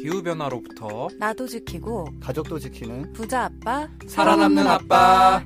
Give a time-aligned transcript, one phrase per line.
[0.00, 5.44] 기후변화로부터 나도 지키고 가족도 지키는 부자 아빠 살아남는 아빠.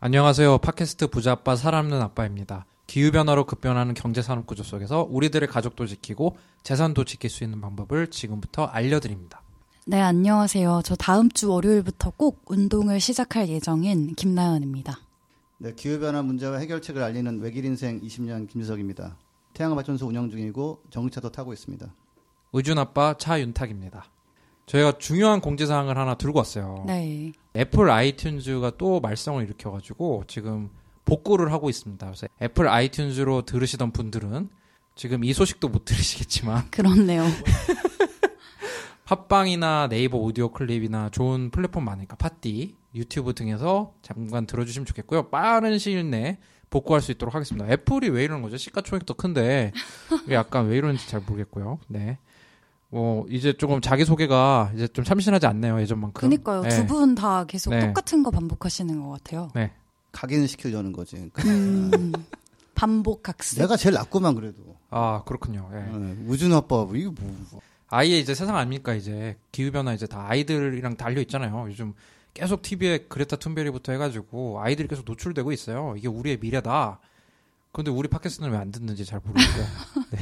[0.00, 0.58] 안녕하세요.
[0.58, 2.66] 팟캐스트 부자 아빠 살아남는 아빠입니다.
[2.88, 9.42] 기후변화로 급변하는 경제산업 구조 속에서 우리들의 가족도 지키고 재산도 지킬 수 있는 방법을 지금부터 알려드립니다.
[9.86, 14.98] 네 안녕하세요 저 다음 주 월요일부터 꼭 운동을 시작할 예정인 김나연입니다
[15.56, 19.16] 네, 기후변화 문제와 해결책을 알리는 외길 인생 20년 김주석입니다.
[19.58, 21.92] 태양 발전소 운영 중이고 전기차도 타고 있습니다.
[22.52, 24.04] 의준 아빠 차윤탁입니다.
[24.66, 26.84] 저희가 중요한 공지 사항을 하나 들고 왔어요.
[26.86, 30.70] 네 애플 아이튠즈가 또 말썽을 일으켜 가지고 지금
[31.04, 32.06] 복구를 하고 있습니다.
[32.06, 34.48] 그래서 애플 아이튠즈로 들으시던 분들은
[34.94, 37.24] 지금 이 소식도 못 들으시겠지만 그렇네요
[39.06, 45.30] 팟빵이나 네이버 오디오 클립이나 좋은 플랫폼 많으니까 팟디, 유튜브 등에서 잠깐 들어주시면 좋겠고요.
[45.30, 46.38] 빠른 시일 내에
[46.70, 47.66] 복구할 수 있도록 하겠습니다.
[47.70, 48.56] 애플이 왜 이러는 거죠?
[48.56, 49.72] 시가총액도 큰데
[50.30, 51.78] 약간 왜 이러는지 잘 모르겠고요.
[51.88, 52.18] 네.
[52.90, 56.20] 뭐 이제 조금 자기 소개가 이제 좀 참신하지 않네요 예전만큼.
[56.20, 56.68] 그니까요 네.
[56.70, 57.86] 두분 다 계속 네.
[57.86, 59.50] 똑같은 거 반복하시는 것 같아요
[60.12, 61.30] 각인 시키려는 거지.
[61.44, 62.12] 음,
[62.74, 64.76] 반복 학습 내가 제일 낫구만 그래도.
[64.90, 65.70] 아 그렇군요.
[65.74, 65.98] 예.
[65.98, 67.60] 네, 우준 아빠 뭐 이거 뭐.
[67.90, 71.66] 아예 이제 세상 아닙니까 이제 기후 변화 이제 다 아이들이랑 달려 있잖아요.
[71.68, 71.94] 요즘
[72.38, 75.94] 계속 TV에 그레타 툰베리부터 해가지고 아이들이 계속 노출되고 있어요.
[75.96, 77.00] 이게 우리의 미래다.
[77.72, 79.64] 근데 우리 팟캐스트는 왜 안 듣는지 잘 모르겠어요.
[80.12, 80.18] 네.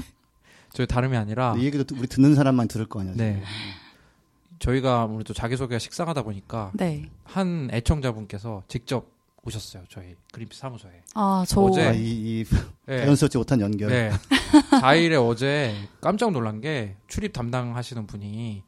[0.72, 3.14] 저희 다름이 아니라 이 얘기도 우리 듣는 사람만 들을 거 아니야.
[3.16, 3.42] 네.
[4.58, 7.10] 저희가 아무래도 자기소개가 식상하다 보니까 네.
[7.24, 9.06] 한 애청자분께서 직접
[9.44, 9.84] 오셨어요.
[9.88, 10.90] 저희 그린피스 사무소에.
[11.14, 12.44] 아, 저 어제- 아, 이, 이
[12.86, 12.98] 네.
[13.00, 13.90] 자연스럽지 못한 연결.
[13.90, 14.10] 네.
[14.82, 18.62] 4일에 어제 깜짝 놀란 게 출입 담당하시는 분이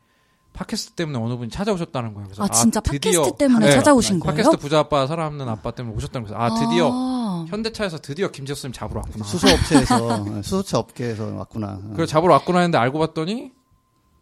[0.58, 2.26] 팟캐스트 때문에 어느 분이 찾아오셨다는 거예요.
[2.26, 3.72] 그래서 아, 진짜 드디어- 팟캐스트 때문에 네.
[3.72, 4.32] 찾아오신 거예요?
[4.36, 6.42] 팟캐스트 부자 아빠 살아남는 아빠 때문에 오셨다는 거예요.
[6.42, 9.24] 아 드디어 아, 현대차에서 드디어 김재수 님 잡으러 왔구나.
[9.24, 11.80] 수소업체에서 네, 수소차 업계에서 왔구나.
[11.94, 13.52] 그래서 잡으러 왔구나 했는데 알고 봤더니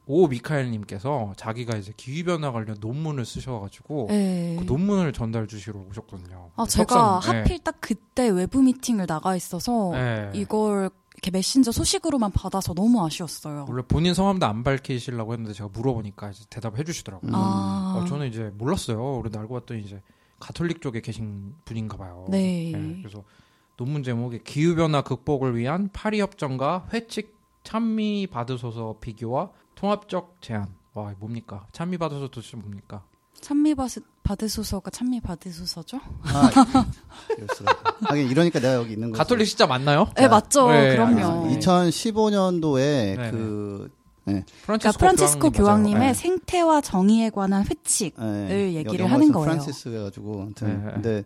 [0.09, 4.57] 오 미카엘 님께서 자기가 이제 기후 변화 관련 논문을 쓰셔 가지고 네.
[4.59, 6.51] 그 논문을 전달 주시러 오셨거든요.
[6.55, 7.39] 아, 제가 석상, 네.
[7.41, 10.31] 하필 딱 그때 외부 미팅을 나가 있어서 네.
[10.35, 13.65] 이걸 이렇게 메신저 소식으로만 받아서 너무 아쉬웠어요.
[13.69, 17.31] 원래 본인 성함도 안 밝히시려고 했는데 제가 물어보니까 이제 대답을 해주시더라고요.
[17.31, 17.35] 음.
[17.35, 19.19] 아, 어, 저는 이제 몰랐어요.
[19.19, 20.03] 그런데 알고 봤더니 이제
[20.39, 22.27] 가톨릭 쪽에 계신 분인가 봐요.
[22.29, 22.71] 네.
[23.01, 23.25] 그래서
[23.79, 27.35] 논문 제목이 기후변화 극복을 위한 파리 협정과 회칙
[27.65, 30.75] 찬미 받으소서 비교와 통합적 제안.
[30.93, 31.67] 와, 뭡니까?
[31.73, 33.05] 찬미 받으소서 도대체 뭡니까?
[33.41, 33.91] 찬미 받-
[34.23, 35.99] 받으소서가 찬미 받으소서죠?
[36.23, 36.51] 아,
[37.37, 37.75] 이럴수록.
[38.03, 39.19] 하긴 이러니까 내가 여기 있는 거지.
[39.19, 40.09] 가톨릭 진짜 맞나요?
[40.17, 40.69] 네, 맞죠.
[40.71, 41.45] 네, 그럼요.
[41.45, 41.61] 알겠습니다.
[41.61, 42.77] 2015년도에
[43.19, 43.91] 네, 그
[44.65, 46.13] 그러니까 프란치스코 교황님의 맞아요.
[46.13, 46.15] 네.
[46.15, 48.15] 생태와 정의에 관한 회칙.
[48.19, 49.45] 네, 얘기를 하는 거예요.
[49.47, 50.93] 프란시스 해가지고 아무튼 네.
[50.95, 51.25] 근데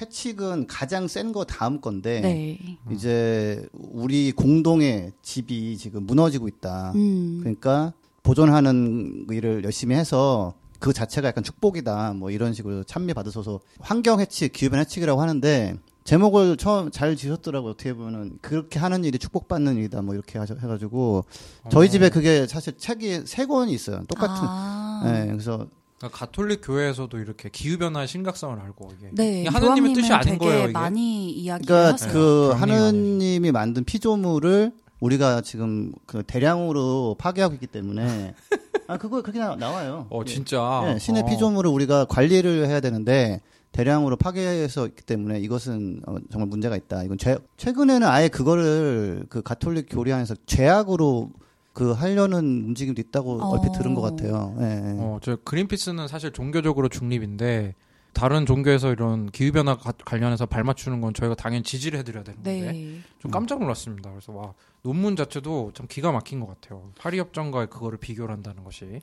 [0.00, 2.78] 회칙은 가장 센 거 다음 건데 네.
[2.92, 6.92] 이제 우리 공동의 집이 지금 무너지고 있다.
[6.94, 7.38] 음.
[7.40, 7.92] 그러니까
[8.22, 12.12] 보존하는 일을 열심히 해서 그 자체가 약간 축복이다.
[12.14, 17.72] 뭐 이런 식으로 찬미 받으셔서 환경 해칙, 기후변 해칙이라고 하는데 제목을 처음 잘 지셨더라고요.
[17.72, 20.00] 어떻게 보면은 그렇게 하는 일이 축복받는 일이다.
[20.02, 21.24] 뭐 이렇게 하셔- 해가지고
[21.70, 24.04] 저희 집에 그게 사실 책이 세 권이 있어요.
[24.08, 24.34] 똑같은.
[24.40, 25.02] 아.
[25.04, 25.66] 네, 그래서
[25.98, 29.40] 그러니까 가톨릭 교회에서도 이렇게 기후 변화의 심각성을 알고 이게 네.
[29.40, 30.62] 이게 하나님의 뜻이 아닌 되게 거예요.
[30.64, 30.72] 이게.
[30.72, 32.12] 많이 이야기를 그러니까 하세요.
[32.12, 32.60] 그 그럼요.
[32.62, 38.34] 하느님이 만든 피조물을 우리가 지금 그 대량으로 파괴하고 있기 때문에
[38.88, 40.06] 아 그거 그렇게 나, 나와요.
[40.10, 40.30] 어 예.
[40.30, 40.82] 진짜.
[40.84, 41.26] 네, 신의 어.
[41.26, 43.40] 피조물을 우리가 관리를 해야 되는데
[43.72, 47.04] 대량으로 파괴해서 있기 때문에 이것은 어, 정말 문제가 있다.
[47.04, 51.30] 이건 죄, 최근에는 아예 그거를 그 가톨릭 교리 안에서 죄악으로
[51.74, 53.50] 그 하려는 움직임도 있다고 어.
[53.50, 54.56] 얼핏 들은 것 같아요.
[54.60, 54.96] 예, 예.
[54.98, 57.74] 어, 저 그린피스는 사실 종교적으로 중립인데
[58.14, 62.72] 다른 종교에서 이런 기후 변화 가- 관련해서 발맞추는 건 저희가 당연히 지지를 해드려야 되는 건데
[62.72, 63.00] 네.
[63.20, 64.10] 좀 깜짝 놀랐습니다.
[64.10, 66.90] 그래서 와 논문 자체도 참 기가 막힌 것 같아요.
[66.98, 69.00] 파리 협정과 그거를 비교를 한다는 것이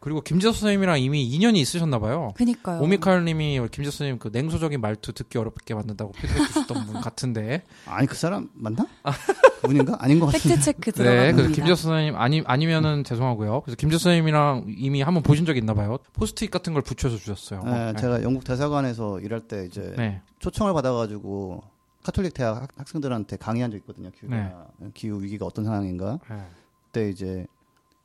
[0.00, 2.32] 그리고 김재수 선생님이랑 이미 인연이 있으셨나 봐요.
[2.36, 2.80] 그니까요.
[2.80, 7.64] 오미카엘님이 김재수 선생님 그 냉소적인 말투 듣기 어렵게 만든다고 피드백 주셨던 분 같은데.
[7.86, 8.86] 아니 그 사람 맞나?
[9.60, 9.96] 그분인가?
[9.98, 10.50] 아닌 것 같은데.
[10.54, 11.36] 팩트 체크 네, 들어갑니다.
[11.36, 13.62] 그래서 김재수 선생님 아니 아니면은 죄송하고요.
[13.62, 15.98] 그래서 김재수 선생님이랑 이미 한번 보신 적이 있나 봐요.
[16.12, 17.62] 포스트잇 같은 걸 붙여서 주셨어요.
[17.66, 20.22] 예, 제가 영국 대사관에서 일할 때 이제 네.
[20.38, 21.62] 초청을 받아가지고
[22.04, 24.10] 카톨릭 대학 학- 학생들한테 강의한 적 있거든요.
[24.12, 24.48] 기후, 네.
[24.94, 26.20] 기후 위기가 어떤 상황인가.
[26.30, 26.36] 네.
[26.86, 27.46] 그때 이제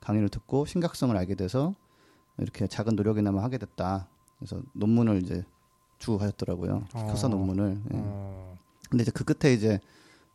[0.02, 1.74] 강의를 듣고 심각성을 알게 돼서
[2.38, 4.08] 이렇게 작은 노력이나마 하게 됐다.
[4.40, 5.44] 그래서 논문을 이제
[6.00, 6.86] 주고 가셨더라고요.
[6.94, 7.06] 어.
[7.08, 7.78] 교사 논문을.
[7.94, 7.98] 예.
[7.98, 8.58] 어,
[8.90, 9.80] 근데 이제 그 끝에 이제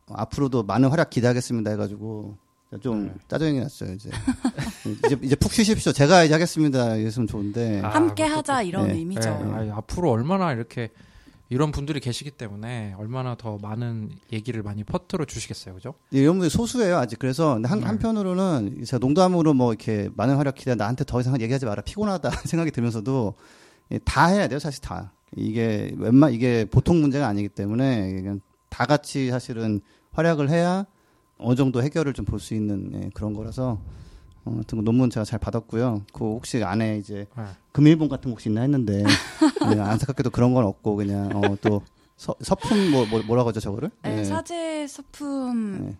[0.07, 2.35] 앞으로도 많은 활약 기대하겠습니다 해가지고
[2.81, 3.13] 좀 네.
[3.27, 4.09] 짜증이 났어요 이제
[5.05, 8.93] 이제 이제 푹 쉬십시오 제가 이제 하겠습니다 이랬으면 좋은데 아, 함께 그것도- 하자 이런 네.
[8.95, 9.21] 의미죠.
[9.29, 10.89] 네, 아니, 앞으로 얼마나 이렇게
[11.49, 15.95] 이런 분들이 계시기 때문에 얼마나 더 많은 얘기를 많이 퍼뜨려 주시겠어요, 그죠?
[16.11, 17.17] 이런 분이 소수예요 아직.
[17.17, 17.85] 그래서 한, 네.
[17.85, 22.69] 한편으로는 제가 농담으로 뭐 이렇게 많은 활약 기대 나한테 더 이상 얘기하지 마라 피곤하다 생각이
[22.71, 23.33] 들면서도
[23.91, 25.11] 예, 다 해야 돼요 사실 다.
[25.35, 29.81] 이게 웬만 이게 보통 문제가 아니기 때문에 그냥 다 같이 사실은
[30.11, 30.85] 활약을 해야
[31.39, 33.79] 어느 정도 해결을 좀 볼 수 있는 예, 그런 거라서
[34.45, 36.03] 어, 하여튼 논문 제가 잘 받았고요.
[36.13, 37.43] 그 혹시 안에 이제 네.
[37.71, 39.03] 금일본 같은 거 혹시 있나 했는데
[39.75, 41.81] 네, 안타깝게도 그런 건 없고 그냥 어, 또
[42.17, 43.91] 서, 서품 뭐, 뭐 뭐라고 하죠 저거를?
[44.03, 44.23] 네, 예.
[44.23, 45.95] 사제 소품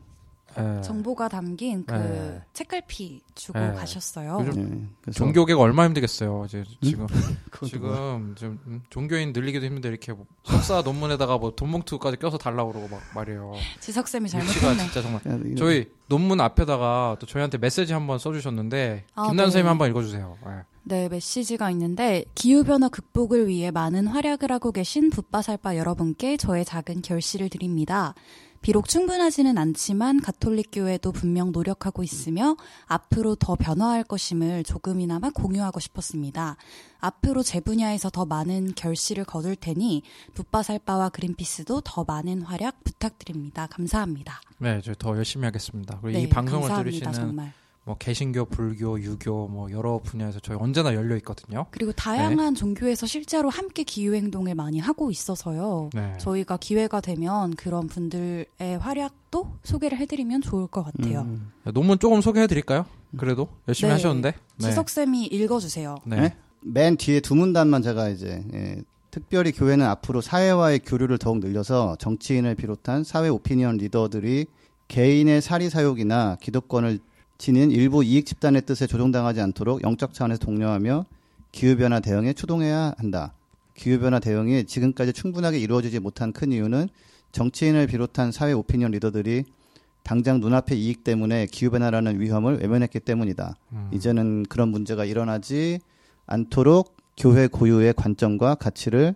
[0.57, 0.78] 네.
[0.78, 0.81] 예.
[0.81, 2.42] 정보가 담긴 그 네.
[2.54, 3.74] 책갈피 주고 네.
[3.74, 4.44] 가셨어요.
[4.46, 6.46] 요즘 예, 그래서 종교계가 얼마나 힘들겠어요.
[6.46, 7.69] 이제 지금 뭐야?
[7.69, 12.88] 지금 좀 음, 종교인 늘리기도 힘든데 이렇게 뭐 석사 논문에다가 뭐 돈봉투까지 껴서 달라고 그러고
[12.90, 13.54] 막 말이에요.
[13.80, 14.84] 지석 쌤이 위치가 잘못했네.
[14.84, 19.44] 진짜 정말 야, 저희 논문 앞에다가 또 저희한테 메시지 한번 써주셨는데 아, 김난 네.
[19.44, 20.38] 선생님 한번 읽어주세요.
[20.48, 20.51] 예.
[20.84, 27.50] 네, 메시지가 있는데 기후변화 극복을 위해 많은 활약을 하고 계신 붓바살바 여러분께 저의 작은 결시를
[27.50, 28.16] 드립니다.
[28.62, 36.58] 비록 충분하지는 않지만 가톨릭 교회도 분명 노력하고 있으며 앞으로 더 변화할 것임을 조금이나마 공유하고 싶었습니다.
[37.00, 40.04] 앞으로 제 분야에서 더 많은 결실을 거둘 테니
[40.34, 43.68] 붓바살바와 그린피스도 더 많은 활약 부탁드립니다.
[43.68, 44.42] 감사합니다.
[44.58, 46.00] 네, 저희 더 열심히 하겠습니다.
[46.02, 47.54] 그리고 네, 이 방송을 감사합니다, 들으시는 정말.
[47.89, 51.65] 뭐 개신교, 불교, 유교 뭐 여러 분야에서 저희 언제나 열려 있거든요.
[51.71, 55.89] 그리고 다양한 종교에서 실제로 함께 기후 행동을 많이 하고 있어서요.
[55.95, 56.15] 네.
[56.19, 58.45] 저희가 기회가 되면 그런 분들의
[58.80, 61.21] 활약도 소개를 해드리면 좋을 것 같아요.
[61.21, 61.51] 음.
[61.74, 62.86] 논문 조금 소개해 드릴까요?
[63.18, 63.94] 그래도 열심히 네.
[63.94, 64.33] 하셨는데.
[64.57, 64.69] 네.
[64.69, 65.95] 지석 쌤이 읽어주세요.
[66.06, 66.15] 네.
[66.21, 66.36] 네?
[66.62, 72.53] 맨 뒤에 두 문단만 제가 이제 예, 특별히 교회는 앞으로 사회와의 교류를 더욱 늘려서 정치인을
[72.53, 74.45] 비롯한 사회 오피니언 리더들이
[74.89, 77.00] 개인의 사리 사욕이나 기득권을
[77.39, 81.06] 지닌 일부 이익 집단의 뜻에 조종당하지 않도록 영적 차원에서 독려하며
[81.53, 83.33] 기후변화 대응에 추동해야 한다.
[83.75, 86.89] 기후변화 대응이 지금까지 충분하게 이루어지지 못한 큰 이유는
[87.31, 89.45] 정치인을 비롯한 사회 오피니언 리더들이
[90.03, 93.56] 당장 눈앞의 이익 때문에 기후변화라는 위험을 외면했기 때문이다.
[93.71, 93.89] 음.
[93.94, 95.80] 이제는 그런 문제가 일어나지
[96.25, 99.15] 않도록 교회 고유의 관점과 가치를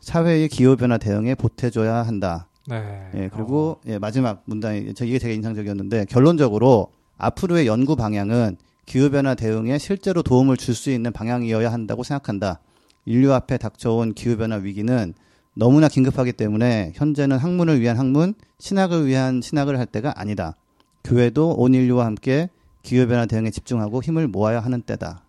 [0.00, 2.48] 사회의 기후변화 대응에 보태줘야 한다.
[2.66, 3.10] 네.
[3.14, 6.88] 예, 그리고 예, 마지막 문단이 저 이게 되게 인상적이었는데 결론적으로
[7.20, 8.56] 앞으로의 연구 방향은
[8.86, 12.60] 기후변화 대응에 실제로 도움을 줄 수 있는 방향이어야 한다고 생각한다.
[13.04, 15.14] 인류 앞에 닥쳐온 기후변화 위기는
[15.54, 20.56] 너무나 긴급하기 때문에 현재는 학문을 위한 학문, 신학을 위한 신학을 할 때가 아니다.
[21.04, 22.48] 교회도 온 인류와 함께
[22.82, 25.22] 기후변화 대응에 집중하고 힘을 모아야 하는 때다.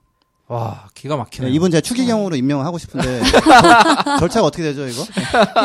[0.51, 1.50] 와 기가 막히네요.
[1.50, 3.42] 네, 이분 제가 추기경으로 임명하고 싶은데 절-
[4.19, 5.01] 절차가 어떻게 되죠 이거?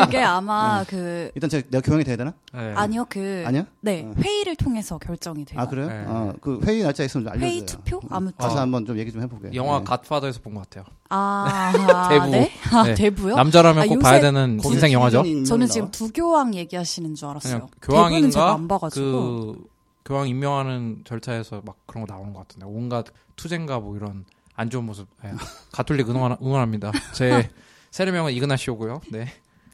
[0.05, 2.33] 그게 아마 그 일단 제가 내가 교양이 돼야 되나?
[2.53, 2.73] 네.
[2.73, 3.65] 아니요 그 아니야?
[3.81, 4.13] 네 어.
[4.17, 5.59] 회의를 통해서 결정이 돼요.
[5.59, 5.87] 아 그래요?
[5.87, 6.03] 네.
[6.07, 7.49] 어, 그 회의 날짜 있으면 좀 알려줘요.
[7.51, 8.61] 회의 투표 아무튼 가서 아.
[8.61, 9.49] 한번 좀 얘기 좀 해보게.
[9.55, 9.83] 영화 네.
[9.83, 10.85] 갓파더에서 본 것 같아요.
[11.09, 12.27] 아 대부.
[12.27, 12.51] 네?
[12.71, 12.95] 아, 네.
[12.95, 13.35] 대부요?
[13.35, 15.23] 남자라면 아, 꼭 봐야 되는 인생 영화죠.
[15.45, 15.67] 저는?
[15.67, 17.67] 지금 부교황 얘기하시는 줄 알았어요.
[17.81, 19.63] 대부는 제가 교황인가 안 봐가지고 그
[20.05, 23.05] 교황 임명하는 절차에서 막 그런 거 나오는 것 같은데 온갖
[23.35, 24.23] 투쟁과 뭐 이런
[24.57, 25.07] 안 좋은 모습.
[25.23, 25.31] 예.
[25.71, 26.91] 가톨릭 응원 응원합니다.
[27.13, 27.49] 제
[27.91, 29.01] 세례명은 이그나시오고요.
[29.11, 29.27] 네.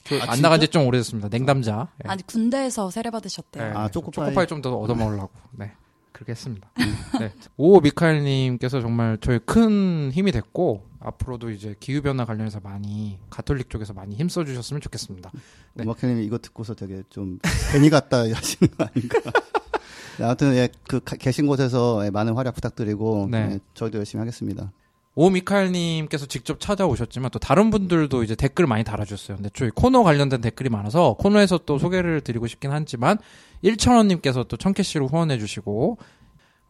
[0.05, 0.41] 그, 아, 안?
[0.41, 1.29] 나간 지 좀 오래됐습니다.
[1.29, 1.87] 냉담자.
[2.05, 2.09] 예.
[2.09, 3.63] 아니 군대에서 세례 받으셨대요.
[3.63, 3.71] 네.
[3.73, 4.25] 아, 초코파이.
[4.27, 5.31] 초코파이 좀 더 얻어 먹으려고.
[5.53, 5.71] 네.
[6.11, 6.69] 그렇게 했습니다.
[6.79, 6.95] 음.
[7.19, 7.33] 네.
[7.57, 13.93] 오 미카엘님께서 정말 저희 큰 힘이 됐고 앞으로도 이제 기후 변화 관련해서 많이 가톨릭 쪽에서
[13.93, 15.31] 많이 힘써 주셨으면 좋겠습니다.
[15.73, 15.83] 네.
[15.83, 17.39] 음악회님이 이거 듣고서 되게 좀
[17.71, 19.19] 괜히 갔다 하시는 거 아닌가.
[20.17, 23.49] 네, 아무튼 예, 그 가- 계신 곳에서 예, 많은 활약 부탁드리고 네.
[23.53, 24.71] 예, 저희도 열심히 하겠습니다.
[25.15, 29.37] 오 미카엘님께서 직접 찾아오셨지만 또 다른 분들도 이제 댓글 많이 달아주셨어요.
[29.37, 33.19] 근데 저희 코너 관련된 댓글이 많아서 코너에서 또 소개를 드리고 싶긴 하지만
[33.63, 35.97] 1천원님께서 또 천캐시로 후원해주시고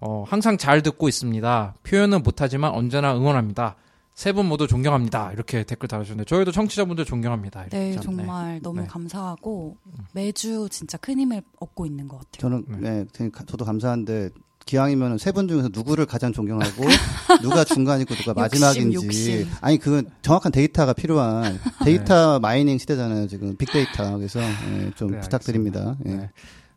[0.01, 1.75] 어, 항상 잘 듣고 있습니다.
[1.83, 3.75] 표현은 못하지만 언제나 응원합니다.
[4.15, 5.31] 세 분 모두 존경합니다.
[5.33, 7.65] 이렇게 댓글 달아주셨는데 저희도 청취자분들 존경합니다.
[7.71, 8.87] 네, 참, 정말 너무 네.
[8.87, 9.77] 감사하고
[10.13, 12.39] 매주 진짜 큰 힘을 얻고 있는 것 같아요.
[12.39, 13.05] 저는 네.
[13.17, 14.29] 네, 저도 감사한데
[14.65, 16.83] 기왕이면 세 분 중에서 누구를 가장 존경하고
[17.41, 19.47] 누가 중간이고 누가 마지막인지 욕심.
[19.61, 25.97] 아니 그 정확한 데이터가 필요한 데이터 마이닝 시대잖아요 지금 빅데이터 그래서 예, 좀 네, 부탁드립니다.
[26.05, 26.09] 예.
[26.15, 26.29] 네.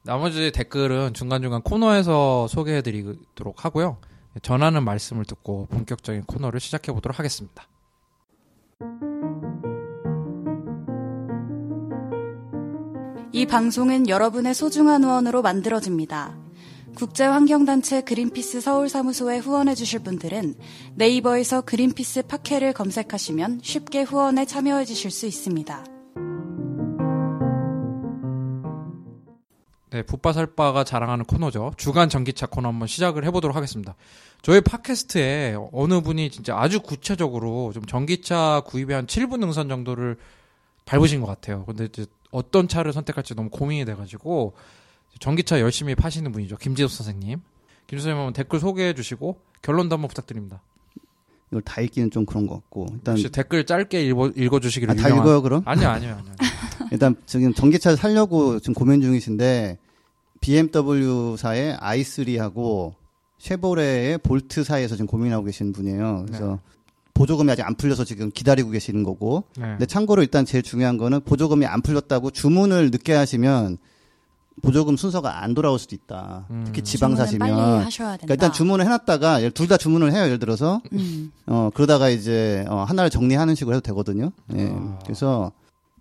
[0.02, 3.98] 나머지 댓글은 중간중간 코너에서 소개해드리도록 하고요.
[4.42, 7.68] 전하는 말씀을 듣고 본격적인 코너를 시작해 보도록 하겠습니다.
[13.32, 16.36] 이 방송은 여러분의 소중한 후원으로 만들어집니다.
[16.96, 20.54] 국제환경단체 그린피스 서울사무소에 후원해 주실 분들은
[20.94, 25.84] 네이버에서 그린피스 팟캐를 검색하시면 쉽게 후원에 참여해 주실 수 있습니다.
[29.96, 31.72] 네, 붓바살바가 자랑하는 코너죠.
[31.78, 33.94] 주간 전기차 코너 한번 시작을 해보도록 하겠습니다.
[34.42, 40.18] 저희 팟캐스트에 어느 분이 진짜 아주 구체적으로 좀 전기차 구입에 한 7분 능선 정도를
[40.84, 41.64] 밟으신 것 같아요.
[41.64, 44.52] 근데 이제 어떤 차를 선택할지 너무 고민이 돼가지고
[45.18, 46.58] 전기차 열심히 파시는 분이죠.
[46.58, 47.40] 김지섭 선생님.
[47.86, 50.60] 김 선생님 한번 댓글 소개해 주시고 결론도 한번 부탁드립니다.
[51.50, 55.08] 이걸 다 읽기는 좀 그런 것 같고 일단 혹시 댓글 짧게 읽어, 읽어주시기를 아, 다
[55.08, 55.62] 유명한- 읽어요 그럼?
[55.64, 56.34] 아니요 아니요 아니요.
[56.92, 59.78] 일단 지금 전기차를 살려고 지금 고민 중이신데
[60.40, 62.94] BMW사의 i3하고
[63.38, 66.24] 쉐보레의 볼트 사이에서 지금 고민하고 계신 분이에요.
[66.26, 66.58] 그래서 네.
[67.14, 69.44] 보조금이 아직 안 풀려서 지금 기다리고 계시는 거고.
[69.56, 69.62] 네.
[69.68, 73.78] 근데 참고로 일단 제일 중요한 거는 보조금이 안 풀렸다고 주문을 늦게 하시면
[74.62, 76.46] 보조금 순서가 안 돌아올 수도 있다.
[76.50, 76.62] 음.
[76.66, 77.40] 특히 지방 사시면.
[77.40, 78.24] 빨리 하셔야 된다.
[78.26, 80.24] 그러니까 일단 주문을 해놨다가 둘 다 주문을 해요.
[80.24, 81.30] 예를 들어서 음.
[81.46, 84.30] 어 그러다가 이제 어, 하나를 정리하는 식으로 해도 되거든요.
[84.54, 84.70] 예.
[84.72, 84.98] 아.
[85.04, 85.52] 그래서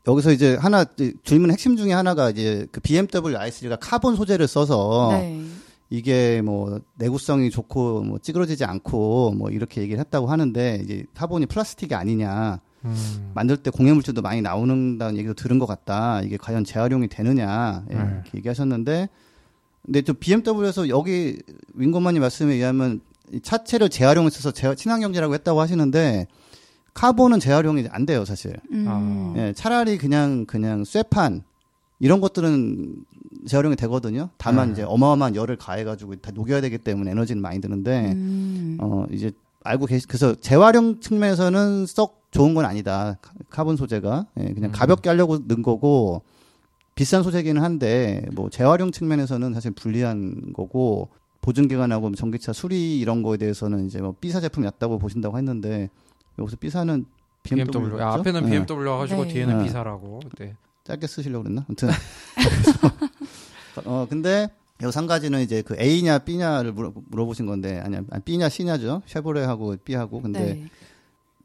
[0.07, 0.85] 여기서 이제 하나
[1.23, 5.43] 질문 핵심 중에 하나가 이제 그 BMW i3가 카본 소재를 써서 네.
[5.89, 11.93] 이게 뭐 내구성이 좋고 뭐 찌그러지지 않고 뭐 이렇게 얘기를 했다고 하는데 이제 카본이 플라스틱이
[11.93, 13.31] 아니냐 음.
[13.33, 16.21] 만들 때 공해 물질도 많이 나오는다는 얘기도 들은 것 같다.
[16.21, 17.99] 이게 과연 재활용이 되느냐 예, 네.
[17.99, 19.09] 이렇게 얘기하셨는데
[19.85, 21.37] 근데 또 BMW에서 여기
[21.73, 26.27] 윙고만이 말씀에 의하면 이 차체를 재활용해서 재- 친환경제라고 했다고 하시는데
[26.95, 28.53] 카본은 재활용이 안 돼요 사실.
[28.71, 28.85] 음.
[28.87, 29.33] 아.
[29.37, 31.43] 예, 차라리 그냥 그냥 쇠판
[31.99, 33.05] 이런 것들은
[33.45, 34.29] 재활용이 되거든요.
[34.37, 34.73] 다만 네.
[34.73, 38.77] 이제 어마어마한 열을 가해가지고 다 녹여야 되기 때문에 에너지는 많이 드는데 음.
[38.81, 39.31] 어 이제
[39.63, 43.17] 알고 계시 그래서 재활용 측면에서는 썩 좋은 건 아니다.
[43.21, 44.71] 카- 카본 소재가 예, 그냥 음.
[44.71, 46.21] 가볍게 하려고 넣은 거고
[46.95, 51.09] 비싼 소재기는 한데 뭐 재활용 측면에서는 사실 불리한 거고
[51.41, 55.89] 보증 기간하고 뭐 전기차 수리 이런 거에 대해서는 이제 뭐 B사 제품이 낫다고 보신다고 했는데
[56.39, 57.05] 여기서 B사는
[57.43, 58.03] BMW, BMW.
[58.03, 58.49] 아, 앞에는 예.
[58.49, 59.33] BMW 하시고 네.
[59.33, 59.63] 뒤에는 네.
[59.65, 60.19] 비사라고.
[60.37, 60.55] 네.
[60.83, 61.65] 짧게 쓰시려고 그랬나?
[61.67, 61.89] 아무튼.
[63.85, 64.49] 어, 근데
[64.81, 69.01] 여기서 한 가지는 이제 그 A냐 B냐를 물어, 물어보신 건데, 아니야, 아니, B냐 C냐죠?
[69.05, 70.21] 쉐보레하고 B하고.
[70.21, 70.67] 근데 네.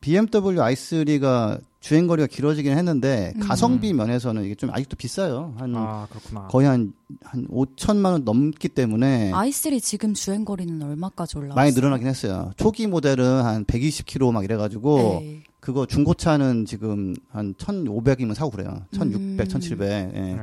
[0.00, 3.40] BMW i3가 주행 거리가 길어지긴 했는데, 음.
[3.40, 5.54] 가성비 면에서는 이게 좀 아직도 비싸요.
[5.58, 6.06] 한, 아.
[6.50, 11.54] 거의 한, 한 5천만 원 넘기 때문에 i3 지금 주행 거리는 얼마까지 올라왔어요?
[11.54, 12.52] 많이 늘어나긴 했어요.
[12.56, 15.42] 초기 모델은 한 120km 막 이래 가지고, 네.
[15.58, 18.82] 그거 중고차는 지금 한 1,500이면 사고 그래요.
[18.92, 19.36] 1,600, 음.
[19.38, 19.88] 1,700.
[20.14, 20.20] 예.
[20.20, 20.40] 네.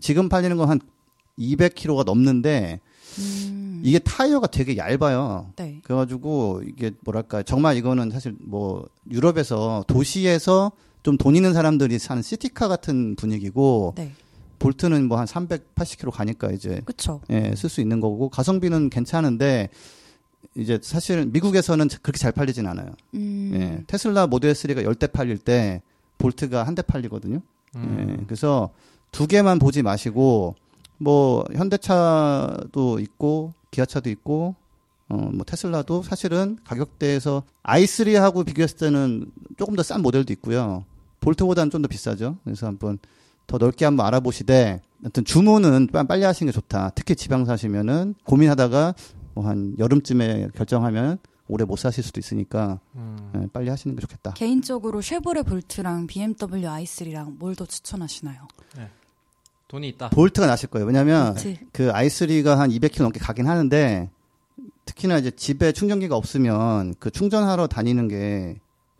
[0.00, 0.80] 지금 팔리는 건 한
[1.38, 2.80] 200km가 넘는데
[3.18, 3.80] 음.
[3.84, 5.52] 이게 타이어가 되게 얇아요.
[5.56, 5.80] 네.
[5.84, 12.66] 그래가지고 이게 뭐랄까 정말 이거는 사실 뭐 유럽에서 도시에서 좀 돈 있는 사람들이 사는 시티카
[12.66, 14.12] 같은 분위기고 네.
[14.58, 17.20] 볼트는 뭐 한 380km 가니까 이제 그쵸.
[17.30, 19.68] 예, 쓸 수 있는 거고 가성비는 괜찮은데
[20.56, 22.90] 이제 사실 미국에서는 그렇게 잘 팔리진 않아요.
[23.14, 23.52] 음.
[23.54, 25.80] 예, 테슬라 모델 3가 10대 팔릴 때
[26.18, 27.40] 볼트가 한 대 팔리거든요.
[27.76, 28.16] 음.
[28.18, 28.70] 예, 그래서
[29.12, 30.56] 두 개만 보지 마시고
[30.98, 34.54] 뭐 현대차도 있고 기아차도 있고
[35.08, 40.84] 어 뭐 테슬라도 사실은 가격대에서 i3하고 비교했을 때는 조금 더 싼 모델도 있고요.
[41.20, 42.38] 볼트보다는 좀 더 비싸죠.
[42.44, 42.98] 그래서 한번
[43.46, 46.90] 더 넓게 한번 알아보시되 하여튼 주문은 빠- 빨리 하시는 게 좋다.
[46.96, 48.94] 특히 지방 사시면은 고민하다가
[49.34, 53.30] 뭐 한 여름쯤에 결정하면 오래 못 사실 수도 있으니까 음.
[53.36, 54.32] 예, 빨리 하시는 게 좋겠다.
[54.34, 58.48] 개인적으로 쉐보레 볼트랑 BMW i3랑 뭘 더 추천하시나요?
[59.68, 60.10] 돈이 있다.
[60.10, 60.86] 볼트가 나실 거예요.
[60.86, 61.58] 왜냐면 그치?
[61.72, 64.08] 그 i3가 한 200km 넘게 가긴 하는데
[64.84, 68.56] 특히나 이제 집에 충전기가 없으면 그 충전하러 다니는 게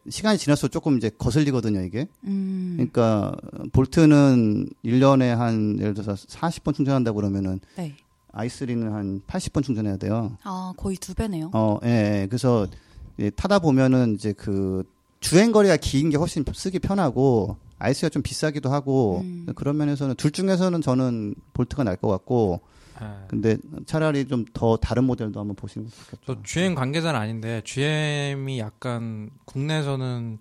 [0.08, 2.06] 시간이 지날수록 조금 이제 거슬리거든요, 이게.
[2.24, 2.74] 음.
[2.76, 3.34] 그러니까
[3.72, 7.94] 볼트는 1년에 한 예를 들어서 40번 충전한다 그러면은 네.
[8.32, 10.36] i3는 한 80번 충전해야 돼요.
[10.42, 11.50] 아, 거의 두 배네요.
[11.54, 12.26] 어, 예, 예.
[12.28, 12.66] 그래서
[13.18, 14.84] 예, 타다 보면은 이제 그
[15.20, 19.46] 주행 거리가 긴 게 훨씬 쓰기 편하고 i3가 좀 비싸기도 하고 음.
[19.54, 22.60] 그런 면에서는 둘 중에서는 저는 볼트가 날 것 같고
[23.00, 23.06] 네.
[23.28, 26.22] 근데 차라리 좀 더 다른 모델도 한번 보시면 좋겠죠.
[26.26, 30.38] 저 GM 관계자는 아닌데 GM이 약간 국내에서는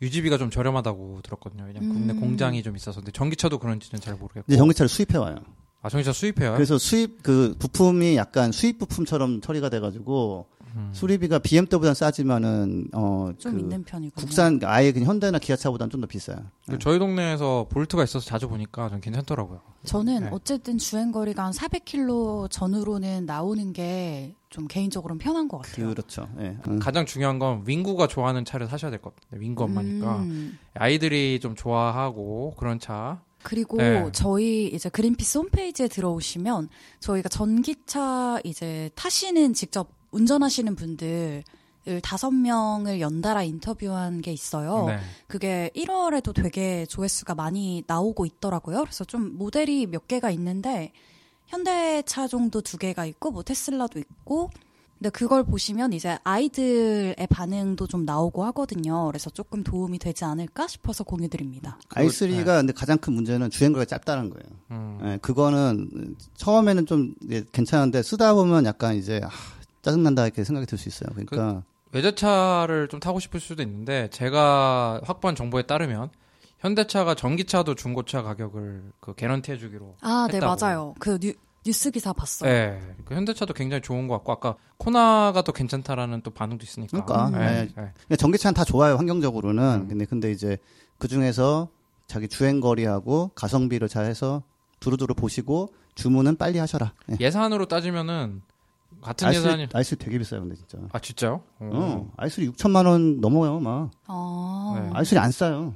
[0.00, 1.64] 유지비가 좀 저렴하다고 들었거든요.
[1.66, 2.20] 그냥 국내 음.
[2.20, 4.56] 공장이 좀 있어서 근데 전기차도 그런지는 잘 모르겠고.
[4.56, 5.36] 전기차를 수입해 와요.
[5.82, 6.54] 아 전기차 수입해요?
[6.54, 10.46] 그래서 수입 그 부품이 약간 수입 부품처럼 처리가 돼가지고
[10.76, 10.90] 음.
[10.92, 14.12] 수리비가 BMW보다 싸지만은 어그 좀 있는 편이군요.
[14.14, 16.38] 국산 아예 그냥 현대나 기아차보다는 좀 더 비싸요.
[16.68, 19.60] 그 저희 동네에서 볼트가 있어서 자주 보니까 좀 괜찮더라고요.
[19.84, 20.28] 저는 네.
[20.32, 25.90] 어쨌든 주행 거리가 한 400km 전후로는 나오는 게 좀 개인적으로는 편한 것 같아요.
[25.90, 26.26] 그렇죠.
[26.40, 26.56] 예.
[26.66, 26.80] 음.
[26.80, 29.40] 가장 중요한 건 윙구가 좋아하는 차를 사셔야 될 것 같아요.
[29.40, 30.58] 윙구 엄마니까 음.
[30.74, 33.22] 아이들이 좀 좋아하고 그런 차.
[33.44, 34.08] 그리고 네.
[34.12, 41.44] 저희 이제 그린피스 홈페이지에 들어오시면 저희가 전기차 이제 타시는 직접 운전하시는 분들
[41.88, 44.84] 을 다섯 명을 연달아 인터뷰한 게 있어요.
[44.86, 44.98] 네.
[45.26, 48.82] 그게 1월에도 되게 조회수가 많이 나오고 있더라고요.
[48.82, 50.92] 그래서 좀 모델이 몇 개가 있는데
[51.46, 54.50] 현대차 정도 두 개가 있고 뭐 테슬라도 있고
[54.98, 59.06] 근데 그걸 보시면 이제 아이들의 반응도 좀 나오고 하거든요.
[59.06, 61.78] 그래서 조금 도움이 되지 않을까 싶어서 공유드립니다.
[61.88, 64.44] i3가 근데 가장 큰 문제는 주행거리가 짧다는 거예요.
[64.72, 64.98] 음.
[65.02, 69.30] 예, 그거는 처음에는 좀 예, 괜찮은데 쓰다 보면 약간 이제 아,
[69.82, 71.10] 짜증난다 이렇게 생각이 들 수 있어요.
[71.14, 76.10] 그러니까 외제차를 좀 타고 싶을 수도 있는데 제가 확보한 정보에 따르면
[76.58, 80.56] 현대차가 전기차도 중고차 가격을 그 개런티 해주기로 아, 네, 했다고.
[80.60, 80.94] 맞아요.
[80.98, 81.32] 그 뉴,
[81.64, 82.50] 뉴스 기사 봤어요.
[82.52, 87.04] 네, 그 현대차도 굉장히 좋은 것 같고 아까 코나가 더 괜찮다라는 또 반응도 있으니까.
[87.04, 87.92] 그러니까, 네, 네.
[88.08, 88.16] 네.
[88.16, 89.62] 전기차는 다 좋아요 환경적으로는.
[89.82, 89.88] 음.
[89.88, 90.58] 근데 근데 이제
[90.98, 91.68] 그 중에서
[92.06, 94.42] 자기 주행 거리하고 가성비를 잘 해서
[94.80, 96.92] 두루두루 보시고 주문은 빨리 하셔라.
[97.10, 97.16] 예.
[97.20, 98.42] 예산으로 따지면은
[99.02, 100.78] 같은 i3 예산이 i3 되게 비싸요 근데 진짜.
[100.92, 101.42] 아 진짜요?
[101.60, 103.90] 어, i3 6천만 원 넘어요 막.
[104.06, 105.00] 아, 네.
[105.00, 105.74] i3 안 싸요.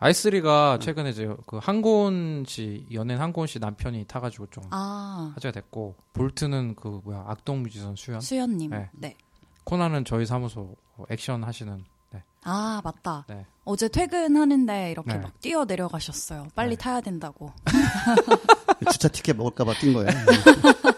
[0.00, 5.96] i3가 최근에 이제 그 한고은 씨 연예인 한고은 씨 남편이 타가지고 좀 아, 화제가 됐고
[6.12, 8.70] 볼트는 그 뭐야 악동 뮤지션 수연 수연님.
[8.70, 8.88] 네.
[8.92, 9.16] 네.
[9.64, 10.76] 코나는 저희 사무소
[11.10, 12.22] 액션 하시는 네.
[12.44, 13.26] 아, 맞다.
[13.28, 13.44] 네.
[13.64, 15.18] 어제 퇴근하는데 이렇게 네.
[15.18, 16.46] 막 뛰어 내려가셨어요.
[16.54, 16.76] 빨리 네.
[16.76, 17.52] 타야 된다고.
[18.90, 20.08] 주차 티켓 먹을까봐 뛴 거예요.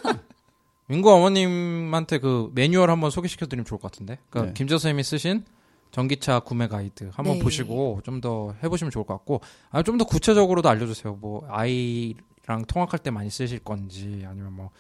[0.90, 4.18] 민구 어머님한테 그 매뉴얼 한번 소개시켜 드리면 좋을 것 같은데.
[4.28, 4.54] 그러니까 네.
[4.58, 5.44] 김재 선생님이 쓰신
[5.92, 7.42] 전기차 구매 가이드 한번 네.
[7.42, 11.16] 보시고 좀 더 해보시면 좋을 것 같고, 아, 좀 더 구체적으로도 알려주세요.
[11.20, 14.70] 뭐 아이랑 통학할 때 많이 쓰실 건지 아니면 뭐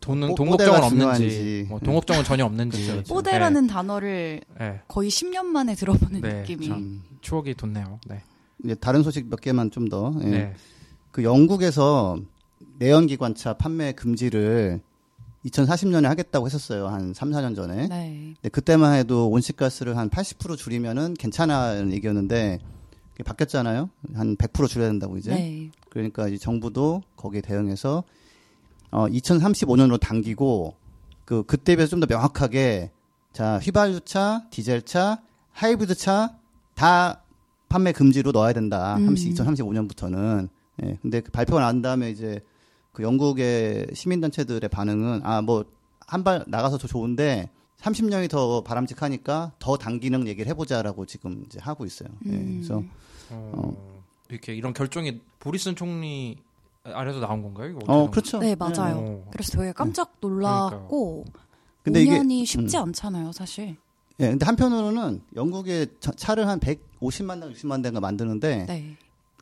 [0.00, 1.66] 돈은 뽀대가 걱정은 없는지.
[1.70, 3.02] 뭐돈 걱정은 전혀 없는지.
[3.08, 6.68] 뽀대라는 단어를 네, 네, 거의 10년 만에 들어보는 네, 느낌이.
[6.68, 6.78] 참.
[6.78, 7.98] 음, 추억이 돋네요.
[8.06, 8.22] 네,
[8.62, 10.14] 이제 다른 소식 몇 개만 좀 더.
[10.20, 10.26] 예.
[10.26, 10.54] 네,
[11.12, 12.18] 그 영국에서
[12.78, 14.80] 내연기관차 판매 금지를
[15.46, 16.88] 2040년에 하겠다고 했었어요.
[16.88, 17.88] 한 3, 4년 전에.
[17.88, 18.34] 네.
[18.36, 22.58] 근데 그때만 해도 온실가스를 한 80% 줄이면은 괜찮아는 얘기였는데
[23.12, 23.88] 그게 바뀌었잖아요.
[24.14, 25.30] 한 100% 줄여야 된다고 이제.
[25.34, 25.70] 네.
[25.88, 28.04] 그러니까 이제 정부도 거기에 대응해서
[28.90, 30.74] 어 2035년으로 당기고
[31.24, 32.90] 그 그때 비해서 좀 더 명확하게
[33.32, 35.22] 자 휘발유차, 디젤차,
[35.52, 36.36] 하이브리드차
[36.74, 37.22] 다
[37.68, 38.96] 판매 금지로 넣어야 된다.
[38.96, 39.06] 음.
[39.06, 40.48] 30, 2035년부터는.
[40.84, 40.98] 예.
[41.02, 42.40] 근데 그 발표가 난 다음에 이제
[42.96, 45.64] 그 영국의 시민단체들의 반응은 아 뭐
[46.08, 51.84] 한 발 나가서 더 좋은데 30년이 더 바람직하니까 더 당기는 얘기를 해보자라고 지금 이제 하고
[51.84, 52.08] 있어요.
[52.26, 52.30] 예.
[52.30, 52.54] 음.
[52.62, 52.82] 그래서
[53.30, 56.36] 어, 이렇게 이런 결정이 보리슨 총리
[56.84, 57.70] 아래서 나온 건가요?
[57.70, 58.38] 이거 어 그렇죠.
[58.38, 58.96] 네, 맞아요.
[58.98, 59.28] 어.
[59.32, 61.24] 그래서 되게 깜짝 놀랐고
[61.82, 62.82] 근데 이게 5년이 쉽지 음.
[62.84, 63.76] 않잖아요, 사실.
[64.20, 68.96] 예, 근데 한편으로는 영국의 저- 차를 한 150만 대, 60만 대가 만드는데 네.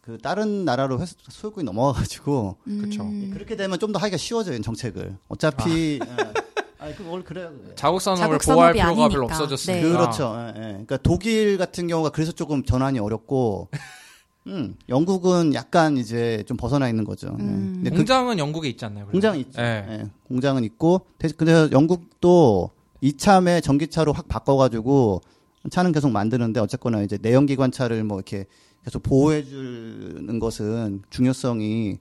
[0.04, 3.02] 그 다른 나라로 회- 소유권이 넘어가가지고 그쵸.
[3.04, 3.30] 음.
[3.32, 5.16] 그렇게 되면 좀 더 하기가 쉬워져요 정책을.
[5.28, 6.32] 어차피 예.
[6.78, 7.50] 아니 그걸 그래요.
[7.74, 9.24] 자국 산업을 자국 보호할 필요가 별로 아니니까.
[9.24, 9.82] 없어졌으니까.
[9.86, 9.90] 네.
[9.90, 10.36] 그렇죠.
[10.38, 10.62] 예, 예.
[10.72, 13.68] 그러니까 독일 같은 경우가 그래서 조금 전환이 어렵고,
[14.48, 17.28] 음, 영국은 약간 이제 좀 벗어나 있는 거죠.
[17.40, 17.42] 예.
[17.42, 17.72] 음.
[17.76, 19.06] 근데 그 공장은 영국에 있지 않나요?
[19.06, 19.62] 공장이 있죠.
[19.62, 19.86] 예.
[19.88, 25.22] 예, 공장은 있고, 대신 근데 영국도 이참에 전기차로 확 바꿔가지고
[25.70, 28.44] 차는 계속 만드는데 어쨌거나 이제 내연기관 차를 뭐 이렇게
[28.84, 31.98] 계속 보호해 주는 것은 중요성이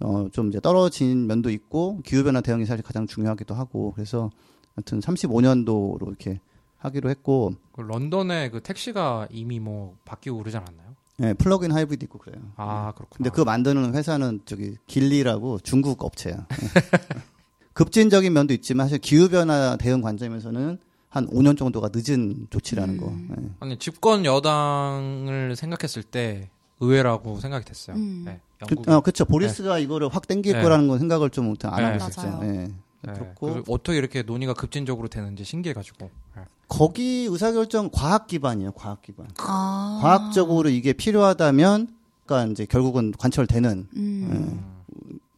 [0.00, 4.30] 어 좀 이제 떨어진 면도 있고 기후변화 대응이 사실 가장 중요하기도 하고 그래서
[4.74, 6.40] 하여튼 35년도로 이렇게
[6.78, 10.86] 하기로 했고 그 런던에 그 택시가 이미 뭐 바뀌고 그러지 않았나요?
[11.22, 12.42] 예, 플러그인 하이브리드 있고 그래요.
[12.56, 13.16] 아 그렇구나.
[13.16, 16.46] 근데 그거 만드는 회사는 저기 길리라고 중국 업체야.
[16.50, 16.66] 예.
[17.72, 20.78] 급진적인 면도 있지만 사실 기후 변화 대응 관점에서는
[21.16, 23.08] 한 5년 정도가 늦은 조치라는 거.
[23.08, 23.28] 음.
[23.30, 23.56] 예.
[23.60, 27.96] 아니 집권 여당을 생각했을 때 의외라고 생각이 됐어요.
[27.96, 28.24] 음.
[28.26, 28.92] 네, 그.
[28.92, 29.24] 어, 그쵸.
[29.24, 30.62] 보리스가 이거를 확 땡길 네.
[30.62, 31.82] 거라는 건 생각을 좀 못안 네.
[31.84, 32.40] 하고 있었죠.
[32.42, 32.46] 예.
[32.46, 36.10] 네, 그렇고 어떻게 이렇게 논의가 급진적으로 되는지 신기해가지고.
[36.36, 36.42] 네.
[36.68, 38.72] 거기 의사결정 과학 기반이에요.
[38.72, 39.26] 과학 기반.
[39.38, 40.00] 아.
[40.02, 41.88] 과학적으로 이게 필요하다면
[42.26, 44.75] 그러니까 이제 결국은 관철되는 음.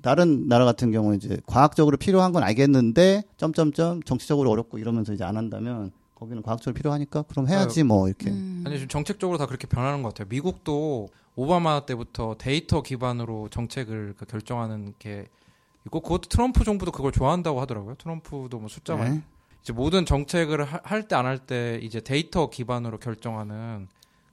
[0.03, 5.37] 다른 나라 같은 경우 이제 과학적으로 필요한 건 알겠는데 점점점 정치적으로 어렵고 이러면서 이제 안
[5.37, 8.31] 한다면 거기는 과학적으로 필요하니까 그럼 해야지 뭐 이렇게.
[8.31, 8.63] 음.
[8.67, 10.29] 아니 지금 정책적으로 다 그렇게 변하는 것 같아요.
[10.31, 15.27] 미국도 오바마 때부터 데이터 기반으로 정책을 그 결정하는 게
[15.87, 17.95] 있고 그것도 트럼프 정부도 그걸 좋아한다고 하더라고요.
[17.97, 19.23] 트럼프도 뭐 숫자 많이 네.
[19.63, 23.89] 이제 모든 정책을 할 때안할때 이제 데이터 기반으로 결정하는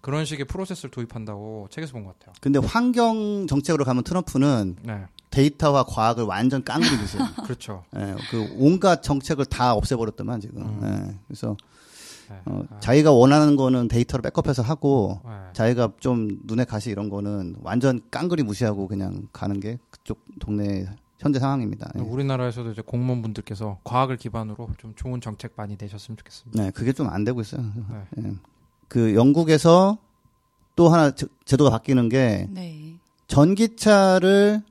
[0.05, 2.35] 그런 식의 프로세스를 도입한다고 책에서 본 것 같아요.
[2.39, 7.23] 근데 환경 정책으로 가면 트럼프는 네, 데이터와 과학을 완전 깡그리 드세요.
[7.43, 7.83] 그렇죠.
[7.95, 10.61] 예, 그 온갖 정책을 다 없애버렸더만 지금.
[10.61, 10.81] 음.
[10.83, 11.57] 예, 그래서
[12.29, 12.35] 네.
[12.45, 15.31] 어, 아, 자기가 원하는 거는 데이터로 백업해서 하고 네.
[15.53, 20.85] 자기가 좀 눈에 가시 이런 거는 완전 깡그리 무시하고 그냥 가는 게 그쪽 동네
[21.17, 21.89] 현재 상황입니다.
[21.97, 22.01] 예.
[22.01, 26.61] 우리나라에서도 이제 공무원 분들께서 과학을 기반으로 좀 좋은 정책 많이 내셨으면 좋겠습니다.
[26.63, 27.63] 네, 그게 좀 안 되고 있어요.
[28.17, 28.33] 네.
[28.85, 28.87] 예.
[28.87, 29.97] 그 영국에서
[30.75, 32.95] 또 하나 제- 제도가 바뀌는 게 네.
[33.27, 34.61] 전기차를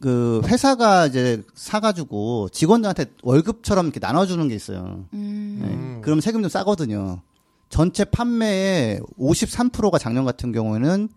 [0.00, 5.04] 그 회사가 이제 사가지고 직원들한테 월급처럼 이렇게 나눠주는 게 있어요.
[5.14, 5.58] 음.
[5.62, 5.68] 네.
[5.68, 6.00] 음.
[6.02, 7.20] 그럼 세금도 싸거든요.
[7.68, 11.08] 전체 판매의 53%가 작년 같은 경우에는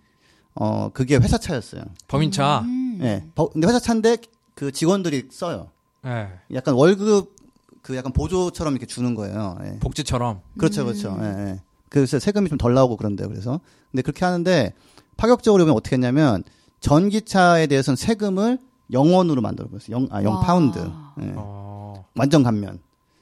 [0.54, 1.82] 어 그게 회사 차였어요.
[2.08, 2.60] 법인차.
[2.62, 3.00] 음.
[3.02, 3.26] 예.
[3.34, 4.18] 버- 근데 회사 차인데
[4.54, 5.72] 그 직원들이 써요.
[6.06, 6.30] 예.
[6.54, 7.36] 약간 월급
[7.82, 9.58] 그 약간 보조처럼 이렇게 주는 거예요.
[9.64, 9.80] 예.
[9.80, 10.42] 복지처럼.
[10.58, 11.18] 그렇죠, 그렇죠.
[11.22, 11.62] 예, 예.
[12.02, 13.30] 그래서 세금이 좀 덜 나오고 그런데요.
[13.30, 14.74] 그래서 근데 그렇게 하는데
[15.16, 16.44] 파격적으로 보면 어떻게 했냐면
[16.82, 18.60] 전기차에 대해서는 세금을
[18.92, 19.96] 0원으로 만들어 버렸어요.
[19.96, 20.42] 0, 아, 0 와.
[20.42, 20.80] 파운드.
[20.80, 21.34] 예.
[21.36, 22.06] 어.
[22.16, 22.80] 완전 감면.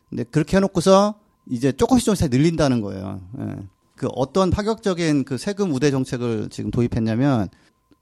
[0.10, 1.16] 근데 그렇게 해놓고서
[1.50, 3.22] 이제 조금씩 조금씩 늘린다는 거예요.
[3.40, 3.58] 예.
[3.96, 7.50] 그 어떤 파격적인 그 세금 우대 정책을 지금 도입했냐면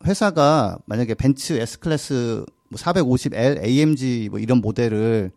[0.06, 5.32] 회사가 만약에 벤츠 S 클래스 뭐 450L AMG 뭐 이런 모델을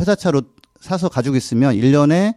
[0.00, 0.42] 회사 차로
[0.80, 2.34] 사서 가지고 있으면 1년에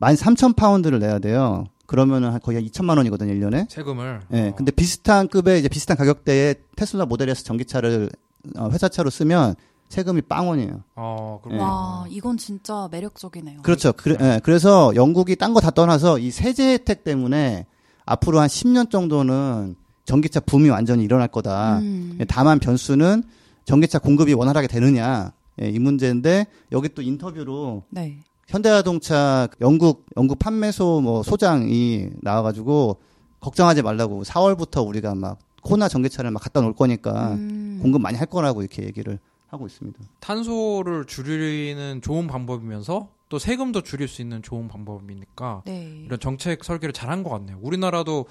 [0.00, 1.66] 13,000파운드를 내야 돼요.
[1.86, 3.70] 그러면은 한 거의 한 2천만 원이거든요, 1년에.
[3.70, 4.20] 세금을.
[4.32, 4.48] 예.
[4.48, 4.54] 어.
[4.56, 8.10] 근데 비슷한 급의 이제 비슷한 가격대의 테슬라 모델 S 전기차를
[8.56, 9.54] 어, 회사차로 쓰면
[9.88, 10.80] 세금이 빵원이에요.
[10.96, 11.42] 어, 예.
[11.44, 11.62] 그렇구나.
[11.62, 13.62] 와, 이건 진짜 매력적이네요.
[13.62, 13.92] 그렇죠.
[13.92, 17.66] 그래, 예, 그래서 영국이 딴 거 다 떠나서 이 세제 혜택 때문에
[18.04, 21.78] 앞으로 한 10년 정도는 전기차 붐이 완전히 일어날 거다.
[21.78, 22.16] 음.
[22.20, 23.22] 예, 다만 변수는
[23.64, 25.32] 전기차 공급이 원활하게 되느냐
[25.62, 28.18] 예, 이 문제인데 여기 또 인터뷰로 네.
[28.46, 33.00] 현대자동차 영국 영국 판매소 뭐 소장이 나와가지고
[33.40, 37.80] 걱정하지 말라고 4월부터 우리가 막 코나 전기차를 막 갖다 놓을 거니까 음.
[37.82, 39.98] 공급 많이 할 거라고 이렇게 얘기를 하고 있습니다.
[40.20, 46.02] 탄소를 줄이는 좋은 방법이면서 또 세금도 줄일 수 있는 좋은 방법이니까 네.
[46.04, 47.58] 이런 정책 설계를 잘한 것 같네요.
[47.60, 48.26] 우리나라도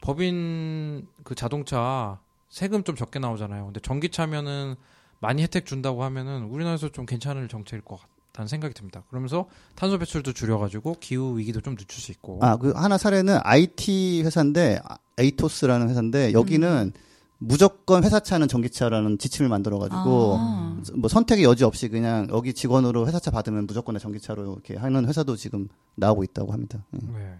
[0.00, 3.64] 법인 그 자동차 세금 좀 적게 나오잖아요.
[3.64, 4.76] 근데 전기차면은
[5.18, 9.02] 많이 혜택 준다고 하면은 우리나라에서 좀 괜찮을 정책일 것 같 다는 생각이 듭니다.
[9.08, 12.38] 그러면서 탄소 배출도 줄여가지고 기후 위기도 좀 늦출 수 있고.
[12.42, 16.92] 아, 그 하나 사례는 IT 회사인데 아, 에이토스라는 회사인데 여기는
[17.38, 20.76] 무조건 회사 차는 전기차라는 지침을 만들어 가지고 아.
[20.94, 25.06] 뭐 선택의 여지 없이 그냥 여기 직원으로 회사 차 받으면 무조건 다 전기차로 이렇게 하는
[25.06, 26.84] 회사도 지금 나오고 있다고 합니다.
[26.94, 26.98] 예.
[27.18, 27.36] 네.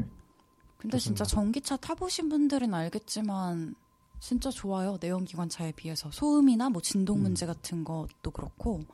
[0.78, 3.74] 근데 진짜 전기차 타보신 분들은 알겠지만
[4.18, 4.96] 진짜 좋아요.
[5.00, 8.84] 내연기관차에 비해서 소음이나 뭐 진동 문제 같은 것도 그렇고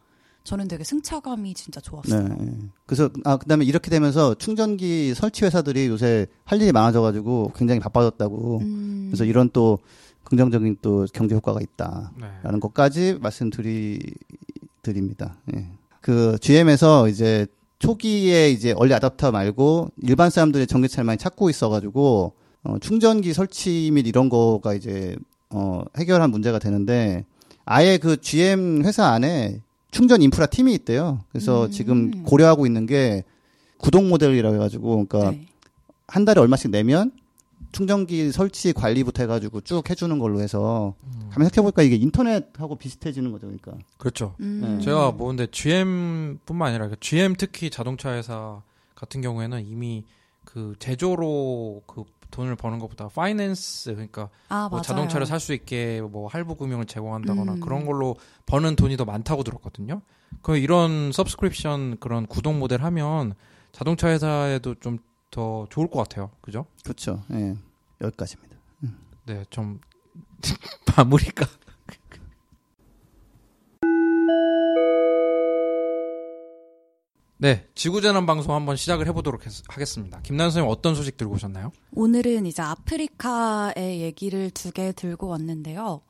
[0.44, 2.28] 저는 되게 승차감이 진짜 좋았어요.
[2.28, 2.36] 네.
[2.40, 2.52] 예.
[2.86, 8.58] 그래서 아 그다음에 이렇게 되면서 충전기 설치 회사들이 요새 할 일이 많아져 가지고 굉장히 바빠졌다고.
[8.58, 9.06] 음.
[9.08, 9.78] 그래서 이런 또
[10.24, 12.12] 긍정적인 또 경제 효과가 있다.
[12.20, 12.26] 네.
[12.42, 14.00] 라는 것까지 말씀드리
[14.82, 15.36] 드립니다.
[15.54, 15.68] 예.
[16.00, 17.46] 그 GM에서 이제
[17.78, 24.06] 초기에 이제 얼리 아답터 말고 일반 사람들이 전기차를 많이 찾고 있어가지고 어, 충전기 설치 및
[24.06, 25.16] 이런 거가 이제
[25.50, 27.24] 어, 해결한 문제가 되는데
[27.64, 31.20] 아예 그 GM 회사 안에 충전 인프라 팀이 있대요.
[31.30, 31.70] 그래서 음.
[31.70, 33.24] 지금 고려하고 있는 게
[33.76, 35.46] 구독 모델이라고 해가지고 그러니까 네.
[36.08, 37.12] 한 달에 얼마씩 내면
[37.72, 40.94] 충전기 설치 관리부터 해가지고 쭉 해주는 걸로 해서
[41.30, 43.72] 가만 생각해보니까 이게 인터넷하고 비슷해지는 거죠, 그러니까.
[43.98, 44.34] 그렇죠.
[44.40, 44.78] 음.
[44.78, 44.84] 네.
[44.84, 48.62] 제가 보는데 GM뿐만 아니라 그 GM 특히 자동차 회사
[48.94, 50.04] 같은 경우에는 이미
[50.44, 54.82] 그 제조로 그 돈을 버는 것보다 finance 그러니까 아, 뭐 맞아요.
[54.82, 57.60] 자동차를 살 수 있게 뭐 할부 금융을 제공한다거나 음.
[57.60, 58.16] 그런 걸로
[58.46, 60.02] 버는 돈이 더 많다고 들었거든요.
[60.42, 63.34] 그 이런 subscription 그런 구독 모델 하면
[63.72, 64.98] 자동차 회사에도 좀
[65.32, 66.30] 더 좋을 것 같아요.
[66.42, 66.66] 그죠?
[66.84, 67.24] 그렇죠.
[67.32, 67.56] 예.
[68.02, 68.54] 여기까지입니다.
[69.24, 69.80] 네, 좀
[70.96, 71.46] 마무리가
[77.42, 80.20] 네, 지구재난 방송 한번 시작을 해보도록 했- 하겠습니다.
[80.22, 81.72] 김난 선생님 어떤 소식 들고 오셨나요?
[81.92, 86.02] 오늘은 이제 아프리카의 얘기를 두 개 들고 왔는데요.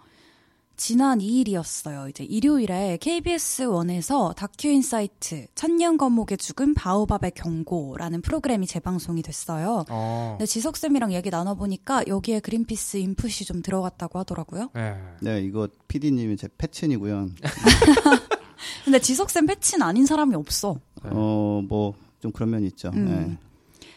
[0.76, 2.10] 지난 2일이었어요.
[2.10, 9.84] 이제 일요일에 KBS 원에서 다큐 인사이트 천년 거목에 죽은 바오밥의 경고라는 프로그램이 재방송이 됐어요.
[9.88, 14.68] 어, 근데 지석 쌤이랑 얘기 나눠 보니까 여기에 그린피스 input이 좀 들어갔다고 하더라고요.
[14.74, 17.28] 네, 네, 이거 PD님이 제 패친이고요.
[18.84, 20.76] 근데 지석쌤 패친 아닌 사람이 없어.
[21.04, 21.10] 네.
[21.12, 22.90] 어, 뭐, 좀 그런 면이 있죠.
[22.94, 23.04] 음.
[23.06, 23.38] 네.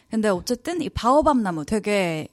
[0.10, 2.28] 근데 어쨌든 이 바오밥 나무 되게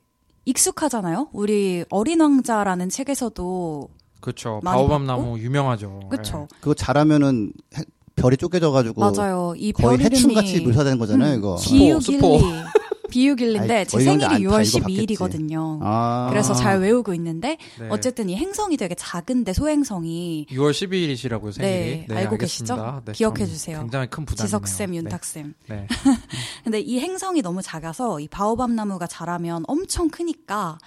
[0.44, 1.28] 익숙하잖아요.
[1.32, 3.88] 우리 어린 왕자라는 책에서도
[4.20, 4.60] 그렇죠.
[4.64, 4.98] 봤고?
[4.98, 6.00] 나무 유명하죠.
[6.10, 6.46] 그쵸.
[6.60, 7.82] 그거 잘하면은 해-
[8.14, 9.54] 별이 쪼개져가지고 맞아요.
[9.56, 11.56] 이 거의 해충같이 묘사되는 거잖아요, 음, 이거.
[11.56, 11.74] 스포.
[11.74, 12.20] 비유길리.
[13.12, 15.78] 비유길리인데 아이, 제 생일이 안- 다 6월 이거 12일이거든요.
[15.82, 16.28] 아.
[16.30, 17.86] 그래서 잘 외우고 있는데 네.
[17.90, 22.18] 어쨌든 이 행성이 되게 작은데 소행성이 6월 12일이시라고요, 네, 생일이.
[22.18, 22.74] 알고 알겠습니다.
[22.76, 23.02] 계시죠?
[23.04, 23.78] 네, 기억해 좀 주세요.
[23.80, 24.46] 굉장히 큰 부담이네요.
[24.60, 25.54] 지석쌤, 윤탁쌤.
[25.68, 25.74] 네.
[25.76, 25.86] 네.
[26.64, 30.78] 근데 이 행성이 너무 작아서 이 바오밥 나무가 자라면 엄청 크니까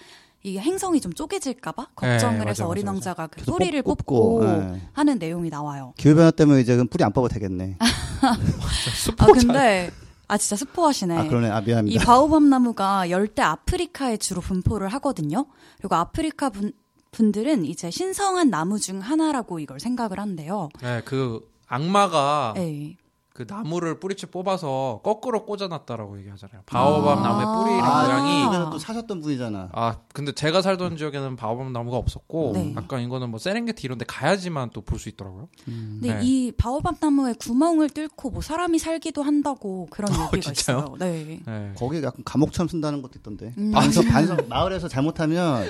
[0.43, 4.39] 이 행성이 좀 쪼개질까봐 걱정을 네, 해서 맞아, 어린 맞아, 왕자가 그 뿌리를 뽑- 뽑고,
[4.41, 4.81] 뽑고, 네.
[4.93, 5.93] 하는 내용이 나와요.
[5.97, 7.77] 기후 변화 때문에 이제 뿌리 안 뽑아도 되겠네.
[8.21, 9.91] 아 근데
[10.27, 11.17] 아 진짜 스포하시네.
[11.17, 11.49] 아, 그러네.
[11.49, 12.05] 아, 이 미안합니다.
[12.05, 15.45] 바오밥 나무가 열대 아프리카에 주로 분포를 하거든요.
[15.77, 16.73] 그리고 아프리카 분,
[17.11, 20.69] 분들은 이제 신성한 나무 중 하나라고 이걸 생각을 한대요.
[20.81, 22.97] 네, 그 악마가 네.
[23.35, 26.61] 그 나무를 뿌리채 뽑아서 거꾸로 꽂아놨다라고 얘기하잖아요.
[26.67, 27.21] 바오밤 아.
[27.21, 28.03] 나무의 뿌리랑 아.
[28.05, 29.71] 모양이 그래서 또 사셨던 분이잖아.
[29.73, 32.73] 아 근데 제가 살던 지역에는 바오밤 나무가 없었고 네.
[32.77, 35.49] 아까 이거는 뭐 세렝게티 이런 데 가야지만 또 볼 수 있더라고요.
[35.65, 36.19] 근데 네.
[36.23, 40.77] 이 바오밥 나무에 구멍을 뚫고 뭐 사람이 살기도 한다고 그런 얘기가 진짜요?
[40.77, 40.95] 있어요.
[40.97, 41.41] 네.
[41.45, 41.73] 네.
[41.77, 43.53] 거기 약간 감옥처럼 쓴다는 것도 있던데.
[43.57, 43.71] 음.
[43.71, 45.67] 반성, 반성, 마을에서 잘못하면 아,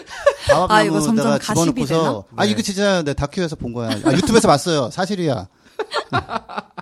[0.47, 2.51] 점점 바밤나무에다가 가십이 집어넣고서 아 되나?
[2.51, 3.89] 이거 진짜 내 다큐에서 본 거야.
[3.89, 4.91] 아, 유튜브에서 봤어요.
[4.91, 5.47] 사실이야.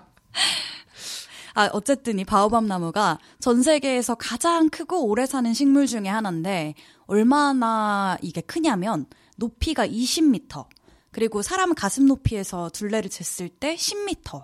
[1.54, 6.74] 아, 어쨌든 이 바오밥 나무가 전 세계에서 가장 크고 오래 사는 식물 중에 하나인데
[7.06, 9.06] 얼마나 이게 크냐면
[9.38, 10.66] 높이가 20m.
[11.12, 14.42] 그리고 사람 가슴 높이에서 둘레를 쟀을 때 10m.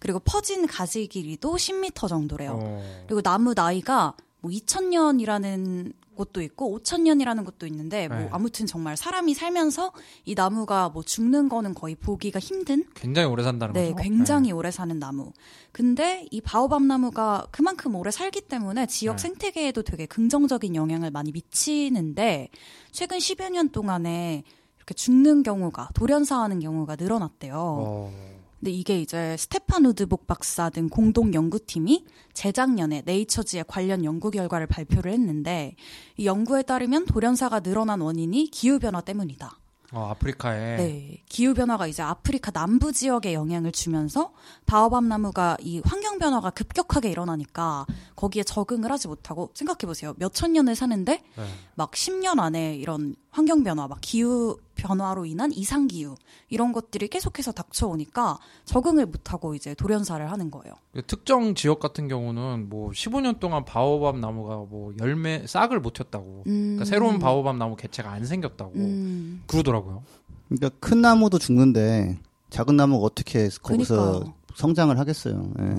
[0.00, 2.58] 그리고 퍼진 가지 길이도 10m 정도래요.
[2.60, 3.04] 어.
[3.06, 8.28] 그리고 나무 나이가 뭐 2000년이라는 곳도 있고 5000년이라는 곳도 있는데 뭐 네.
[8.30, 9.92] 아무튼 정말 사람이 살면서
[10.24, 14.02] 이 나무가 뭐 죽는 거는 거의 보기가 힘든 굉장히 오래 산다는 네, 거죠.
[14.02, 15.32] 굉장히 오래 사는 나무.
[15.72, 19.22] 근데 이 바오밥 나무가 그만큼 오래 살기 때문에 지역 네.
[19.22, 22.48] 생태계에도 되게 긍정적인 영향을 많이 미치는데
[22.90, 24.42] 최근 10여 년 동안에
[24.76, 27.54] 이렇게 죽는 경우가 돌연사하는 경우가 늘어났대요.
[27.56, 28.39] 어.
[28.60, 35.12] 근데 이게 이제 스테판 우드복 박사 등 공동 연구팀이 재작년에 네이처지에 관련 연구 결과를 발표를
[35.12, 35.74] 했는데
[36.18, 39.58] 이 연구에 따르면 돌연사가 늘어난 원인이 기후 변화 때문이다.
[39.92, 41.22] 어, 아프리카에 네.
[41.28, 44.32] 기후 변화가 이제 아프리카 남부 지역에 영향을 주면서
[44.66, 50.14] 바오밤 나무가 이 환경 변화가 급격하게 일어나니까 거기에 적응을 하지 못하고 생각해 보세요.
[50.18, 51.44] 몇천 년을 사는데 네.
[51.74, 56.14] 막 10년 안에 이런 환경 변화, 막 기후 변화로 인한 이상 기후
[56.48, 60.74] 이런 것들이 계속해서 닥쳐오니까 적응을 못하고 이제 돌연사를 하는 거예요.
[60.94, 66.44] 그 특정 지역 같은 경우는 뭐 15년 동안 바오밤 나무가 뭐 열매 싹을 못 텄다고.
[66.44, 70.02] 그러니까 새로운 바오밤 나무 개체가 안 생겼다고 음, 그러더라고요.
[70.48, 74.34] 그러니까 큰 나무도 죽는데 작은 나무가 어떻게 거기서 그러니까요.
[74.54, 75.52] 성장을 하겠어요.
[75.60, 75.74] 예.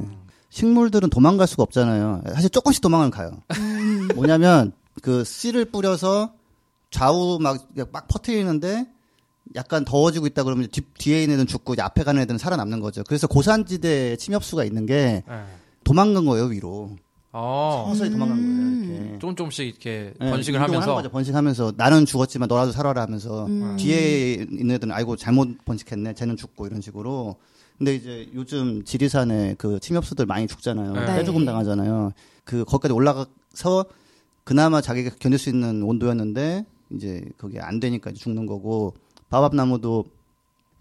[0.49, 2.23] 식물들은 도망갈 수가 없잖아요.
[2.33, 3.31] 사실 조금씩 도망을 가요.
[3.57, 4.09] 음.
[4.15, 6.33] 뭐냐면 그 씨를 뿌려서
[6.91, 8.85] 좌우 막, 막 퍼트리는데
[9.55, 13.03] 약간 더워지고 있다 그러면 뒤, 뒤에 있는 애들은 죽고 이제 앞에 가는 애들은 살아남는 거죠.
[13.07, 15.43] 그래서 고산지대 침엽수가 있는 게 네.
[15.83, 16.91] 도망간 거예요, 위로.
[17.33, 17.85] 어.
[17.89, 18.85] 서서히 도망간 음.
[18.87, 19.19] 거예요, 이렇게.
[19.19, 21.09] 조금 조금씩 이렇게 네, 번식을 하면서 거죠.
[21.09, 23.75] 번식하면서 나는 죽었지만 너라도 살아라 하면서 음.
[23.77, 26.13] 뒤에 있는 애들은 아이고 잘못 번식했네.
[26.13, 27.37] 쟤는 죽고 이런 식으로.
[27.77, 30.93] 근데 이제 요즘 지리산에 그 침엽수들 많이 죽잖아요.
[30.93, 31.05] 네.
[31.17, 32.11] 떼죽음 당하잖아요.
[32.43, 33.85] 그 거기까지 올라가서
[34.43, 38.93] 그나마 자기가 견딜 수 있는 온도였는데 이제 그게 안 되니까 죽는 거고
[39.29, 40.05] 바밥나무도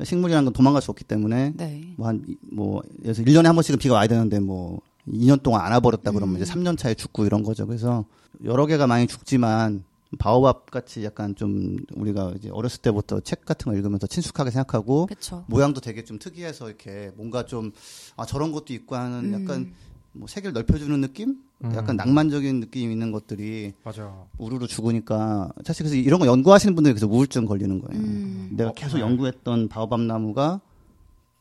[0.03, 1.95] 식물이라는 건 도망갈 수 없기 때문에 네.
[1.97, 6.43] 뭐한뭐 그래서 1년에 한 번씩은 비가 와야 되는데 뭐 2년 동안 안 와버렸다 그러면 음.
[6.43, 7.67] 이제 3년 차에 죽고 이런 거죠.
[7.67, 8.05] 그래서
[8.45, 9.85] 여러 개가 많이 죽지만
[10.19, 15.45] 바오밥 같이 약간 좀 우리가 이제 어렸을 때부터 책 같은 거 읽으면서 친숙하게 생각하고 그렇죠.
[15.47, 17.73] 모양도 되게 좀 특이해서 이렇게 뭔가 좀
[18.17, 19.43] 아 저런 것도 있고 하는 음.
[19.43, 19.73] 약간
[20.13, 21.37] 뭐 세계를 넓혀주는 느낌?
[21.65, 21.73] 음.
[21.75, 24.13] 약간 낭만적인 느낌 있는 것들이 맞아.
[24.39, 28.03] 우르르 죽으니까 사실 그래서 이런 거 연구하시는 분들이 그래서 우울증 걸리는 거예요.
[28.03, 28.51] 음.
[28.53, 29.03] 내가 어, 계속 네.
[29.03, 30.61] 연구했던 바오밥 나무가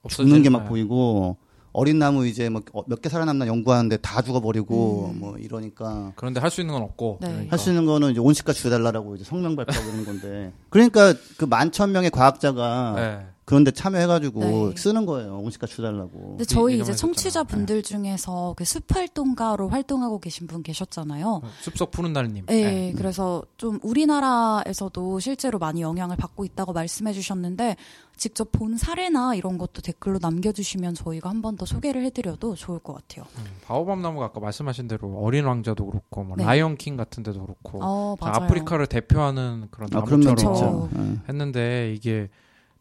[0.07, 0.69] 죽는 게막 네.
[0.69, 1.37] 보이고
[1.71, 5.19] 어린 나무 이제 뭐몇개 살아남나 연구하는데 다 죽어버리고 음.
[5.19, 7.19] 뭐 이러니까 그런데 할 수 있는 건 없고.
[7.21, 7.27] 네.
[7.27, 7.51] 그러니까.
[7.51, 12.09] 할수 있는 거는 이제 온실가 죽여달라고 이제 성명 발표하고 그러는 건데 그러니까 그 만천 명의
[12.09, 13.27] 과학자가 네.
[13.49, 14.73] 그런데 참여해가지고 네.
[14.77, 16.97] 쓰는 거예요 온실가 죽여달라고 근데 저희 이제 해줬잖아.
[16.97, 21.41] 청취자 분들 중에서 그 숲활동가로 활동하고 계신 분 계셨잖아요.
[21.61, 22.45] 숲속 푸는 날님.
[22.45, 27.75] 네, 그래서 좀 우리나라에서도 실제로 많이 영향을 받고 있다고 말씀해 주셨는데
[28.17, 32.93] 직접 본 사례나 이런 것도 댓글로 남겨주시면 저희가 한 번 더 소개를 해드려도 좋을 것
[32.93, 33.25] 같아요.
[33.39, 36.43] 음, 바오밤 나무가 아까 말씀하신 대로 어린 왕자도 그렇고 뭐 네.
[36.45, 38.15] 라이언 킹 같은 데도 그렇고 어.
[38.21, 41.29] 아프리카를 대표하는 그런 아 나무처럼 예.
[41.29, 42.29] 했는데 이게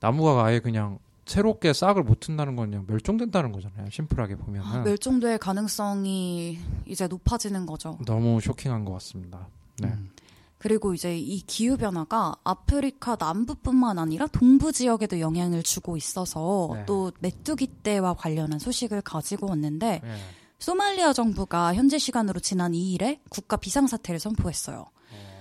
[0.00, 3.90] 나무가 아예 그냥 새롭게 싹을 못 튼다는 건 그냥 멸종된다는 거잖아요.
[3.90, 7.98] 심플하게 아, 멸종될 가능성이 이제 높아지는 거죠.
[8.06, 9.46] 너무 쇼킹한 것 같습니다.
[9.80, 9.88] 네.
[9.88, 10.11] 음.
[10.56, 16.84] 그리고 이제 이 기후 변화가 아프리카 남부뿐만 아니라 동부 지역에도 영향을 주고 있어서 네.
[16.87, 20.16] 또 메뚜기 떼와 관련한 소식을 가지고 왔는데 네.
[20.58, 24.87] 소말리아 정부가 현재 시간으로 지난 2일에 국가 비상사태를 선포했어요.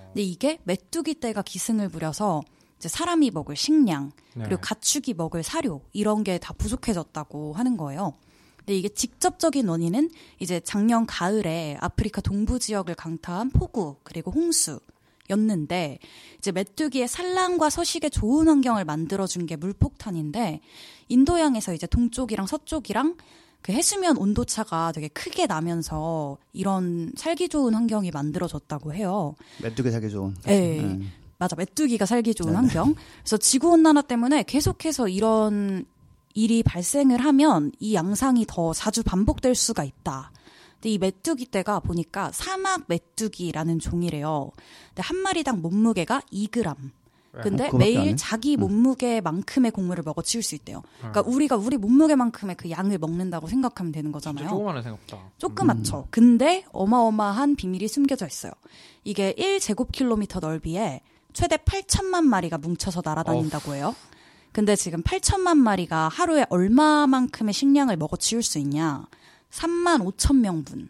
[0.08, 2.41] 근데 이게 메뚜기 떼가 기승을 부려서
[2.78, 4.44] 이제 사람이 먹을 식량 네.
[4.46, 8.13] 그리고 가축이 먹을 사료 이런 게 다 부족해졌다고 하는 거예요.
[8.58, 10.10] 근데 이게 직접적인 원인은
[10.40, 14.80] 이제 작년 가을에 아프리카 동부 지역을 강타한 폭우 그리고 홍수
[15.30, 16.00] 였는데
[16.38, 20.62] 이제 메뚜기의 산란과 서식에 좋은 환경을 만들어준 게 물폭탄인데
[21.10, 23.18] 인도양에서 이제 동쪽이랑 서쪽이랑
[23.62, 29.36] 그 해수면 온도 차가 되게 크게 나면서 이런 살기 좋은 환경이 만들어졌다고 해요.
[29.62, 30.78] 메뚜기 살기 좋은 네.
[30.78, 31.00] 예.
[31.39, 32.58] 맞아 메뚜기가 살기 좋은 네네.
[32.58, 32.95] 환경.
[33.19, 35.86] 그래서 지구 온난화 때문에 계속해서 이런
[36.34, 40.32] 일이 발생을 하면 이 양상이 더 자주 반복될 수가 있다.
[40.76, 44.52] 근데 이 메뚜기 떼가 보니까 사막 메뚜기라는 종이래요.
[44.89, 46.76] 근데 한 마리당 몸무게가 2g.
[47.43, 48.15] 근데 매일 해?
[48.15, 50.82] 자기 몸무게만큼의 곡물을 먹어 치울 수 있대요.
[50.97, 54.50] 그러니까 우리가 우리 몸무게만큼의 그 양을 먹는다고 생각하면 되는 거잖아요.
[54.50, 55.32] 조그마한 생각보다.
[55.38, 56.08] 조그맣죠.
[56.10, 58.52] 근데 어마어마한 비밀이 숨겨져 있어요.
[59.04, 61.02] 이게 1제곱킬로미터 넓이에
[61.38, 63.95] 최대 8천만 마리가 뭉쳐서 날아다닌다고 해요.
[64.52, 69.06] 근데 지금 8천만 마리가 하루에 얼마만큼의 식량을 먹어 치울 수 있냐?
[69.52, 70.89] 3만 5천 명분.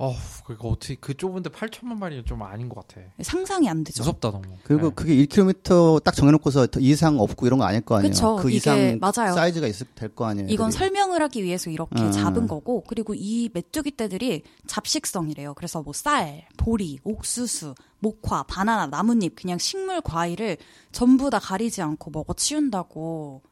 [0.00, 3.00] 어우, 그러니까 어떻게 그 좁은데 8천만 마리는 좀 아닌 것 같아.
[3.20, 4.00] 상상이 안 되죠.
[4.04, 4.44] 무섭다 너무.
[4.62, 4.94] 그리고 네.
[4.94, 8.12] 그게 1km 딱 정해놓고서 더 이상 없고 이런 거 아닐 거 아니에요.
[8.12, 8.36] 그쵸.
[8.36, 9.34] 그 이상 맞아요.
[9.34, 10.46] 사이즈가 있을 될 거 아니에요.
[10.50, 10.78] 이건 애들이.
[10.78, 12.12] 설명을 하기 위해서 이렇게 음.
[12.12, 15.54] 잡은 거고, 그리고 이 메뚜기 떼들이 잡식성이래요.
[15.54, 20.58] 그래서 뭐 쌀, 보리, 옥수수, 목화, 바나나, 나뭇잎, 그냥 식물 과일을
[20.92, 23.42] 전부 다 가리지 않고 먹어 치운다고.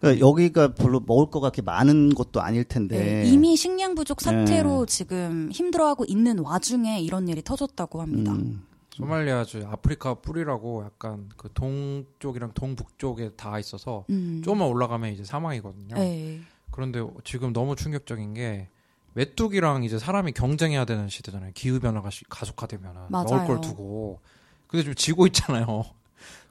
[0.00, 2.98] 그러니까 여기가 별로 먹을 거가 그렇게 많은 것도 아닐 텐데.
[3.22, 4.92] 네, 이미 식량 부족 사태로 네.
[4.92, 8.32] 지금 힘들어하고 있는 와중에 이런 일이 터졌다고 합니다.
[8.32, 8.64] 음.
[8.96, 14.40] 소말리아 주 아프리카 뿌리라고 약간 그 동쪽이랑 동북쪽에 다 있어서 음.
[14.44, 15.94] 조금만 올라가면 이제 사막이거든요.
[15.96, 16.40] 네.
[16.70, 18.68] 그런데 지금 너무 충격적인 게
[19.14, 21.50] 메뚜기랑 이제 사람이 경쟁해야 되는 시대잖아요.
[21.54, 23.24] 기후 변화가 시- 가속화되면 맞아요.
[23.26, 24.20] 먹을 걸 두고.
[24.66, 25.84] 근데 지금 지고 있잖아요.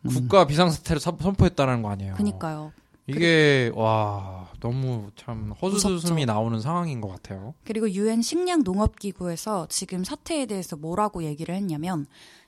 [0.06, 0.10] 음.
[0.10, 2.16] 국가 비상사태를 선- 선포했다는 거 아니에요.
[2.16, 2.74] 그니까요.
[3.16, 6.26] 이게 와 너무 참 허수스음이 무섭죠.
[6.26, 7.54] 나오는 상황인 것 같아요.
[7.66, 12.06] 그리고 유엔 식량 농업 기구에서 지금 사태에 대해서 뭐라고 얘기를 했냐면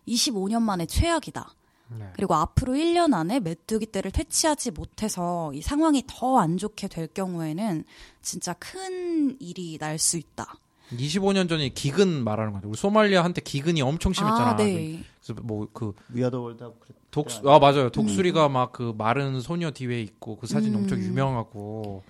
[0.08, 1.54] 25년 만에 최악이다.
[2.00, 2.10] 네.
[2.16, 7.84] 그리고 앞으로 1년 안에 메뚜기 떼를 퇴치하지 못해서 이 상황이 더 안 좋게 될 경우에는
[8.22, 10.56] 진짜 큰 일이 날 수 있다.
[10.94, 12.68] 25년 전에 기근 말하는 거죠.
[12.70, 14.52] 우리 소말리아 한때 기근이 엄청 심했잖아.
[14.52, 15.04] 아, 네.
[15.24, 17.90] 그래서 뭐 그 위아더 월드하고 그랬 독수 아 맞아요.
[17.90, 20.82] 독수리가 막그 마른 소녀 뒤에 있고 그 사진 음.
[20.82, 22.04] 엄청 유명하고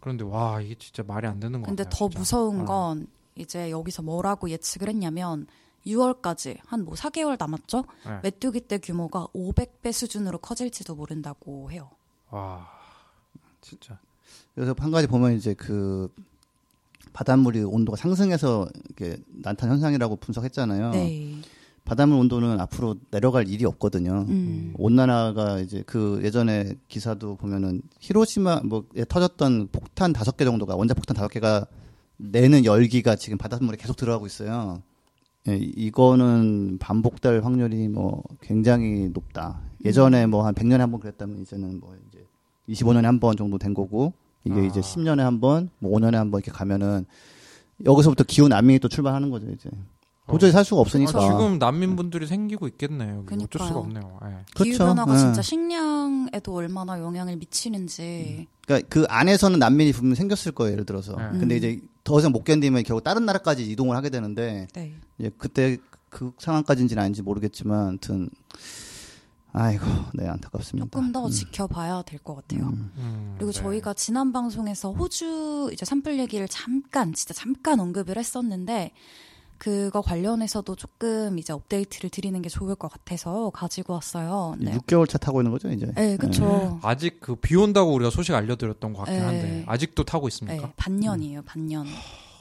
[0.00, 1.98] 그런데 와 이게 진짜 말이 안 되는 거 근데 같아요.
[1.98, 2.18] 더 진짜.
[2.18, 2.64] 무서운 어.
[2.64, 5.46] 건 이제 여기서 뭐라고 예측을 했냐면
[5.86, 7.84] 6월까지 한 뭐 4개월 남았죠?
[8.06, 8.20] 네.
[8.22, 11.90] 메뚜기 떼 규모가 500배 수준으로 커질지도 모른다고 해요.
[12.30, 12.66] 와
[13.60, 13.98] 진짜
[14.54, 16.08] 그래서 한 가지 보면 이제 그
[17.12, 20.90] 바닷물이 온도가 상승해서 이게 난탄 현상이라고 분석했잖아요.
[20.92, 21.34] 네.
[21.84, 24.26] 바닷물 온도는 앞으로 내려갈 일이 없거든요.
[24.28, 24.74] 음.
[24.78, 31.16] 온난화가 이제 그 예전에 기사도 보면은 히로시마 뭐에 터졌던 폭탄 다섯 개 정도가 원자 폭탄
[31.16, 31.66] 다섯 개가
[32.16, 34.82] 내는 열기가 지금 바닷물에 계속 들어가고 있어요.
[35.48, 39.60] 예, 이거는 반복될 확률이 뭐 굉장히 높다.
[39.84, 42.24] 예전에 뭐 한 100년에 한 번 그랬다면 이제는 뭐 이제
[42.68, 44.12] 25년에 한 번 정도 된 거고
[44.44, 44.62] 이게 아.
[44.64, 47.06] 이제 10년에 한 번, 뭐 5년에 한 번 이렇게 가면은
[47.84, 49.70] 여기서부터 기후 난민이 또 출발하는 거죠, 이제.
[50.30, 51.18] 도저히 살 수가 없으니까.
[51.18, 53.20] 아, 지금 난민분들이 생기고 있겠네요.
[53.20, 53.68] 어쩔 그러니까요.
[53.68, 54.18] 수가 없네요.
[54.24, 54.28] 예.
[54.54, 54.84] 기후 그렇죠.
[54.86, 55.18] 변화가 예.
[55.18, 61.16] 진짜 식량에도 얼마나 영향을 미치는지 그러니까 그 안에서는 난민이 분명 히 생겼을 거예요, 예를 들어서.
[61.16, 61.38] 네.
[61.38, 64.94] 근데 이제 더 이상 못 견디면 결국 다른 나라까지 이동을 하게 되는데 네.
[65.18, 65.76] 이제 그때
[66.08, 68.30] 그 상황까지인지는 아닌지 모르겠지만 아무튼
[69.52, 70.86] 아이고, 네 안타깝습니다.
[70.92, 71.30] 조금 더 음.
[71.30, 72.68] 지켜봐야 될 것 같아요.
[72.68, 73.60] 음, 그리고 네.
[73.60, 78.92] 저희가 지난 방송에서 호주 이제 산불 얘기를 잠깐 진짜 잠깐 언급을 했었는데
[79.60, 84.56] 그거 관련해서도 조금 이제 업데이트를 드리는 게 좋을 것 같아서 가지고 왔어요.
[84.58, 84.72] 네.
[84.72, 85.84] 6개월 차 타고 있는 거죠, 이제.
[85.94, 86.80] 네, 그렇죠.
[86.82, 89.22] 아직 그 비 온다고 우리가 소식 알려드렸던 것 같긴 네.
[89.22, 90.66] 한데 아직도 타고 있습니까?
[90.66, 91.86] 네, 반년이에요, 반년.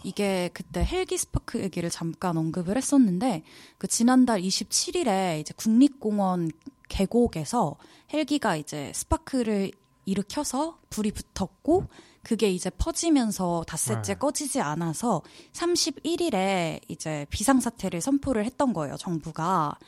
[0.06, 3.44] 이게 그때 헬기 스파크 얘기를 잠깐 언급을 했었는데
[3.78, 6.52] 그 지난달 27일에 이제 국립공원
[6.88, 7.76] 계곡에서
[8.14, 9.72] 헬기가 이제 스파크를
[10.06, 11.84] 일으켜서 불이 붙었고
[12.30, 14.20] 그게 이제 퍼지면서 닷새째 네.
[14.20, 19.80] 꺼지지 않아서 31일에 이제 비상사태를 선포를 했던 거예요, 정부가.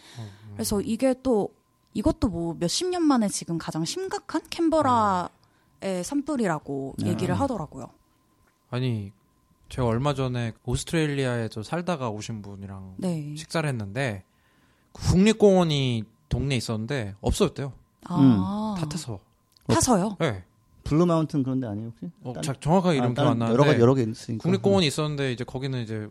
[0.54, 1.54] 그래서 이게 또
[1.94, 5.30] 이것도 뭐 몇십 년 만에 지금 가장 심각한 캔버라의
[6.04, 7.92] 산불이라고 얘기를 하더라고요.
[8.72, 9.12] 아니
[9.70, 13.36] 제가 얼마 전에 오스트레일리아에 저 살다가 오신 분이랑 네.
[13.36, 14.24] 식사를 했는데
[14.94, 17.72] 그 국립공원이 동네에 있었는데 없어졌대요.
[18.06, 19.20] 아, 다 타서.
[19.68, 20.18] 타서요?
[20.20, 20.44] 네.
[20.92, 22.12] 블루 마운튼 그런 데 아니에요, 혹시?
[22.24, 24.44] 어, 딴- 자, 정확하게 이름 아, 기억 안 다른 여러 나는데 개 여러 개 있으니까.
[24.44, 26.10] 국립공원이 있었는데 이제 거기는 이제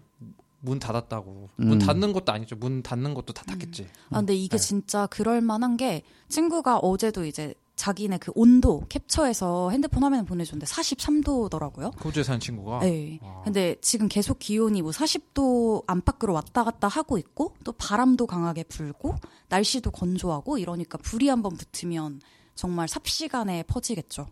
[0.61, 1.49] 문 닫았다고.
[1.61, 1.64] 음.
[1.69, 2.57] 문 닫는 것도 아니죠.
[2.57, 3.87] 문 닫는 것도 다 닫겠지.
[4.11, 4.62] 아, 근데 이게 네.
[4.62, 12.05] 진짜 그럴 만한 게 친구가 어제도 이제 자기네 그 온도 캡처해서 핸드폰 화면에 보내줬는데 43도더라고요.
[12.05, 12.81] 호주에 사는 친구가.
[12.81, 13.18] 네.
[13.22, 13.41] 아.
[13.45, 19.14] 근데 지금 계속 기온이 뭐 40도 안팎으로 왔다 갔다 하고 있고 또 바람도 강하게 불고
[19.49, 22.20] 날씨도 건조하고 이러니까 불이 한번 붙으면
[22.55, 24.26] 정말 삽시간에 퍼지겠죠.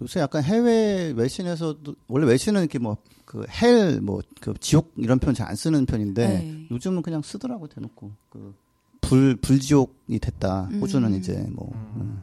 [0.00, 5.34] 요새 약간 해외 외신에서도 원래 외신은 이렇게 뭐 그 헬 뭐 그 지옥 이런 표현
[5.34, 6.66] 잘 안 쓰는 편인데 네.
[6.70, 8.54] 요즘은 그냥 쓰더라고 대놓고 그
[9.00, 10.68] 불 불지옥이 됐다.
[10.70, 10.80] 음.
[10.80, 12.22] 호주는 이제 뭐 음.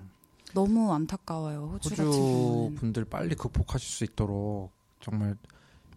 [0.54, 1.72] 너무 안타까워요.
[1.74, 2.76] 호주 호주.
[2.80, 5.36] 분들 빨리 극복하실 수 있도록 정말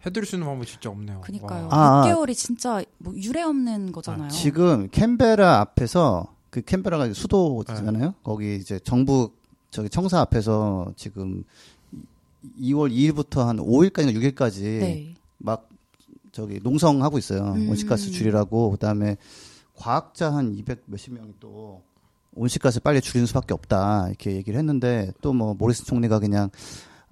[0.04, 1.20] 해드릴 수 있는 방법이 진짜 없네요.
[1.20, 1.68] 그니까요.
[1.70, 2.02] 와.
[2.02, 4.28] 아, 6개월이 진짜 뭐 유례 없는 거잖아요.
[4.30, 7.92] 지금 캔베라 앞에서 그 캔베라가 수도잖아요.
[8.08, 8.12] 네.
[8.24, 9.30] 거기 이제 정부
[9.72, 11.42] 저기 청사 앞에서 지금
[12.60, 15.14] 2월 2일부터 한 5일까지나 6일까지 네.
[15.38, 15.68] 막
[16.30, 17.54] 저기 농성하고 있어요.
[17.56, 17.68] 음.
[17.70, 19.16] 온실가스 줄이라고 그다음에
[19.74, 21.82] 과학자 한 200 몇십 명이 또
[22.34, 26.50] 온실가스 빨리 줄이는 수밖에 없다 이렇게 얘기를 했는데 또 뭐 모리스 총리가 그냥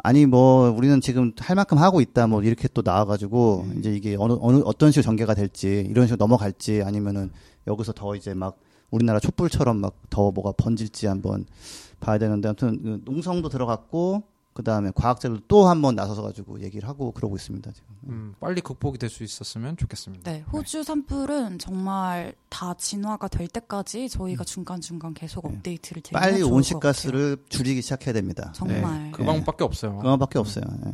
[0.03, 3.79] 아니 뭐 우리는 지금 할 만큼 하고 있다 뭐 이렇게 또 나와가지고 음.
[3.79, 7.31] 이제 이게 어느 어느 어떤 식으로 전개가 될지 이런 식으로 넘어갈지 아니면은
[7.67, 8.59] 여기서 더 이제 막
[8.91, 11.47] 우리나라 촛불처럼 막 더 뭐가 번질지 한번
[12.01, 17.13] 봐야 되는데 아무튼 그 농성도 들어갔고 그 다음에 과학자들도 또한 번 나서서 가지고 얘기를 하고
[17.13, 17.89] 그러고 있습니다 지금.
[18.09, 20.31] 음, 빨리 극복이 될 수 있었으면 좋겠습니다.
[20.31, 25.55] 네, 호주 산불은 정말 다 진화가 될 때까지 저희가 중간 중간 계속 네.
[25.57, 28.51] 업데이트를 드리면 빨리 온실가스를 줄이기 시작해야 됩니다.
[28.55, 29.05] 정말.
[29.05, 29.97] 네, 그 방법밖에 없어요.
[29.99, 30.65] 그거밖에 없어요.
[30.87, 30.93] 예.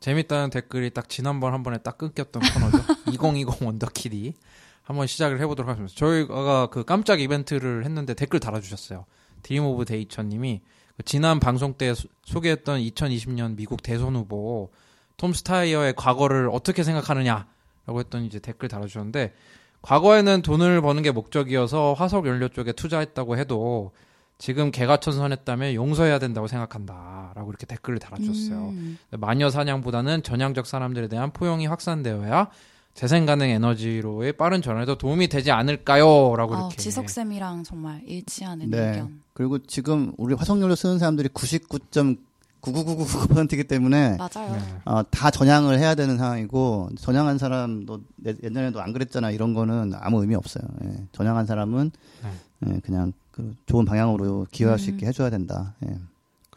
[0.00, 2.78] 재밌다는 댓글이 딱 지난번 한 번에 딱 끊겼던 코너죠.
[3.12, 4.34] 2020 원더키디.
[4.88, 5.94] 한번 시작을 해보도록 하겠습니다.
[5.94, 9.04] 저희가 그 깜짝 이벤트를 했는데 댓글 달아주셨어요.
[9.42, 10.62] 드림 오브 네이처님이
[10.96, 14.70] 그 지난 방송 때 소- 소개했던 2020년 미국 대선 후보
[15.18, 19.34] 톰 스타이어의 과거를 어떻게 생각하느냐라고 했더니 이제 댓글 달아주셨는데
[19.82, 23.92] 과거에는 돈을 버는 게 목적이어서 화석 연료 쪽에 투자했다고 해도
[24.38, 28.68] 지금 개과천선했다면 용서해야 된다고 생각한다라고 이렇게 댓글을 달아주셨어요.
[28.70, 32.48] 음, 마녀 사냥보다는 전향적 사람들에 대한 포용이 확산되어야
[32.98, 38.88] 재생 가능 에너지로의 빠른 전환에도 도움이 되지 않을까요?라고 아, 이렇게 지석 쌤이랑 정말 일치하는 네.
[38.88, 39.20] 의견.
[39.34, 44.52] 그리고 지금 우리 화석연료 쓰는 사람들이 99.99999%이기 때문에 맞아요.
[44.52, 44.58] 네.
[44.84, 50.20] 어, 다 전향을 해야 되는 상황이고 전향한 사람도 예- 옛날에도 안 그랬잖아 이런 거는 아무
[50.20, 50.64] 의미 없어요.
[50.84, 51.06] 예.
[51.12, 51.92] 전향한 사람은
[52.66, 54.94] 예, 그냥 그 좋은 방향으로 기여할 수 음.
[54.94, 55.76] 있게 해줘야 된다.
[55.88, 55.96] 예.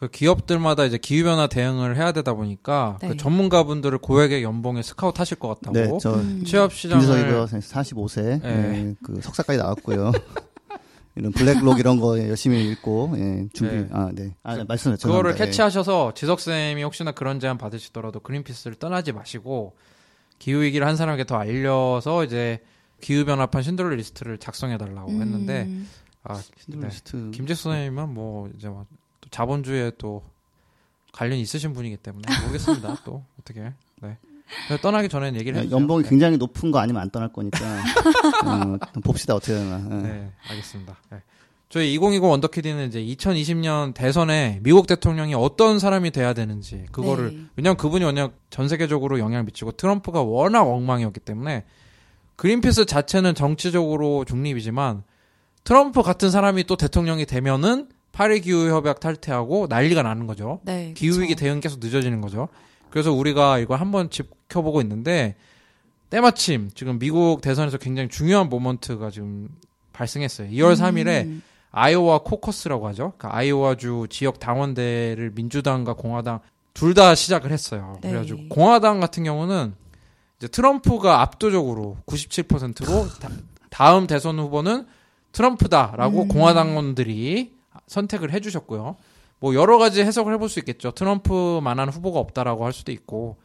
[0.02, 3.10] 그 기업들마다 이제 기후 변화 대응을 해야 되다 보니까 네.
[3.10, 6.42] 그 전문가분들을 고액의 연봉에 스카우트 하실 것 같다고 네, 저 음.
[6.44, 8.48] 취업 시장을 김지석이가 45세 네.
[8.48, 10.10] 예, 그 석사까지 나왔고요.
[11.14, 13.88] 이런 블랙록 이런 거 열심히 읽고 예, 준비 네.
[13.92, 14.34] 아 네.
[14.42, 15.34] 아, 네, 말씀해 그거를 죄송합니다.
[15.34, 15.46] 예.
[15.46, 19.76] 캐치하셔서 지석 쌤이 혹시나 그런 제안 받으시더라도 그린피스를 떠나지 마시고
[20.40, 22.58] 기후 위기를 한 사람에게 더 알려서 이제
[23.00, 25.70] 기후 변화판 쉰들러 리스트를 작성해 달라고 음, 했는데
[26.24, 26.88] 아 쉰들러 네.
[26.88, 29.01] 리스트 김재수 선생님은 뭐 이제 뭐또
[29.32, 30.22] 자본주의에 또
[31.12, 32.98] 관련이 있으신 분이기 때문에 모르겠습니다.
[33.04, 34.16] 또 어떻게 네.
[34.80, 35.76] 떠나기 전에 얘기를 해주세요.
[35.76, 36.08] 연봉이 네.
[36.08, 37.58] 굉장히 높은 거 아니면 안 떠날 거니까
[38.44, 39.84] 어, 봅시다 어떻게 되나.
[39.90, 39.94] 예.
[40.02, 40.96] 네, 알겠습니다.
[41.10, 41.22] 네.
[41.68, 47.44] 저희 2020 원더키드는 이제 2020년 대선에 미국 대통령이 어떤 사람이 돼야 되는지 그거를 네.
[47.56, 51.64] 왜냐하면 그분이 워낙 전 세계적으로 영향을 미치고 트럼프가 워낙 엉망이었기 때문에
[52.36, 55.02] 그린피스 자체는 정치적으로 중립이지만
[55.64, 60.60] 트럼프 같은 사람이 또 대통령이 되면은 파리 기후 협약 탈퇴하고 난리가 나는 거죠.
[60.64, 61.34] 네, 기후 위기.
[61.34, 62.48] 대응 계속 늦어지는 거죠.
[62.90, 65.34] 그래서 우리가 이걸 한번 지켜보고 있는데
[66.10, 69.48] 때마침 지금 미국 대선에서 굉장히 중요한 모먼트가 지금
[69.94, 70.50] 발생했어요.
[70.50, 73.14] 2월 3일에 음, 아이오와 코커스라고 하죠.
[73.16, 76.40] 그러니까 아이오와주 지역 당원대를 민주당과 공화당
[76.74, 77.98] 둘 다 시작을 했어요.
[78.02, 78.10] 네.
[78.10, 79.74] 그래가지고 공화당 같은 경우는
[80.38, 83.08] 이제 트럼프가 압도적으로 97%로
[83.70, 84.86] 다, 음 대선 후보는
[85.32, 86.28] 트럼프다라고 음.
[86.28, 87.54] 공화당원들이
[87.92, 88.96] 선택을 해주셨고요.
[89.38, 90.92] 뭐 여러 가지 해석을 해볼 수 있겠죠.
[90.92, 93.36] 트럼프만한 후보가 없다라고 할 수도 있고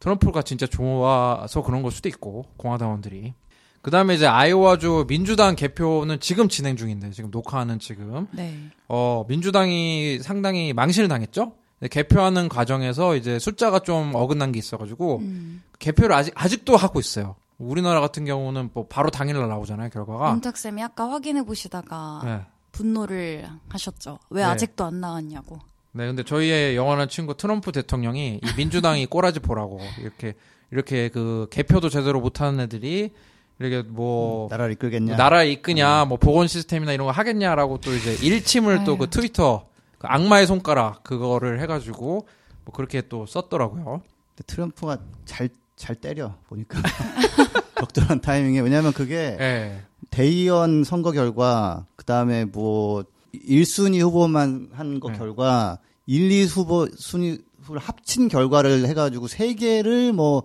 [0.00, 3.34] 트럼프가 진짜 좋아서 그런 걸 수도 있고 공화당원들이
[3.82, 8.70] 그 다음에 이제 아이오와주 민주당 개표는 지금 진행 중인데 지금 녹화하는 지금 네.
[8.88, 11.52] 어 민주당이 상당히 망신을 당했죠.
[11.90, 15.62] 개표하는 과정에서 이제 숫자가 좀 어긋난 게 있어가지고 음.
[15.80, 17.34] 개표를 아직 아직도 하고 있어요.
[17.58, 20.32] 우리나라 같은 경우는 뭐 바로 당일날 나오잖아요 결과가.
[20.32, 22.40] 윤탁 쌤이 아까 확인해 보시다가 네.
[22.72, 24.18] 분노를 하셨죠.
[24.30, 24.48] 왜 네.
[24.48, 25.58] 아직도 안 나왔냐고.
[25.92, 30.34] 네, 근데 저희의 영원한 친구 트럼프 대통령이 이 민주당이 꼬라지 보라고 이렇게
[30.70, 33.12] 이렇게 그 개표도 제대로 못하는 애들이
[33.58, 35.16] 이렇게 뭐 나라를 이끌겠냐?
[35.16, 39.10] 나라 이끄냐, 뭐 보건 시스템이나 이런 거 하겠냐라고 또 이제 일침을 또 그.
[39.10, 39.68] 트위터
[39.98, 42.26] 그 악마의 손가락 그거를 해가지고
[42.64, 44.02] 뭐 그렇게 또 썼더라고요.
[44.34, 45.50] 근데 트럼프가 잘
[45.82, 46.80] 잘 때려 보니까
[47.80, 49.82] 적절한 타이밍에 왜냐하면 그게 예.
[50.12, 53.02] 대의원 선거 결과 그 다음에 뭐
[53.34, 55.18] 1순위 후보만 한거 네.
[55.18, 57.38] 결과 1, 2 후보 순위
[57.68, 60.42] 를 합친 결과를 해 가지고 세 개를 뭐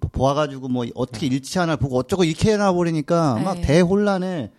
[0.00, 3.60] 보아가지고 뭐 어떻게 일치하나 보고 어쩌고 이렇게 해놔 버리니까 막 네.
[3.60, 4.52] 대혼란에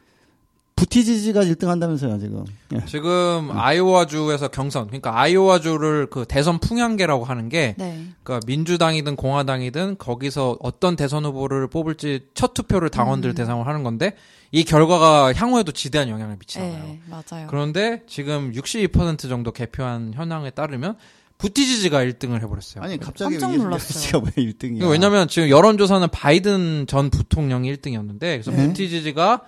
[0.78, 2.46] 부티지지가 1등 한다면서요, 지금.
[2.74, 2.86] 예.
[2.86, 8.06] 지금 아이오와주에서 경선, 그러니까 아이오와주를 그 대선 풍향계라고 하는 게 네.
[8.24, 13.36] 그러니까 민주당이든 공화당이든 거기서 어떤 대선 후보를 뽑을지 첫 투표를 당원들 음.
[13.36, 14.16] 대상으로 하는 건데
[14.52, 16.84] 이 결과가 향후에도 지대한 영향을 미치잖아요.
[16.84, 17.48] 네, 맞아요.
[17.50, 20.96] 그런데 지금 62% 정도 개표한 현황에 따르면
[21.40, 22.84] 부티지지가 1등을 해버렸어요.
[22.84, 24.22] 아니, 갑자기 깜짝 놀랐어요.
[24.22, 24.78] 부티지가 왜 1등이야?
[24.78, 28.68] 이거 왜냐면 지금 여론조사는 바이든 전 부통령이 1등이었는데 그래서 네.
[28.68, 29.42] 부티지지가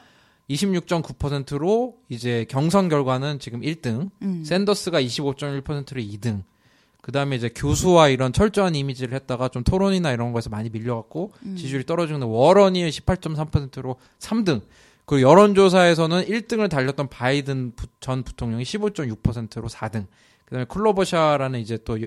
[0.49, 4.43] 26.9%로 이제 경선 결과는 지금 1등, 음.
[4.43, 6.43] 샌더스가 25.1%로 2등.
[7.01, 11.55] 그다음에 이제 교수와 이런 철저한 이미지를 했다가 좀 토론이나 이런 거에서 많이 밀려갖고 음.
[11.55, 14.61] 지지율이 떨어지는 워런이 18.3%로 3등.
[15.05, 20.05] 그리고 여론조사에서는 1등을 달렸던 바이든 부- 전 부통령이 15.6%로 4등.
[20.45, 21.97] 그다음에 클로버샤라는 이제 또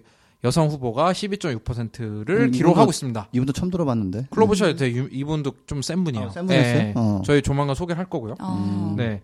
[0.44, 3.28] 여- 여성 후보가 12.6%를 음, 기록하고 있습니다.
[3.32, 4.26] 이분도 처음 들어봤는데.
[4.30, 6.26] 클로버샤 되게 유- 이분도 좀 센 분이에요.
[6.26, 6.76] 아, 센 분이었어요?
[6.78, 7.22] 예, 어.
[7.24, 8.34] 저희 조만간 소개를 할 거고요.
[8.40, 8.94] 어.
[8.96, 9.22] 네.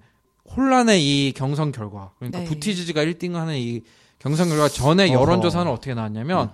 [0.56, 2.12] 혼란의 이 경선 결과.
[2.18, 2.44] 그러니까 네.
[2.46, 3.82] 부티지지가 1등하는 이
[4.18, 5.12] 경선 결과 전에.
[5.12, 6.50] 여론조사는 어떻게 나왔냐면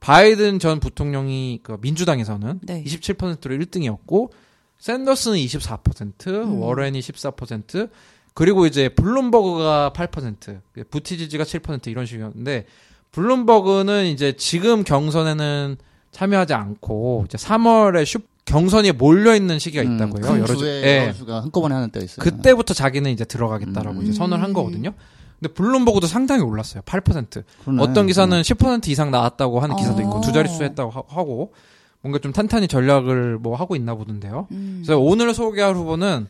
[0.00, 2.84] 바이든 전 부통령이 그 민주당에서는 네.
[2.84, 4.30] 27%로 1등이었고
[4.78, 6.60] 샌더스는 24%, 음.
[6.60, 7.88] 워렌이 14%,
[8.34, 10.60] 그리고 이제 블룸버그가 8%,
[10.90, 12.66] 부티지지가 7% 이런 식이었는데
[13.12, 15.76] 블룸버그는 이제 지금 경선에는
[16.10, 20.22] 참여하지 않고 이제 3월에 슈 경선이 몰려 있는 시기가 음, 있다고요.
[20.22, 21.02] 큰 여러 주- 예.
[21.04, 22.24] 여러 주가 한꺼번에 하는 때가 있어요.
[22.24, 24.02] 그때부터 자기는 이제 들어가겠다라고 음.
[24.02, 24.92] 이제 선언을 한 거거든요.
[25.38, 26.82] 근데 블룸버그도 상당히 올랐어요.
[26.84, 27.44] 8%.
[27.64, 27.82] 그러네.
[27.82, 30.20] 어떤 기사는 10% 이상 나왔다고 하는 기사도 있고 어.
[30.20, 31.52] 두 자릿수 했다고 하- 하고
[32.00, 34.48] 뭔가 좀 탄탄히 전략을 뭐 하고 있나 보던데요.
[34.50, 34.82] 음.
[34.84, 36.26] 그래서 오늘 소개할 후보는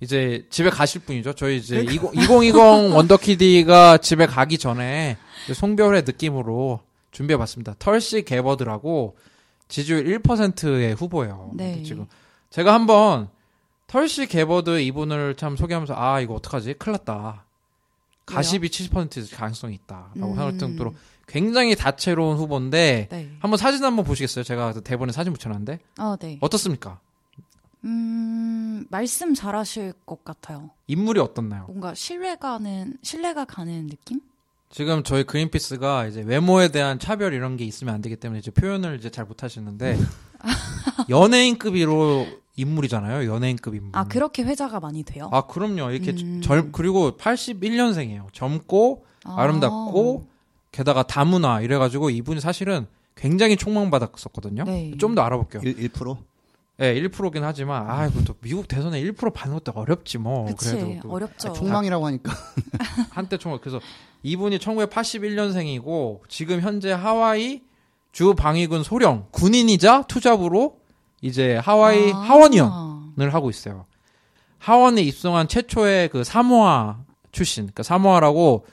[0.00, 1.32] 이제 집에 가실 분이죠.
[1.32, 2.10] 저희 이제 그러니까.
[2.12, 5.16] 20, 2020 원더키디가 집에 가기 전에
[5.54, 6.80] 송별회 느낌으로
[7.10, 7.74] 준비해봤습니다.
[7.78, 9.16] 털씨 개버드라고
[9.68, 11.50] 지지율 1%의 후보예요.
[11.54, 11.82] 네.
[11.82, 12.06] 지금
[12.50, 13.28] 제가 한번
[13.86, 16.74] 털씨 개버드 이분을 참 소개하면서 아 이거 어떡하지?
[16.74, 17.44] 큰일 났다.
[18.26, 20.22] 가십이 70% 가능성이 있다라고 음.
[20.22, 20.94] 생각할 정도로
[21.26, 23.30] 굉장히 다채로운 후보인데 네.
[23.40, 24.44] 한번 사진 한번 보시겠어요?
[24.44, 26.38] 제가 대본에 사진 붙여놨는데 어, 네.
[26.40, 27.00] 어떻습니까?
[27.84, 30.70] 음, 말씀 잘하실 것 같아요.
[30.88, 31.64] 인물이 어떻나요?
[31.66, 34.20] 뭔가 신뢰가는 신뢰가 가는 느낌?
[34.70, 38.96] 지금 저희 그린피스가 이제 외모에 대한 차별 이런 게 있으면 안 되기 때문에 이제 표현을
[38.98, 39.98] 이제 잘 못 하시는데
[41.08, 43.30] 연예인급으로 인물이잖아요.
[43.32, 43.90] 연예인급 인물.
[43.94, 45.28] 아, 그렇게 회자가 많이 돼요?
[45.32, 45.90] 아, 그럼요.
[45.90, 46.40] 이렇게 음.
[46.42, 48.32] 젊 그리고 81년생이에요.
[48.32, 49.42] 젊고 아.
[49.42, 50.26] 아름답고
[50.72, 54.64] 게다가 다문화 이래 가지고 이분이 사실은 굉장히 촉망받았었거든요.
[54.64, 54.92] 네.
[54.98, 55.62] 좀더 알아볼게요.
[55.64, 56.16] 1, 1%?
[56.80, 60.44] 예, 1%긴 하지만 아 이거 또 미국 대선에 1% 받는 것도 어렵지 뭐.
[60.44, 61.48] 그치, 그래도 그 어렵죠.
[61.48, 62.32] 아, 총망이라고 하니까.
[63.10, 63.80] 한때 총각 그래서
[64.22, 67.62] 이분이 1981년생이고 지금 현재 하와이
[68.12, 70.78] 주 방위군 소령 군인이자 투잡으로
[71.20, 72.16] 이제 하와이 아.
[72.16, 73.86] 하원의원을 하고 있어요.
[74.58, 78.66] 하원에 입성한 최초의 그 사모아 출신, 그러니까 사모아라고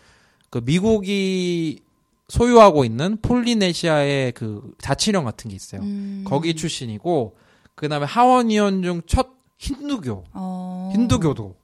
[0.49, 1.81] 그 미국이
[2.27, 5.81] 소유하고 있는 폴리네시아의 그 자치령 같은 게 있어요.
[5.81, 6.23] 음.
[6.25, 7.35] 거기 출신이고
[7.76, 10.91] 그다음에 하원의원 중 첫 힌두교 어.
[10.93, 11.55] 힌두교도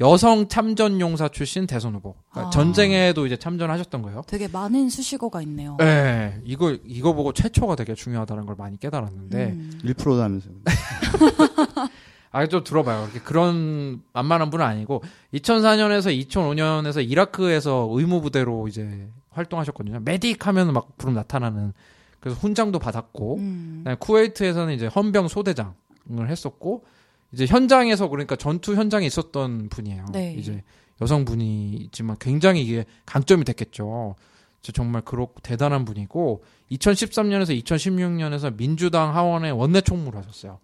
[0.00, 2.14] 여성 참전 용사 출신 대선 후보.
[2.30, 2.50] 그러니까 아.
[2.50, 4.22] 전쟁에도 이제 참전하셨던 거예요.
[4.28, 5.76] 되게 많은 수식어가 있네요.
[5.78, 9.80] 네, 이거 이거 보고 최초가 되게 중요하다는 걸 많이 깨달았는데, 음.
[9.84, 10.48] 1%도 하면서.
[12.30, 13.08] 아좀 들어봐요.
[13.24, 15.02] 그런 만만한 분은 아니고
[15.34, 20.00] 2004년에서 2005년에서 이라크에서 의무 부대로 이제 활동하셨거든요.
[20.04, 21.72] 메딕 하면 막 부름 나타나는
[22.20, 23.84] 그래서 훈장도 받았고, 음.
[23.98, 25.74] 쿠웨이트에서는 이제 헌병 소대장을
[26.28, 26.84] 했었고
[27.32, 30.06] 이제 현장에서 그러니까 전투 현장에 있었던 분이에요.
[30.12, 30.34] 네.
[30.34, 30.62] 이제
[31.00, 34.16] 여성분이지만 굉장히 이게 강점이 됐겠죠.
[34.72, 36.42] 정말 그렇고 대단한 분이고
[36.72, 40.58] 2013년에서 2016년에서 민주당 하원의 원내 총무를 하셨어요.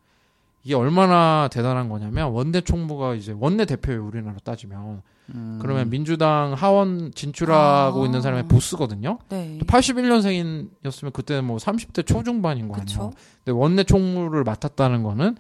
[0.62, 5.02] 이게 얼마나 대단한 거냐면 원내 총무가 이제 원내 대표예요 우리나라 따지면
[5.34, 5.58] 음.
[5.60, 8.06] 그러면 민주당 하원 진출하고 아.
[8.06, 9.18] 있는 사람의 보스거든요.
[9.30, 9.58] 네.
[9.66, 12.84] 81년생이었으면 그때는 뭐 30대 초중반인 거 아니에요.
[12.84, 13.12] 그쵸.
[13.44, 15.36] 근데 원내 총무를 맡았다는 거는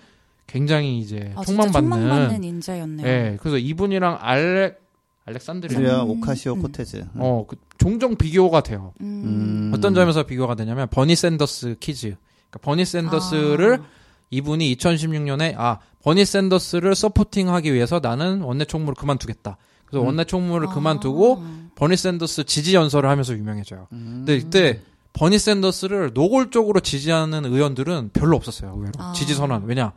[0.46, 1.90] 굉장히 이제 아, 총망받는.
[1.90, 3.06] 총망받는 인재였네요.
[3.06, 3.36] 예.
[3.40, 4.84] 그래서 이분이랑 알렉
[5.26, 6.10] 알렉산드리아 드리아 음.
[6.10, 6.62] 오카시오 음.
[6.62, 7.06] 코테즈.
[7.14, 8.92] 어, 그 종종 비교가 돼요.
[9.00, 9.22] 음.
[9.24, 9.72] 음.
[9.74, 12.16] 어떤 점에서 비교가 되냐면 버니 샌더스 kids.
[12.50, 13.86] 그러니까 버니 샌더스를 아.
[14.30, 19.56] 이분이 2016년에 아 버니 샌더스를 supporting하기 위해서 나는 원내 총무를 그만두겠다.
[19.86, 20.06] 그래서 음.
[20.06, 20.72] 원내 총무를 아.
[20.72, 23.88] 그만두고 버니 샌더스 지지 연설을 하면서 유명해져요.
[23.92, 24.24] 음.
[24.24, 24.80] 근데 이때
[25.12, 28.72] 버니 샌더스를 노골적으로 지지하는 의원들은 별로 없었어요.
[28.72, 29.12] 의외로 아.
[29.12, 29.64] 지지 선언.
[29.64, 29.92] 왜냐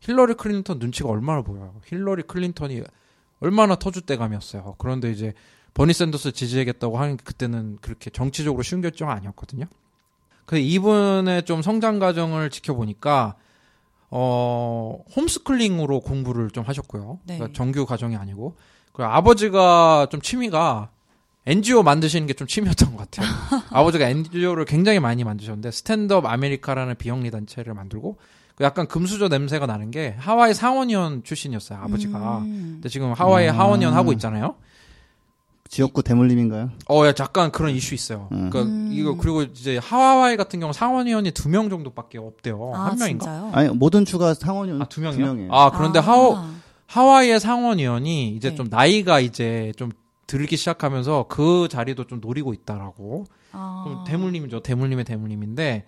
[0.00, 1.74] 힐러리 클린턴 눈치가 얼마나 보여요.
[1.86, 2.82] 힐러리 클린턴이
[3.40, 4.76] 얼마나 터줏대감이었어요.
[4.78, 5.34] 그런데 이제
[5.74, 9.66] 버니 샌더스 지지하겠다고 하는 게 그때는 그렇게 정치적으로 쉬운 결정은 아니었거든요.
[10.46, 13.36] 근데 이분의 좀 성장 과정을 지켜보니까
[14.08, 17.18] 어, 홈스쿨링으로 공부를 좀 하셨고요.
[17.24, 17.36] 네.
[17.38, 18.56] 그러니까 정규 과정이 아니고.
[18.96, 20.88] 그리고 아버지가 좀 취미가
[21.46, 23.28] NGO 만드시는 게 좀 취미였던 것 같아요.
[23.70, 28.16] 아버지가 NGO를 굉장히 많이 만드셨는데 스탠드업 아메리카라는 비영리 단체를 만들고
[28.56, 31.78] 그 약간 금수저 냄새가 나는 게 하와이 상원의원 출신이었어요.
[31.82, 32.38] 아버지가.
[32.38, 32.70] 음.
[32.76, 33.52] 근데 지금 하와이 아.
[33.52, 34.56] 하원의원 하고 있잖아요.
[35.68, 36.70] 지역구 대물림인가요?
[36.88, 38.28] 어, 야, 약간 그런 이슈 있어요.
[38.32, 38.50] 음.
[38.50, 38.88] 그러니까 음.
[38.92, 42.72] 이거 그리고 이제 하와이 같은 경우 상원의원이 두 명 정도밖에 없대요.
[42.74, 43.24] 아, 한 명인가?
[43.26, 43.50] 진짜요?
[43.52, 45.26] 아니 모든 주가 상원이 아, 두두 명이요?
[45.26, 45.52] 명이에요.
[45.52, 46.02] 아, 그런데 아.
[46.02, 46.48] 하와
[46.86, 48.54] 하와이의 상원의원이 이제 네.
[48.56, 49.90] 좀 나이가 이제 좀
[50.26, 53.24] 들기 시작하면서 그 자리도 좀 노리고 있다라고.
[53.52, 53.84] 아.
[53.86, 54.60] 좀 대물림이죠.
[54.60, 55.86] 대물림의 대물림인데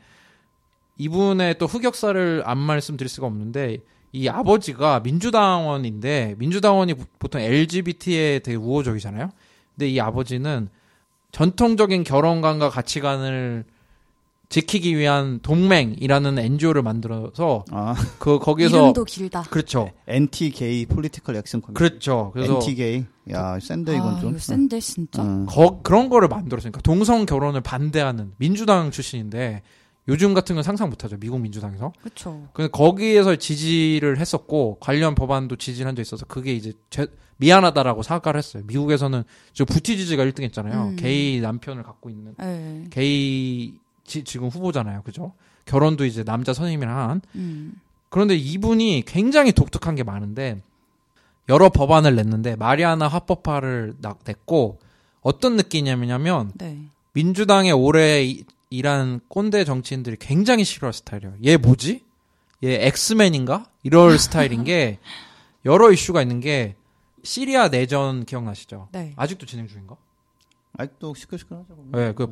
[0.98, 3.78] 이분의 또 흑역사를 안 말씀드릴 수가 없는데
[4.12, 9.30] 이 아버지가 민주당원인데 민주당원이 보- 보통 LGBT에 되게 우호적이잖아요.
[9.76, 10.68] 근데 이 아버지는
[11.30, 13.64] 전통적인 결혼관과 가치관을
[14.48, 19.42] 지키기 위한 동맹이라는 NGO를 만들어서 아 그 거기서 이름도 길다.
[19.42, 19.90] 그렇죠.
[20.06, 21.74] anti gay political action committee.
[21.78, 22.30] 그렇죠.
[22.32, 23.04] 그래서 anti gay.
[23.30, 24.30] 야 센데 이건 아, 좀.
[24.30, 25.22] 이거 센데 진짜.
[25.22, 25.44] 음.
[25.46, 29.60] 거- 그런 거를 만들었으니까 동성 결혼을 반대하는 민주당 출신인데
[30.08, 32.48] 요즘 같은 건 상상 못 하죠 미국 민주당에서 그렇죠.
[32.54, 38.38] 근데 거기에서 지지를 했었고 관련 법안도 지지를 한 적 있어서 그게 이제 죄- 미안하다라고 사과를
[38.38, 39.22] 했어요 미국에서는
[39.52, 40.96] 저 부티지지가 1등 했잖아요 음.
[40.96, 42.84] 게이 남편을 갖고 있는 네.
[42.90, 43.74] 게이
[44.08, 45.32] 지, 지금 후보잖아요 그죠
[45.66, 47.80] 결혼도 이제 남자 선임이랑 한 음.
[48.08, 50.60] 그런데 이분이 굉장히 독특한 게 많은데
[51.48, 54.78] 여러 법안을 냈는데 마리아나 합법화를 나- 냈고
[55.20, 56.78] 어떤 느낌이냐면 네.
[57.12, 61.34] 민주당의 오래 이- 일한 꼰대 정치인들이 굉장히 싫어할 스타일이에요.
[61.44, 62.02] 얘 뭐지?
[62.64, 63.66] 얘 엑스맨인가?
[63.82, 64.98] 이럴 스타일인 게
[65.64, 66.76] 여러 이슈가 있는 게
[67.24, 68.88] 시리아 내전 기억나시죠?
[68.92, 69.12] 네.
[69.16, 69.96] 아직도 진행 중인가?
[70.76, 71.66] 아직도 시끌시끌하죠.
[71.92, 72.26] 네, 그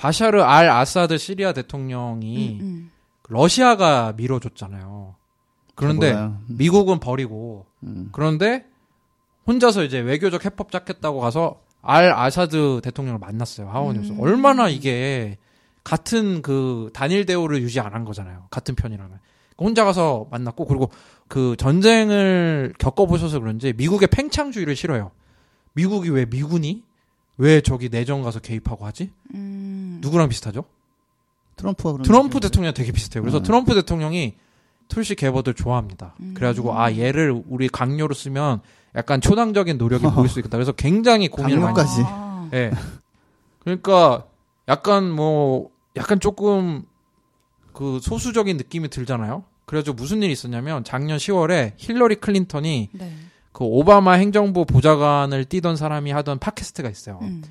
[0.00, 2.90] 바샤르 알 아사드 시리아 대통령이 음, 음.
[3.28, 5.14] 러시아가 밀어줬잖아요.
[5.74, 6.38] 그런데 몰라요.
[6.48, 8.08] 미국은 버리고 음.
[8.10, 8.64] 그런데
[9.46, 14.20] 혼자서 이제 외교적 해법 짰겠다고 가서 알 아사드 대통령을 만났어요 하원에서 음.
[14.20, 15.36] 얼마나 이게
[15.84, 19.18] 같은 그 단일 대우를 유지 안 한 거잖아요 같은 편이라면
[19.58, 20.90] 혼자 가서 만났고 그리고
[21.28, 25.10] 그 전쟁을 겪어보셔서 그런지 미국의 팽창주의를 싫어요
[25.74, 26.84] 미국이 왜 미군이
[27.38, 29.70] 왜 저기 내정 가서 개입하고 하지 음.
[30.00, 30.64] 누구랑 비슷하죠
[31.56, 33.22] 트럼프가 그런 트럼프 대통령 되게 비슷해요.
[33.22, 33.42] 그래서 음.
[33.42, 34.34] 트럼프 대통령이
[34.88, 36.14] 툴시 개버드를 좋아합니다.
[36.20, 36.34] 음.
[36.34, 38.60] 그래가지고 아 얘를 우리 각료로 쓰면
[38.96, 40.56] 약간 초당적인 노력이 보일 수 있겠다.
[40.56, 41.74] 그래서 굉장히 고민을 많이.
[41.74, 42.02] 각료까지.
[42.06, 42.50] 아.
[42.54, 42.70] 예.
[43.60, 44.24] 그러니까
[44.68, 46.84] 약간 뭐 약간 조금
[47.72, 49.44] 그 소수적인 느낌이 들잖아요.
[49.66, 53.12] 그래가지고 무슨 일이 있었냐면 작년 10월에 힐러리 클린턴이 네.
[53.52, 57.20] 그 오바마 행정부 보좌관을 뛰던 사람이 하던 팟캐스트가 있어요.
[57.22, 57.42] 음.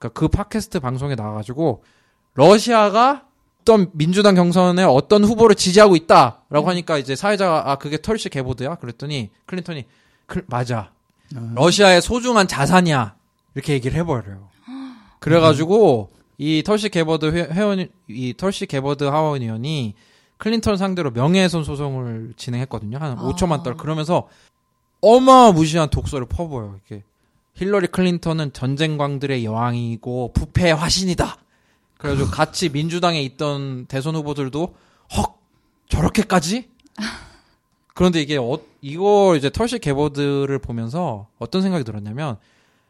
[0.00, 1.84] 그러니까 그 팟캐스트 방송에 나와가지고
[2.34, 3.26] 러시아가
[3.60, 8.76] 어떤 민주당 경선에 어떤 후보를 지지하고 있다라고 하니까 이제 사회자가 아 그게 털시 개보드야?
[8.76, 9.84] 그랬더니 클린턴이
[10.26, 10.90] 그, 맞아.
[11.36, 11.52] 아.
[11.54, 13.14] 러시아의 소중한 자산이야.
[13.54, 14.48] 이렇게 얘기를 해버려요.
[15.18, 19.94] 그래가지고 이 툴시 개버드 회- 회원 이 툴시 개버드 하원 의원이
[20.38, 22.96] 클린턴 상대로 명예훼손 소송을 진행했거든요.
[22.96, 23.22] 한 아.
[23.22, 23.76] 5천만 달러.
[23.76, 24.28] 그러면서
[25.02, 26.78] 어마무시한 독설을 퍼부어요.
[26.88, 27.04] 이렇게
[27.54, 31.36] 힐러리 클린턴은 전쟁광들의 여왕이고 부패의 화신이다.
[31.98, 34.74] 그래가지고 같이 민주당에 있던 대선 후보들도
[35.16, 35.38] 헉
[35.88, 36.68] 저렇게까지?
[37.94, 42.38] 그런데 이게 어, 이거 이제 털시 개보드를 보면서 어떤 생각이 들었냐면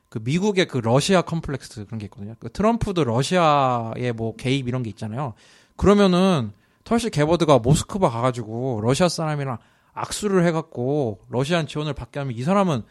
[0.09, 2.35] 그 미국의 그 러시아 컴플렉스 그런 게 있거든요.
[2.39, 5.35] 그 트럼프도 러시아의 뭐 개입 이런 게 있잖아요.
[5.77, 6.53] 그러면은
[6.85, 9.59] 털시 개보드가 모스크바 가가지고 러시아 사람이랑
[9.93, 12.83] 악수를 해갖고 러시안 지원을 받게 하면 이 사람은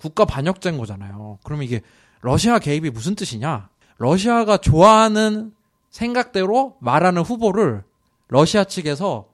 [0.00, 1.38] 국가 반역자인 거잖아요.
[1.44, 1.82] 그러면 이게
[2.22, 3.68] 러시아 개입이 무슨 뜻이냐?
[3.98, 5.52] 러시아가 좋아하는
[5.90, 7.82] 생각대로 말하는 후보를
[8.28, 9.26] 러시아 측에서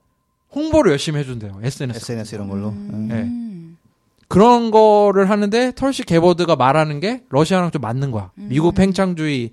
[0.52, 1.60] 홍보를 열심히 해준대요.
[1.62, 1.98] SNS.
[1.98, 2.70] SNS 이런 걸로.
[2.70, 3.08] 음.
[3.12, 3.78] 음.
[4.26, 8.32] 그런 거를 하는데 툴시 개버드가 말하는 게 러시아랑 좀 맞는 거야.
[8.38, 8.48] 음.
[8.48, 9.52] 미국 팽창주의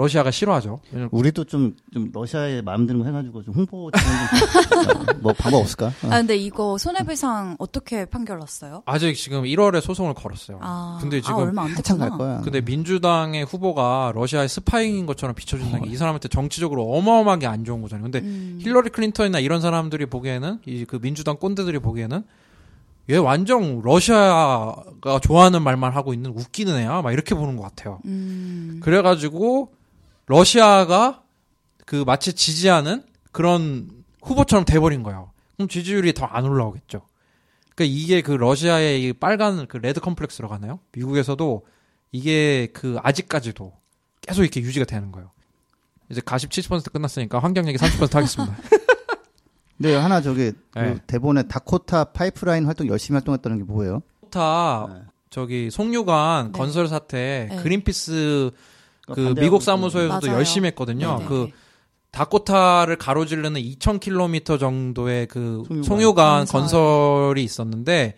[0.00, 0.80] 러시아가 싫어하죠.
[1.10, 5.86] 우리도 좀, 좀 러시아에 마음 드는 거 해가지고 좀 홍보 지원 좀, 뭐 방법 없을까?
[5.86, 6.06] 어.
[6.06, 8.82] 아 근데 이거 손해배상 어떻게 판결 났어요?
[8.86, 10.58] 아직 지금 1월에 소송을 걸었어요.
[10.62, 11.98] 아, 근데 지금 아, 얼마 안 한참.
[11.98, 12.40] 갈 거야.
[12.40, 18.04] 근데 민주당의 후보가 러시아의 스파이인 것처럼 비춰준다는 게 이 사람한테 정치적으로 어마어마하게 안 좋은 거잖아요.
[18.04, 18.58] 근데 음.
[18.62, 22.22] 힐러리 클린턴이나 이런 사람들이 보기에는 이 그 민주당 꼰대들이 보기에는
[23.10, 27.98] 얘 완전 러시아가 좋아하는 말만 하고 있는 웃기는 애야 막 이렇게 보는 것 같아요.
[28.04, 28.80] 음.
[28.82, 29.72] 그래가지고
[30.30, 31.24] 러시아가
[31.86, 33.02] 그 마치 지지하는
[33.32, 33.90] 그런
[34.22, 35.32] 후보처럼 돼버린 거예요.
[35.56, 37.02] 그럼 지지율이 더 안 올라오겠죠.
[37.74, 40.78] 그러니까 이게 그 러시아의 이 빨간 그 레드 컴플렉스라고 하나요?
[40.92, 41.66] 미국에서도
[42.12, 43.72] 이게 그 아직까지도
[44.20, 45.32] 계속 이렇게 유지가 되는 거예요.
[46.10, 48.56] 이제 가십 70% 끝났으니까 환경 얘기 30% 하겠습니다.
[49.78, 50.96] 근데 하나 저기 그 네.
[51.08, 54.02] 대본에 다코타 파이프라인 활동 열심히 활동했다는 게 뭐예요?
[54.30, 55.00] 타 네.
[55.30, 56.58] 저기 송유관 네.
[56.58, 57.62] 건설 사태 네.
[57.62, 58.50] 그린피스
[59.14, 59.62] 그 반대하고 미국.
[59.62, 60.38] 사무소에서도 맞아요.
[60.38, 61.16] 열심히 했거든요.
[61.18, 61.28] 네네.
[61.28, 61.48] 그
[62.12, 65.84] 다코타를 가로지르는 2,000km 정도의 그 송유관.
[65.84, 66.60] 송유관 건설.
[66.60, 68.14] 건설이 있었는데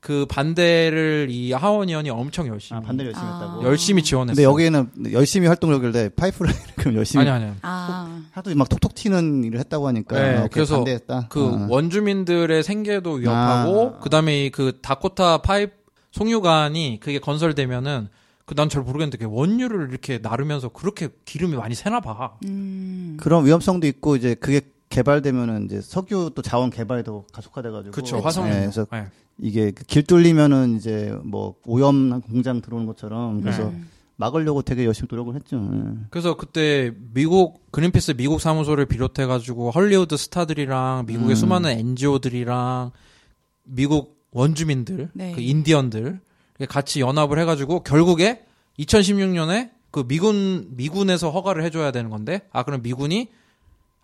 [0.00, 3.40] 그 반대를 이 하원 의원이 엄청 열심히 아, 반대를 열심히 아.
[3.40, 3.64] 했다고.
[3.64, 4.34] 열심히 지원했어요.
[4.36, 7.52] 근데 여기에는 열심히 활동을 하길래 파이프라인 그럼 열심히 아니 아니.
[7.62, 11.26] 아, 하도 막 톡톡 튀는 일을 했다고 하니까 네, 아, 그래서 반대했다.
[11.28, 11.66] 그 아.
[11.70, 14.00] 원주민들의 생계도 위협하고 아.
[14.00, 15.72] 그다음에 이그 다코타 파이프
[16.12, 18.08] 송유관이 그게 건설되면은
[18.46, 22.38] 그 난 잘 모르겠는데 그 원유를 이렇게 나르면서 그렇게 기름이 많이 새나 봐.
[22.44, 23.16] 음.
[23.20, 28.18] 그런 위험성도 있고 이제 그게 개발되면은 이제 석유 또 자원 개발도 가속화돼가지고 그렇죠.
[28.20, 28.48] 화성.
[28.48, 29.06] 네, 그래서 네.
[29.38, 33.88] 이게 그길 뚫리면은 이제 뭐 오염 공장 들어오는 것처럼 그래서 음.
[34.14, 35.56] 막으려고 되게 열심히 노력을 했죠.
[35.74, 36.06] 예.
[36.10, 41.34] 그래서 그때 미국 그린피스 미국 사무소를 비롯해 가지고 헐리우드 스타들이랑 미국의 음.
[41.34, 42.92] 수많은 NGO들이랑
[43.64, 45.32] 미국 원주민들, 네.
[45.32, 46.20] 그 인디언들
[46.68, 48.44] 같이 연합을 해가지고 결국에
[48.78, 53.28] 2016년에 그 미군 미군에서 허가를 해줘야 되는 건데 아 그럼 미군이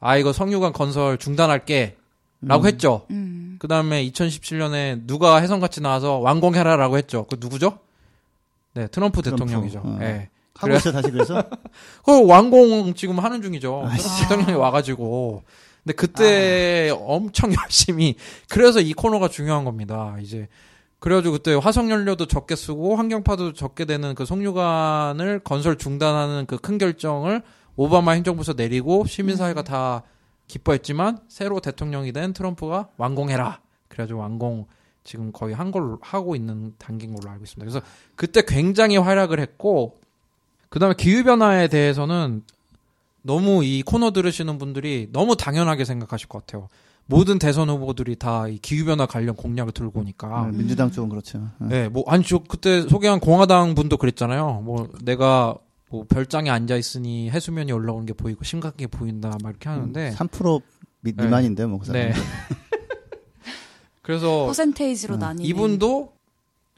[0.00, 1.96] 아 이거 성유관 건설 중단할게
[2.42, 2.66] 라고 음.
[2.66, 3.06] 했죠.
[3.10, 3.56] 음.
[3.58, 7.26] 그 다음에 2017년에 누가 해성같이 나와서 완공해라 라고 했죠.
[7.30, 7.78] 그 누구죠?
[8.74, 9.44] 네 트럼프 트럼프.
[9.44, 9.80] 대통령이죠.
[9.84, 9.98] 어.
[10.02, 10.28] 예.
[10.54, 10.76] 하고 그래.
[10.76, 11.42] 있어 다시 그래서
[12.04, 13.84] 그 완공 지금 하는 중이죠.
[13.86, 15.42] 아, 대통령이 와가지고.
[15.84, 18.14] 근데 그때 엄청 열심히
[18.48, 20.16] 그래서 이 코너가 중요한 겁니다.
[20.20, 20.48] 이제
[21.02, 26.78] 그래가지고 그때 화석 연료도 적게 쓰고 환경파도 적게 되는 그 송유관을 건설 중단하는 그 큰
[26.78, 27.42] 결정을
[27.74, 30.04] 오바마 행정부에서 내리고 시민사회가 다
[30.46, 33.60] 기뻐했지만 새로 대통령이 된 트럼프가 완공해라.
[33.88, 34.66] 그래가지고 완공
[35.02, 37.68] 지금 거의 한 걸로 하고 있는 단계인 걸로 알고 있습니다.
[37.68, 37.84] 그래서
[38.14, 39.98] 그때 굉장히 활약을 했고
[40.68, 42.44] 그다음에 기후 변화에 대해서는
[43.22, 46.68] 너무 이 코너 들으시는 분들이 너무 당연하게 생각하실 것 같아요.
[47.06, 50.48] 모든 대선 후보들이 다 이 기후 변화 관련 공약을 들고 오니까.
[50.50, 51.50] 네, 민주당 쪽은 그렇죠.
[51.62, 51.66] 예.
[51.66, 54.62] 네, 뭐 아니 저 그때 소개한 공화당 분도 그랬잖아요.
[54.64, 55.56] 뭐 내가
[55.90, 60.62] 뭐 별장에 앉아 있으니 해수면이 올라오는 게 보이고 심각하게 보인다 막 이렇게 하는데 3%
[61.02, 61.24] 미, 네.
[61.24, 62.02] 미만인데 뭐 그 사람.
[62.02, 62.12] 네.
[64.02, 65.18] 그래서 퍼센테이지로 음.
[65.20, 66.12] 나뉘는 이분도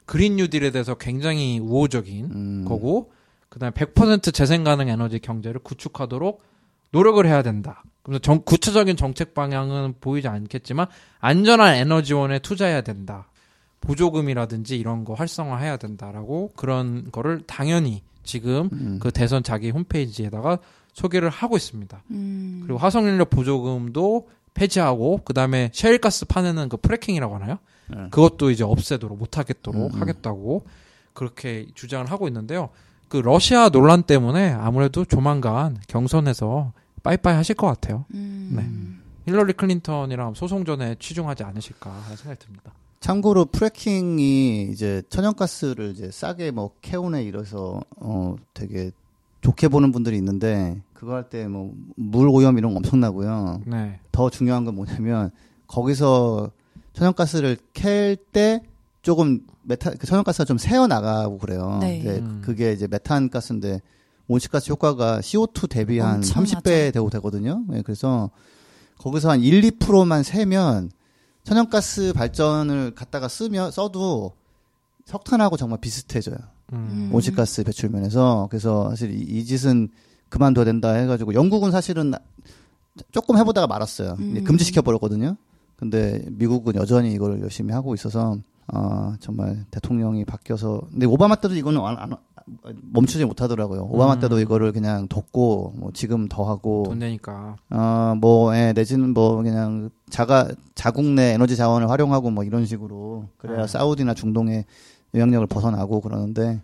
[0.07, 2.65] 그린 뉴딜에 대해서 굉장히 우호적인 음.
[2.67, 3.13] 거고
[3.49, 6.43] 그 다음에 100% 재생 가능 에너지 경제를 구축하도록
[6.91, 7.83] 노력을 해야 된다.
[8.05, 10.87] 그래서 정, 구체적인 정책 방향은 보이지 않겠지만
[11.19, 13.27] 안전한 에너지원에 투자해야 된다.
[13.81, 18.99] 보조금이라든지 이런 거 활성화해야 된다라고 그런 거를 당연히 지금 음.
[19.01, 20.59] 그 대선 자기 홈페이지에다가
[20.93, 22.03] 소개를 하고 있습니다.
[22.11, 22.61] 음.
[22.63, 27.59] 그리고 화석연료 보조금도 폐지하고 그다음에 셰일가스 파내는 그 프래킹이라고 하나요?
[27.89, 28.09] 네.
[28.11, 30.01] 그것도 이제 없애도록 못 하겠도록 음, 음.
[30.01, 30.65] 하겠다고
[31.13, 32.69] 그렇게 주장을 하고 있는데요.
[33.09, 36.73] 그 러시아 논란 때문에 아무래도 조만간 경선에서
[37.05, 38.05] 빠이빠이 하실 것 같아요.
[38.15, 39.01] 음.
[39.27, 42.73] 힐러리 클린턴이랑 소송전에 치중하지 않으실까 하는 생각이 듭니다.
[43.01, 48.91] 참고로 fracking이 이제 천연가스를 이제 싸게 뭐 캐오네 이래서 어 되게
[49.43, 53.61] 좋게 보는 분들이 있는데 그거 할 때 뭐 물 오염 이런 거 엄청나고요.
[53.67, 54.01] 네.
[54.11, 55.31] 더 중요한 건 뭐냐면
[55.67, 56.51] 거기서
[56.95, 58.63] 천연가스를 캘 때
[59.03, 61.79] 조금 메타 그 천연가스가 좀 새어 나가고 그래요.
[61.81, 62.03] 네.
[62.03, 62.41] 근데 음.
[62.43, 63.81] 그게 이제 메탄 가스인데
[64.29, 66.57] 온실가스 효과가 CO2 대비 한 엄청나죠.
[66.59, 67.63] 30배 되고 되거든요.
[67.69, 68.31] 네, 그래서
[68.99, 70.91] 거기서 한 1, 2%만 새면
[71.45, 74.33] 천연가스 발전을 갖다가 쓰면 써도
[75.05, 76.37] 석탄하고 정말 비슷해져요.
[76.73, 77.09] 음.
[77.11, 77.11] 음.
[77.15, 79.89] 온실가스 배출 면에서 그래서 사실 이, 이 짓은
[80.31, 82.15] 그만둬야 된다 해가지고 영국은 사실은
[83.13, 84.17] 조금 해보다가 말았어요.
[84.19, 84.43] 음.
[84.45, 85.37] 금지시켜 버렸거든요.
[85.77, 88.39] 근데 미국은 여전히 이걸 열심히 하고 있어서
[88.73, 92.17] 어, 정말 대통령이 바뀌어서 근데 오바마 때도 이거는 안, 안-
[92.93, 93.89] 멈추지 못하더라고요.
[93.91, 94.21] 오바마 음.
[94.21, 97.57] 때도 이거를 그냥 뒀고 뭐 지금 더 하고 돈 내니까.
[97.71, 103.63] 어뭐 예, 내지는 뭐 그냥 자가 자국 내 에너지 자원을 활용하고 뭐 이런 식으로 그래야
[103.63, 103.67] 음.
[103.67, 104.65] 사우디나 중동의
[105.15, 106.61] 영향력을 벗어나고 그러는데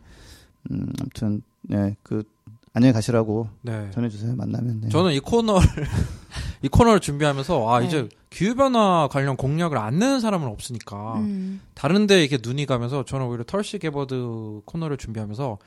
[0.71, 2.25] 음 아무튼 네그
[2.73, 3.91] 안녕히 가시라고 네.
[3.93, 4.89] 전해주세요 만나면 네.
[4.91, 5.67] 저는 이 코너를
[6.63, 7.87] 이 코너를 준비하면서 아 네.
[7.87, 11.61] 이제 기후 변화 관련 공약을 안 내는 사람은 없으니까 음.
[11.75, 15.59] 다른데 이렇게 눈이 가면서 저는 오히려 털시 게버드 코너를 준비하면서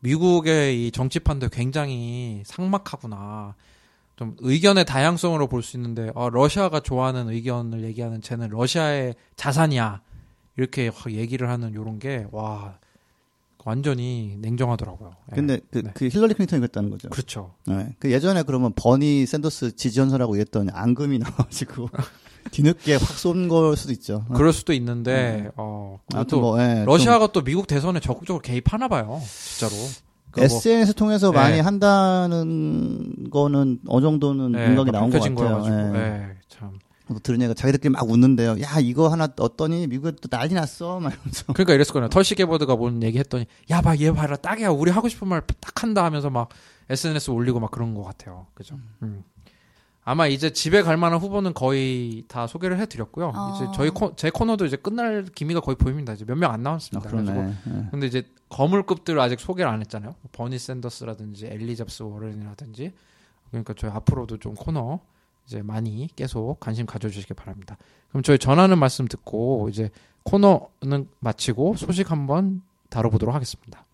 [0.00, 3.54] 미국의 이 정치판도 굉장히 삭막하구나.
[4.16, 10.00] 좀 의견의 다양성으로 볼 수 있는데 아, 러시아가 좋아하는 의견을 얘기하는 쟤는 러시아의 자산이야
[10.56, 12.78] 이렇게 확 얘기를 하는 요런 게 와
[13.64, 15.12] 완전히 냉정하더라고요.
[15.32, 15.34] 예.
[15.36, 15.90] 근데 그, 네.
[15.94, 17.08] 그 힐러리 클린턴이 그랬다는 거죠.
[17.10, 17.54] 그렇죠.
[17.66, 17.94] 네.
[17.98, 21.88] 그 예전에 그러면 버니 샌더스 지지연설하고 이랬더니 앙금이 나와가지고
[22.50, 24.24] 뒤늦게 확 쏜 걸 수도 있죠.
[24.28, 24.34] 어.
[24.34, 29.20] 그럴 수도 있는데 어 아무튼 또뭐 예, 좀 러시아가 또 미국 대선에 적극적으로 개입하나 봐요.
[29.24, 29.72] 진짜로.
[30.32, 31.36] 그러니까 뭐 SNS 통해서 네.
[31.36, 35.92] 많이 한다는 거는 어느 정도는 예, 윤곽이 다 나온 것 같아요.
[35.94, 35.98] 예.
[36.00, 36.41] 예, 참
[37.22, 38.60] 들은 얘가 자기들끼리 막 웃는데요.
[38.62, 41.00] 야 이거 하나 떴더니 미국에 또 난리 났어.
[41.00, 41.44] 막 이러면서.
[41.52, 42.08] 그러니까 이랬을 거예요.
[42.08, 46.48] 털시게보드가 뭔 얘기했더니 야봐얘 봐라 딱이야 우리 하고 싶은 말 딱 한다 하면서 막
[46.90, 48.46] SNS 올리고 막 그런 것 같아요.
[48.54, 48.78] 그죠?
[49.02, 49.24] 음.
[50.04, 53.32] 아마 이제 집에 갈 만한 후보는 거의 다 소개를 해드렸고요.
[53.34, 53.54] 어.
[53.54, 56.12] 이제 저희 코, 제 코너도 이제 끝날 기미가 거의 보입니다.
[56.12, 57.08] 이제 몇 명안 아, 남았습니다.
[57.08, 57.32] 그러네.
[57.32, 57.86] 그래가지고 예.
[57.92, 60.16] 근데 이제 거물급들을 아직 소개를 안 했잖아요.
[60.32, 62.92] 버니 샌더스라든지 엘리자베스 워렌이라든지
[63.50, 65.00] 그러니까 저희 앞으로도 좀 코너
[65.46, 67.76] 이제 많이 계속 관심 가져주시기 바랍니다.
[68.08, 69.90] 그럼 저희 전하는 말씀 듣고 이제
[70.24, 73.86] 코너는 마치고 소식 한번 다뤄보도록 하겠습니다.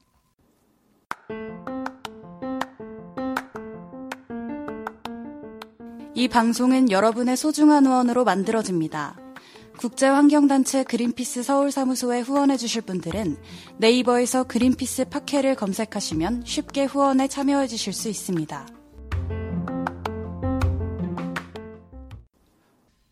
[6.15, 9.17] 이 방송은 여러분의 소중한 후원으로 만들어집니다.
[9.79, 13.37] 국제환경단체 그린피스 서울사무소에 후원해주실 분들은
[13.79, 18.78] 네이버에서 그린피스 팟캐를 검색하시면 쉽게 후원에 참여해주실 수 있습니다.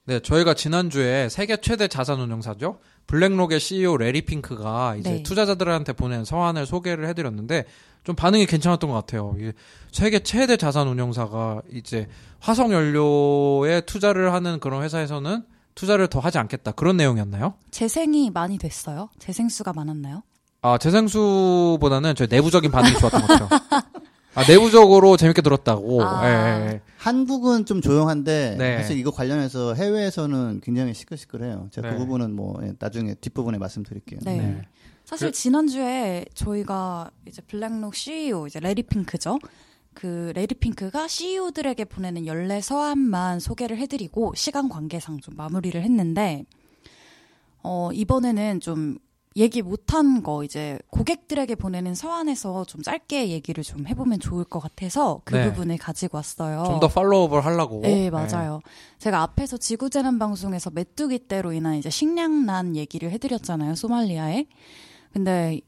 [0.06, 2.78] 네, 저희가 지난주에 세계 최대 자산 운용사죠.
[3.08, 5.22] 블랙록의 CEO 레리 핑크가 이제 네.
[5.24, 7.64] 투자자들한테 보낸 서한을 소개를 해드렸는데
[8.04, 9.34] 좀 반응이 괜찮았던 것 같아요.
[9.36, 9.52] 이게
[9.90, 12.06] 세계 최대 자산 운용사가 이제
[12.38, 15.42] 화석 연료에 투자를 하는 그런 회사에서는
[15.74, 17.54] 투자를 더 하지 않겠다 그런 내용이었나요?
[17.72, 19.10] 재생이 많이 됐어요?
[19.18, 20.22] 재생 수가 많았나요?
[20.62, 23.48] 아 재생 수보다는 저희 내부적인 반응이 좋았던 것 같아요.
[24.36, 26.02] 아 내부적으로 재밌게 들었다고.
[26.04, 26.28] 아.
[26.28, 26.80] 예, 예, 예.
[26.98, 28.76] 한국은 좀 조용한데 네.
[28.78, 31.68] 사실 이거 관련해서 해외에서는 굉장히 시끌시끌해요.
[31.72, 31.94] 제가 네.
[31.94, 34.20] 그 부분은 뭐 예, 나중에 뒷부분에 말씀드릴게요.
[34.24, 34.36] 네.
[34.36, 34.62] 네.
[35.04, 39.38] 사실 그- 지난주에 저희가 이제 블랙록 CEO 이제 레리 핑크죠.
[39.94, 46.44] 그 레리 핑크가 CEO들에게 보내는 연례 서한만 소개를 해드리고 시간 관계상 좀 마무리를 했는데
[47.62, 48.98] 어 이번에는 좀
[49.36, 55.20] 얘기 못한 거 이제 고객들에게 보내는 서한에서 좀 짧게 얘기를 좀 해보면 좋을 것 같아서
[55.24, 55.50] 그 네.
[55.50, 56.64] 부분을 가지고 왔어요.
[56.66, 57.80] 좀 더 팔로우업을 하려고.
[57.82, 58.60] 네, 맞아요.
[58.98, 64.46] 제가 앞에서 지구재난 방송에서 메뚜기 때로 인한 이제 식량난 얘기를 해드렸잖아요, 소말리아에.
[65.12, 65.60] 근데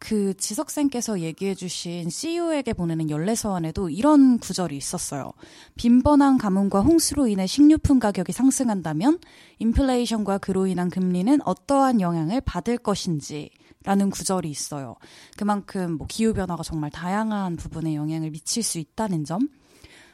[0.00, 5.32] 그 지석쌤께서 얘기해주신 CEO에게 보내는 연례서안에도 이런 구절이 있었어요.
[5.76, 9.20] 빈번한 가뭄과 홍수로 인해 식료품 가격이 상승한다면
[9.58, 13.50] 인플레이션과 그로 인한 금리는 어떠한 영향을 받을 것인지
[13.84, 14.96] 라는 구절이 있어요.
[15.36, 19.48] 그만큼 뭐 기후변화가 정말 다양한 부분에 영향을 미칠 수 있다는 점.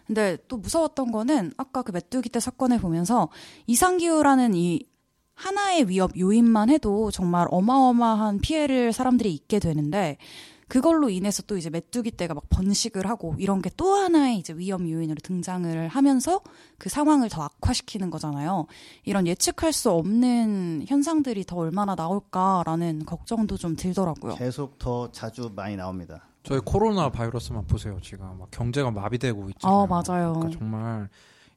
[0.06, 3.28] 근데 또 무서웠던 거는 아까 그 메뚜기 때 사건을 보면서
[3.66, 4.84] 이상기후라는 이
[5.46, 10.16] 하나의 위협 요인만 해도 정말 어마어마한 피해를 사람들이 입게 되는데
[10.68, 14.90] 그걸로 인해서 또 이제 메뚜기 떼가 막 번식을 하고 이런 게 또 하나의 이제 위험
[14.90, 16.40] 요인으로 등장을 하면서
[16.78, 18.66] 그 상황을 더 악화시키는 거잖아요.
[19.04, 24.34] 이런 예측할 수 없는 현상들이 더 얼마나 나올까라는 걱정도 좀 들더라고요.
[24.36, 26.22] 계속 더 자주 많이 나옵니다.
[26.42, 27.98] 저희 코로나 바이러스만 보세요.
[28.02, 29.80] 지금 막 경제가 마비되고 있잖아요.
[29.82, 30.32] 아, 맞아요.
[30.32, 31.08] 그러니까 정말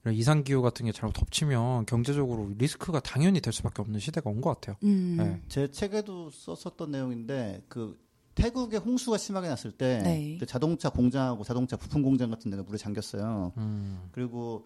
[0.04, 4.40] 이런 이상 기후 같은 게 잘못 덮치면 경제적으로 리스크가 당연히 될 수밖에 없는 시대가 온
[4.42, 4.78] 것 같아요.
[4.84, 5.16] 음.
[5.18, 5.42] 네.
[5.50, 8.00] 제 책에도 썼었던 내용인데 그
[8.36, 10.34] 태국에 홍수가 심하게 났을 때 네.
[10.40, 13.52] 그때 자동차 공장하고 자동차 부품 공장 같은 데가 물에 잠겼어요.
[13.58, 14.08] 음.
[14.14, 14.66] 그리고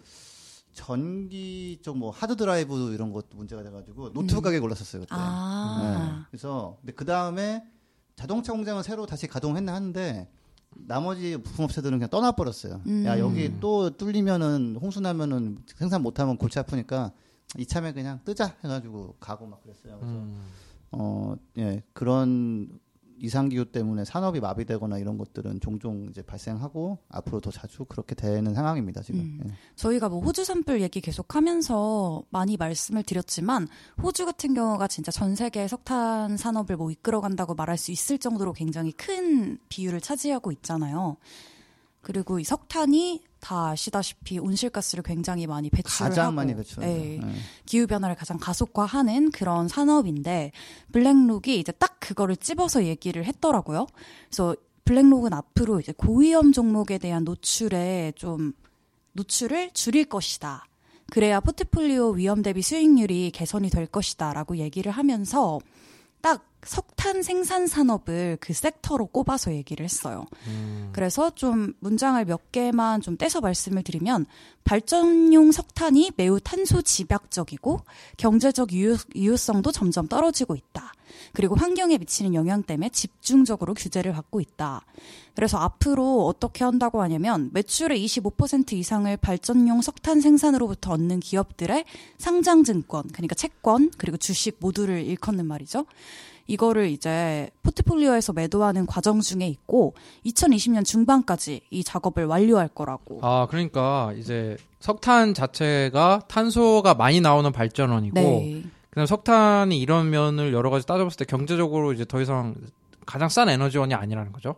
[0.73, 5.13] 전기 쪽 뭐 하드 드라이브 이런 것도 문제가 돼가지고 노트북 가격이 올랐었어요 그때.
[5.15, 5.19] 음.
[5.19, 5.79] 아.
[6.21, 6.25] 네.
[6.31, 7.63] 그래서 근데 그 다음에
[8.15, 10.29] 자동차 공장은 새로 다시 가동했나 하는데
[10.75, 12.81] 나머지 부품업체들은 그냥 떠나버렸어요.
[12.85, 13.05] 음.
[13.05, 17.11] 야 여기 또 뚫리면은 홍수 나면은 생산 못하면 골치 아프니까
[17.57, 19.97] 이참에 그냥 뜨자 해가지고 가고 막 그랬어요.
[19.99, 20.41] 그래서 음.
[20.91, 22.79] 어, 예, 그런
[23.23, 28.53] 이상 기후 때문에 산업이 마비되거나 이런 것들은 종종 이제 발생하고 앞으로 더 자주 그렇게 되는
[28.53, 29.21] 상황입니다, 지금.
[29.21, 29.39] 음.
[29.45, 29.51] 예.
[29.77, 33.69] 저희가 뭐 호주 산불 얘기 계속 하면서 많이 말씀을 드렸지만
[34.01, 38.91] 호주 같은 경우가 진짜 전 세계 석탄 산업을 뭐 이끌어간다고 말할 수 있을 정도로 굉장히
[38.91, 41.15] 큰 비율을 차지하고 있잖아요.
[42.01, 46.89] 그리고 이 석탄이 다 아시다시피 온실가스를 굉장히 많이 배출을 가장 하고 많이 배출하죠.
[46.89, 47.21] 예, 예.
[47.65, 50.53] 기후 변화를 가장 가속화하는 그런 산업인데
[50.93, 53.87] 블랙록이 이제 딱 그거를 찝어서 얘기를 했더라고요.
[54.29, 58.53] 그래서 블랙록은 앞으로 이제 고위험 종목에 대한 노출에 좀
[59.11, 60.65] 노출을 줄일 것이다.
[61.11, 65.73] 그래야 포트폴리오 위험 대비 수익률이 개선이 될 것이다라고 얘기를 하면서 딱
[66.65, 70.25] 석탄 생산 산업을 그 섹터로 꼽아서 얘기를 했어요.
[70.47, 70.89] 음.
[70.93, 74.25] 그래서 좀 문장을 몇 개만 좀 떼서 말씀을 드리면
[74.63, 77.81] 발전용 석탄이 매우 탄소 집약적이고
[78.17, 80.93] 경제적 유효, 유효성도 점점 떨어지고 있다.
[81.33, 84.81] 그리고 환경에 미치는 영향 때문에 집중적으로 규제를 받고 있다.
[85.35, 91.85] 그래서 앞으로 어떻게 한다고 하냐면 매출의 25% 이상을 발전용 석탄 생산으로부터 얻는 기업들의
[92.17, 95.85] 상장 증권, 그러니까 채권, 그리고 주식 모두를 일컫는 말이죠.
[96.47, 99.93] 이거를 이제 포트폴리오에서 매도하는 과정 중에 있고
[100.25, 103.19] 2020년 중반까지 이 작업을 완료할 거라고.
[103.21, 108.63] 아, 그러니까 이제 석탄 자체가 탄소가 많이 나오는 발전원이고 네.
[108.89, 112.55] 그냥 석탄이 이런 면을 여러 가지 따져봤을 때 경제적으로 이제 더 이상
[113.05, 114.55] 가장 싼 에너지원이 아니라는 거죠.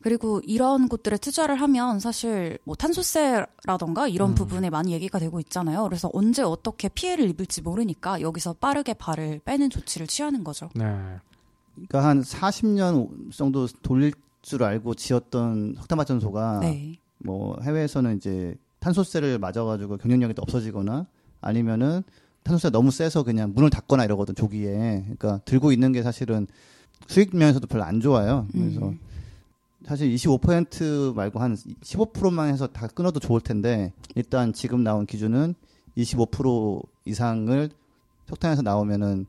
[0.00, 4.34] 그리고 이런 곳들에 투자를 하면 사실 뭐 탄소세라던가 이런 음.
[4.34, 5.82] 부분에 많이 얘기가 되고 있잖아요.
[5.84, 10.68] 그래서 언제 어떻게 피해를 입을지 모르니까 여기서 빠르게 발을 빼는 조치를 취하는 거죠.
[10.74, 10.84] 네.
[11.74, 16.94] 그러니까 한 40년 정도 돌릴 줄 알고 지었던 석탄발전소가 네.
[17.18, 21.06] 뭐 해외에서는 이제 탄소세를 맞아가지고 경쟁력이 없어지거나
[21.40, 22.02] 아니면은
[22.44, 25.02] 탄소세가 너무 세서 그냥 문을 닫거나 이러거든 조기에.
[25.02, 26.46] 그러니까 들고 있는 게 사실은
[27.08, 28.46] 수익 면에서도 별로 안 좋아요.
[28.52, 29.00] 그래서 음.
[29.88, 35.54] 사실 25% 말고 한 15%만 해서 다 끊어도 좋을 텐데 일단 지금 나온 기준은
[35.96, 37.70] 25% 이상을
[38.28, 39.26] 석탄에서 나오면은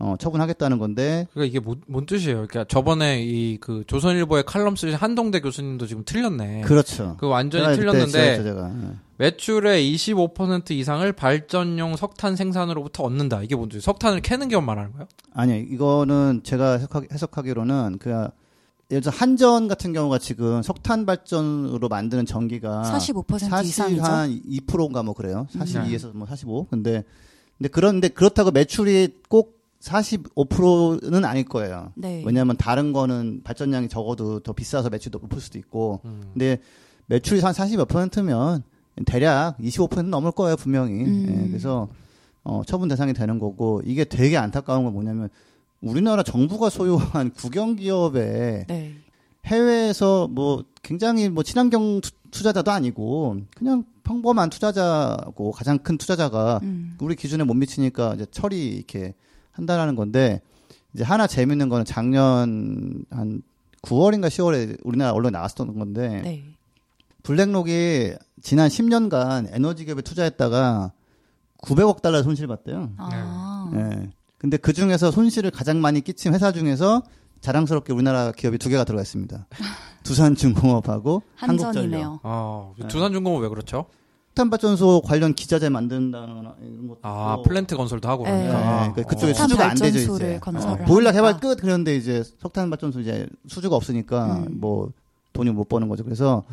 [0.00, 2.46] 어, 처분하겠다는 건데 그러니까 이게 뭔, 뭔 뜻이에요?
[2.46, 6.60] 그러니까 저번에 이 그 조선일보에 칼럼 쓰신 한동대 교수님도 지금 틀렸네.
[6.62, 7.16] 그, 그렇죠.
[7.20, 8.72] 완전히 제가 그때 틀렸는데 제가.
[8.82, 8.96] 예.
[9.16, 13.42] 매출의 25% 이상을 발전용 석탄 생산으로부터 얻는다.
[13.42, 15.08] 이게 뭔지 석탄을 캐는 게 말하는 거예요?
[15.34, 18.28] 아니 이거는 제가 해석하기, 해석하기로는 그
[18.90, 24.02] 예를 들어 한전 같은 경우가 지금 석탄 발전으로 만드는 전기가 45% 사실 이상이죠.
[24.02, 25.46] 한 2%인가 뭐 그래요.
[25.54, 25.60] 음.
[25.60, 26.68] 42에서 뭐 45.
[26.70, 27.04] 근데
[27.58, 31.92] 근데 그런데 그렇다고 매출이 꼭 45%는 아닐 거예요.
[31.96, 32.22] 네.
[32.24, 36.00] 왜냐하면 다른 거는 발전량이 적어도 더 비싸서 매출이 더 높을 수도 있고.
[36.04, 36.22] 음.
[36.32, 36.58] 근데
[37.06, 38.62] 매출이 한 40몇 퍼센트면
[39.04, 41.04] 대략 25% 넘을 거예요 분명히.
[41.04, 41.26] 음.
[41.28, 41.88] 예, 그래서
[42.42, 45.28] 어, 처분 대상이 되는 거고 이게 되게 안타까운 건 뭐냐면
[45.80, 48.96] 우리나라 정부가 소유한 국영 기업에 네.
[49.46, 56.96] 해외에서 뭐 굉장히 뭐 친환경 투- 투자자도 아니고 그냥 평범한 투자자고 가장 큰 투자자가 음.
[57.00, 59.14] 우리 기준에 못 미치니까 이제 처리 이렇게
[59.52, 60.40] 한다라는 건데
[60.94, 63.42] 이제 하나 재밌는 거는 작년 한
[63.82, 66.44] 9월인가 10월에 우리나라 언론에 나왔었던 건데 네.
[67.22, 70.92] 블랙록이 지난 10년간 에너지 기업에 투자했다가
[71.62, 72.92] 900억 달러 손실 봤대요.
[72.98, 73.70] 아.
[73.74, 74.10] 예.
[74.38, 77.02] 근데 그 중에서 손실을 가장 많이 끼친 회사 중에서
[77.40, 79.46] 자랑스럽게 우리나라 기업이 두 개가 들어가 있습니다.
[80.04, 82.20] 두산중공업하고 한국전력.
[82.22, 82.88] 아, 네.
[82.88, 83.86] 두산중공업 왜 그렇죠?
[84.38, 87.42] 석탄발전소 관련 기자재 만든다거나 이런 것도 아.
[87.44, 88.30] 플랜트 건설도 하고 네.
[88.30, 88.92] 예, 그러니까.
[88.92, 89.34] 그러니까 그쪽에 어.
[89.34, 90.40] 석탄 수주가 안 되죠 발전소를 이제.
[90.68, 91.12] 어, 보일러.
[91.12, 94.60] 개발 끝 그런데 이제 석탄발전소 이제 수주가 없으니까 음.
[94.60, 94.92] 뭐
[95.32, 96.04] 돈이 못 버는 거죠.
[96.04, 96.44] 그래서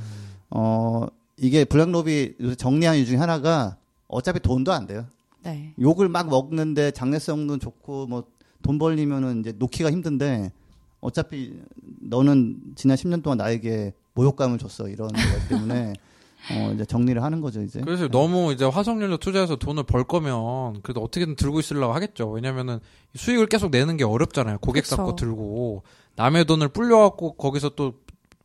[0.49, 1.05] 어
[1.37, 3.77] 이게 블랙롭이 요새 정리한 이유 중에 하나가
[4.07, 5.05] 어차피 돈도 안 돼요.
[5.45, 5.73] 네.
[5.79, 8.35] 욕을 막 먹는데 장래성도 좋고 뭐
[8.65, 10.51] 돈 벌리면은 이제 놓기가 힘든데
[10.99, 11.53] 어차피
[12.01, 15.93] 너는 지난 10년 동안 나에게 모욕감을 줬어 이런 것 때문에
[16.51, 17.79] 어 이제 정리를 하는 거죠 이제.
[17.81, 22.29] 그래서 너무 이제 화석연료 투자해서 돈을 벌 거면 그래도 어떻게든 들고 있으려고 하겠죠.
[22.31, 22.79] 왜냐면은
[23.15, 24.57] 수익을 계속 내는 게 어렵잖아요.
[24.59, 24.95] 고객 그쵸.
[24.95, 25.83] 잡고 들고
[26.15, 27.93] 남의 돈을 불려갖고 거기서 또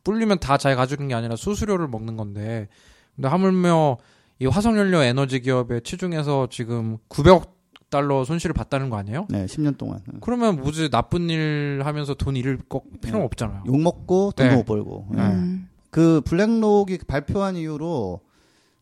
[0.03, 2.67] 불리면 다 자기 가지는 게 아니라 수수료를 먹는 건데
[3.15, 3.97] 근데 하물며
[4.41, 7.51] 이 화석연료 에너지 기업의 치중에서 지금 900억
[7.91, 9.27] 달러 손실을 봤다는 거 아니에요?
[9.29, 13.25] 네, 10년 동안 그러면 뭐지 나쁜 일 하면서 돈 잃을 거 필요 네.
[13.25, 13.65] 없잖아요.
[13.67, 14.57] 욕 먹고 돈도 네.
[14.57, 15.07] 못 벌고.
[15.11, 15.21] 네.
[15.21, 15.69] 음.
[15.91, 18.21] 그 블랙록이 발표한 이후로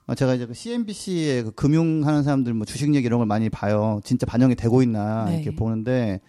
[0.08, 4.00] 어, 제가 이제 그 CNBC에 그 금융하는 사람들 뭐 주식 얘기 이런 걸 많이 봐요.
[4.06, 5.42] 진짜 반영이 되고 있나 네.
[5.42, 6.22] 이렇게 보는데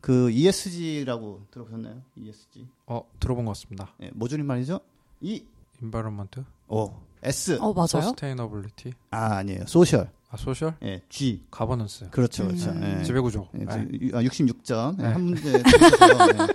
[0.00, 2.02] 그 ESG라고 들어보셨나요?
[2.16, 2.66] ESG.
[2.86, 3.94] 어 들어본 것 같습니다.
[4.02, 4.80] 예, 뭐 줄임 말이죠?
[5.20, 5.44] E
[5.80, 6.90] environment, 오
[7.24, 7.58] S.
[7.60, 7.86] 어, 맞아요?
[7.88, 9.64] sustainability, 아, 아니에요.
[9.66, 10.08] social.
[10.30, 11.42] 아 social, 예, G.
[11.50, 12.46] governance, 그렇죠.
[12.46, 12.70] 그렇죠.
[12.70, 12.96] 음.
[13.00, 13.04] 예.
[13.04, 13.48] 지배구조.
[13.60, 13.88] 예, 네.
[14.02, 14.96] 유- 아, 66점.
[14.98, 15.04] 네.
[15.04, 16.46] 한 문제 틀리셔서, 예.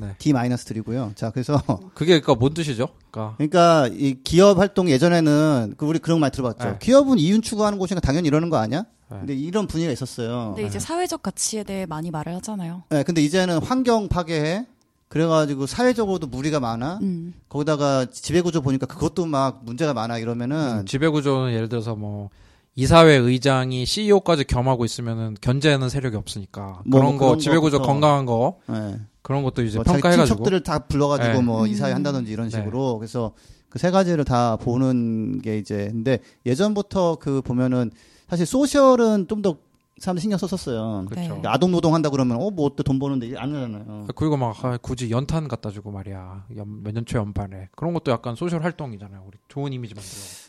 [0.00, 0.14] 네.
[0.18, 1.12] D 마이너스 드리고요.
[1.14, 1.60] 자, 그래서
[1.94, 2.88] 그게 그니까 뭔 뜻이죠?
[3.10, 6.64] 그니까 그러니까 이 기업 활동 예전에는 그 우리 그런 거 많이 들어봤죠.
[6.72, 6.76] 네.
[6.80, 8.84] 기업은 이윤 추구하는 곳이니까 당연히 이러는 거 아니야?
[9.10, 9.18] 네.
[9.18, 10.54] 근데 이런 분위기가 있었어요.
[10.54, 12.82] 근데 이제 사회적 가치에 대해 많이 말을 하잖아요.
[12.90, 14.66] 네, 근데 이제는 환경 파괴해.
[15.08, 16.98] 그래가지고 사회적으로도 무리가 많아.
[17.02, 17.32] 음.
[17.48, 22.28] 거기다가 지배구조 보니까 그것도 막 문제가 많아 이러면은 지배구조는 예를 들어서 뭐
[22.74, 27.92] 이사회 의장이 CEO까지 겸하고 있으면은 견제하는 세력이 없으니까 뭐, 그런 뭐거 그런 지배구조 거부터.
[27.92, 29.00] 건강한 거 네.
[29.22, 31.42] 그런 것도 이제 뭐 평가해가지고 친척들을 다 불러가지고 네.
[31.42, 31.68] 뭐 음.
[31.68, 32.56] 이사회 한다든지 이런 네.
[32.58, 33.32] 식으로 그래서
[33.70, 37.90] 그 세 가지를 다 보는 게 이제 근데 예전부터 그 보면은
[38.28, 39.56] 사실 social은 좀 더
[40.00, 41.06] 사람들 신경 썼었어요.
[41.08, 41.40] 그렇죠.
[41.46, 44.06] 아동 노동 한다 그러면 어 뭐 어때 돈 버는데 안 하잖아요.
[44.14, 48.34] 그리고 막 아, 굳이 연탄 갖다 주고 말이야 몇 년 초 연반에 그런 것도 약간
[48.34, 49.22] social 활동이잖아요.
[49.26, 50.47] 우리 좋은 이미지 만들어.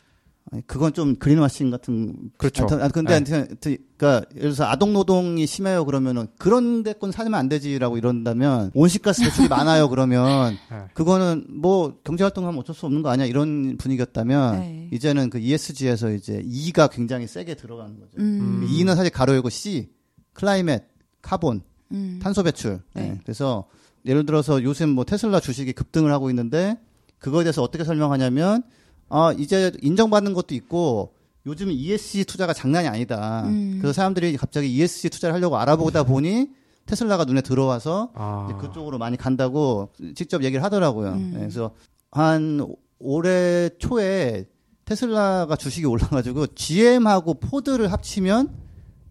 [0.66, 2.32] 그건 좀 그린워싱 같은.
[2.38, 2.66] 그렇죠.
[2.72, 3.32] 아, 근데 네.
[3.32, 3.58] 하여튼,
[3.98, 9.24] 그러니까 예를 들어서 아동 노동이 심해요 그러면은 그런 데 건 사면 안 되지라고 이런다면 온실가스
[9.24, 10.78] 배출이 많아요 그러면 네.
[10.94, 14.90] 그거는 뭐 경제 활동하면 어쩔 수 없는 거 아니야 이런 분위기였다면 네.
[14.92, 18.12] 이제는 그 ESG에서 이제 E가 굉장히 세게 들어가는 거죠.
[18.18, 18.64] 음.
[18.64, 18.68] 음.
[18.70, 19.90] E는 사실 가로 열고 C
[20.34, 20.88] climate
[21.22, 22.20] carbon 음.
[22.22, 22.80] 탄소 배출.
[22.94, 23.10] 네.
[23.10, 23.68] 예, 그래서
[24.06, 26.78] 예를 들어서 요즘 뭐 테슬라 주식이 급등을 하고 있는데
[27.20, 28.64] 그거에 대해서 어떻게 설명하냐면
[29.10, 31.14] 아 이제 인정받는 것도 있고
[31.46, 33.44] 요즘 ESG 투자가 장난이 아니다.
[33.46, 33.78] 음.
[33.82, 36.50] 그래서 사람들이 갑자기 ESG 투자를 하려고 알아보다 보니
[36.86, 38.48] 테슬라가 눈에 들어와서 아.
[38.50, 41.12] 이제 그쪽으로 많이 간다고 직접 얘기를 하더라고요.
[41.12, 41.32] 음.
[41.36, 41.72] 예, 그래서
[42.12, 42.66] 한
[43.00, 44.46] 올해 초에
[44.86, 48.50] 테슬라가 주식이 올라가지고 GM하고 포드를 합치면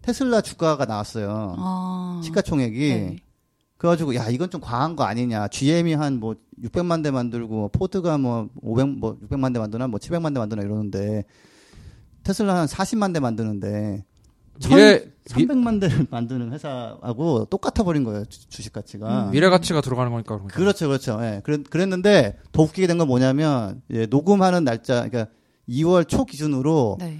[0.01, 1.55] 테슬라 주가가 나왔어요.
[1.57, 2.21] 아.
[2.23, 2.89] 시가총액이.
[2.89, 3.15] 네.
[3.79, 5.47] 그래가지고 야 이건 좀 과한 거 아니냐.
[5.47, 10.33] GM이 한 뭐 600만 대 만들고 포드가 뭐 500, 뭐 600만 대 만드나 뭐 700만
[10.33, 11.23] 대 만드나 이러는데
[12.23, 14.03] 테슬라 한 40만 대 만드는데
[14.67, 14.99] 미래
[15.37, 19.27] 미, 300만 대를 만드는 회사하고 똑같아 버린 거예요 주, 식 가치가.
[19.27, 19.31] 음.
[19.31, 20.47] 미래 가치가 들어가는 거니까 그런.
[20.49, 21.17] 그렇죠, 그렇죠.
[21.21, 21.39] 예.
[21.43, 25.27] 그랬, 그랬는데 더 웃기게 된 건 뭐냐면 예, 녹음하는 날짜, 그러니까
[25.69, 27.19] 2월 초 기준으로 네.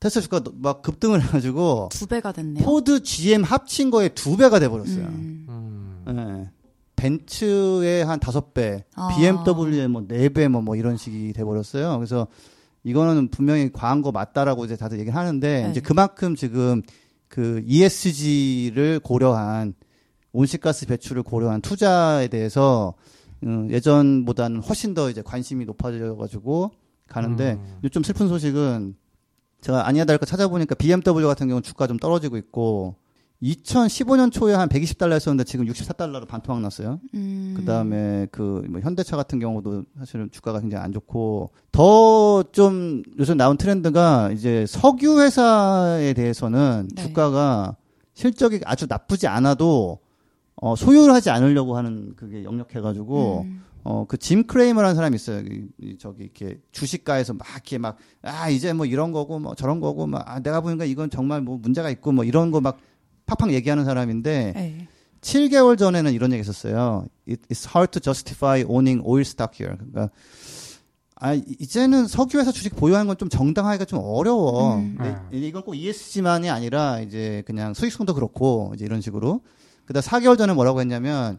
[0.00, 2.62] 테슬라 주가 막 급등을 해가지고 두 배가 됐네요.
[2.66, 5.04] 포드, GM 합친 거에 두 배가 돼버렸어요.
[5.06, 5.46] 음.
[5.48, 5.67] 음.
[6.08, 6.50] 예.
[6.96, 9.08] 벤츠의 한 다섯 배, 아.
[9.16, 11.96] BMW의 뭐 네 배, 뭐, 뭐 이런 식이 돼버렸어요.
[11.96, 12.26] 그래서
[12.82, 15.70] 이거는 분명히 과한 거 맞다라고 이제 다들 얘기를 하는데 네.
[15.70, 16.82] 이제 그만큼 지금
[17.28, 19.74] 그 ESG를 고려한
[20.32, 22.94] 온실가스 배출을 고려한 투자에 대해서
[23.44, 26.72] 음, 예전보다는 훨씬 더 이제 관심이 높아져가지고
[27.06, 27.88] 가는데 음.
[27.90, 28.96] 좀 슬픈 소식은
[29.60, 32.96] 제가 아니야 다를까 찾아보니까 BMW 같은 경우는 주가 좀 떨어지고 있고
[33.42, 37.00] 2015년 초에 한 120달러였었는데 지금 64달러로 반토막 났어요.
[37.14, 37.54] 음.
[37.56, 43.36] 그 다음에 그 뭐 현대차 같은 경우도 사실은 주가가 굉장히 안 좋고 더 좀 요즘
[43.36, 47.02] 나온 트렌드가 이제 석유 회사에 대해서는 네.
[47.02, 47.76] 주가가
[48.14, 50.00] 실적이 아주 나쁘지 않아도
[50.56, 53.62] 어, 소유를 하지 않으려고 하는 그게 역력해 가지고 음.
[53.84, 55.40] 어, 그짐 크레이머라는 사람이 있어요.
[55.40, 59.78] 이, 이 저기 이렇게 주식가에서 막 이렇게 막 아, 이제 뭐 이런 거고 뭐 저런
[59.80, 62.78] 거고 막 아, 내가 보니까 이건 정말 뭐 문제가 있고 뭐 이런 거막
[63.28, 64.88] 팍팍 얘기하는 사람인데 네.
[65.20, 67.06] 7개월 전에는 이런 얘기 했었어요.
[67.28, 69.76] It, it's hard to justify owning oil stock here.
[69.76, 70.10] 그러니까
[71.20, 74.76] 아, 이- 이제는 석유회사 주식 보유하는 건 좀 정당하기가 좀 어려워.
[74.76, 74.96] 음.
[74.98, 79.40] 근데 이건 꼭 ESG만이 아니라 이제 그냥 수익성도 그렇고 이제 이런 식으로.
[79.86, 81.38] 그다음 4개월 전에 뭐라고 했냐면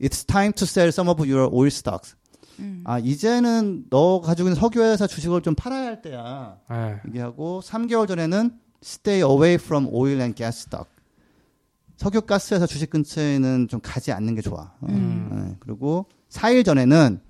[0.00, 2.16] It's time to sell some of your oil stocks.
[2.58, 2.82] 음.
[2.84, 6.56] 아, 이제는 너 가지고 있는 석유회사 주식을 좀 팔아야 할 때야.
[6.72, 6.96] 예.
[7.08, 8.50] 얘기하고 3개월 전에는
[8.82, 10.88] stay away from oil and gas stock.
[11.96, 14.72] 석유 가스회사 주식 근처에는 좀 가지 않는 게 좋아.
[14.80, 15.48] 어, 음.
[15.52, 17.20] 예, 그리고 4일 전에는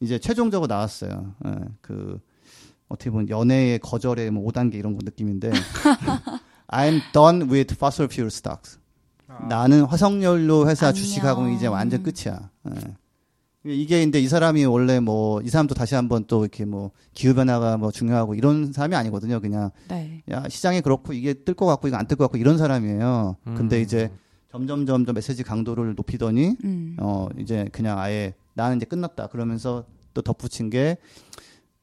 [0.00, 1.34] 이제 최종적으로 나왔어요.
[1.46, 2.20] 예, 그
[2.88, 5.50] 어떻게 보면 연애의 거절의 뭐 5단계 이런 거 느낌인데
[6.68, 8.78] I'm done with fossil fuel stocks.
[9.48, 11.02] 나는 화석연료 회사 안녕.
[11.02, 12.50] 주식하고는 이제 완전 끝이야.
[12.70, 12.80] 예.
[13.66, 17.76] 이게 근데 이 사람이 원래 뭐 이 사람도 다시 한번 또 이렇게 뭐 기후 변화가
[17.76, 19.40] 뭐 중요하고 이런 사람이 아니거든요.
[19.40, 20.22] 그냥 네.
[20.30, 23.36] 야 시장이 그렇고 이게 뜰 것 같고 이거 안 뜰 것 같고 이런 사람이에요.
[23.56, 23.82] 근데 음.
[23.82, 24.10] 이제
[24.50, 26.96] 점점 점점 메시지 강도를 높이더니 음.
[27.00, 30.96] 어 이제 그냥 아예 나는 이제 끝났다 그러면서 또 덧붙인 게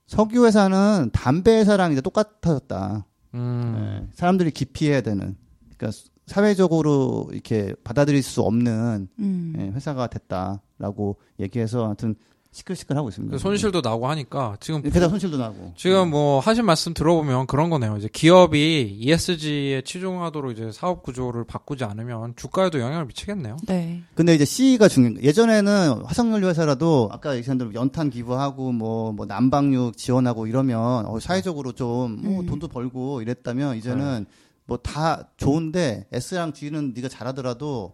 [0.07, 3.05] 석유 회사는 담배 회사랑 이제 똑같아졌다.
[3.35, 3.75] 음.
[3.77, 5.35] 예, 사람들이 기피해야 되는
[5.77, 9.53] 그러니까 사회적으로 이렇게 받아들일 수 없는 음.
[9.57, 12.15] 예, 회사가 됐다라고 얘기해서 하여튼
[12.53, 13.35] 시끌시끌 하고 있습니다.
[13.35, 17.97] 그 손실도 나고 하니까 지금 회사 손실도 나고 지금 뭐 하신 말씀 들어보면 그런 거네요.
[17.97, 23.57] 이제 기업이 ESG에 치중하도록 이제 사업 구조를 바꾸지 않으면 주가에도 영향을 미치겠네요.
[23.67, 24.03] 네.
[24.13, 25.21] 근데 이제 C가 중요한 거.
[25.23, 31.71] 예전에는 화석연료 회사라도 아까 얘기한 대로 연탄 기부하고 뭐, 뭐 난방육 지원하고 이러면 어, 사회적으로
[31.71, 32.45] 좀뭐 음.
[32.45, 34.27] 돈도 벌고 이랬다면 이제는
[34.73, 37.93] 뭐 다 좋은데 S랑 G는 네가 잘하더라도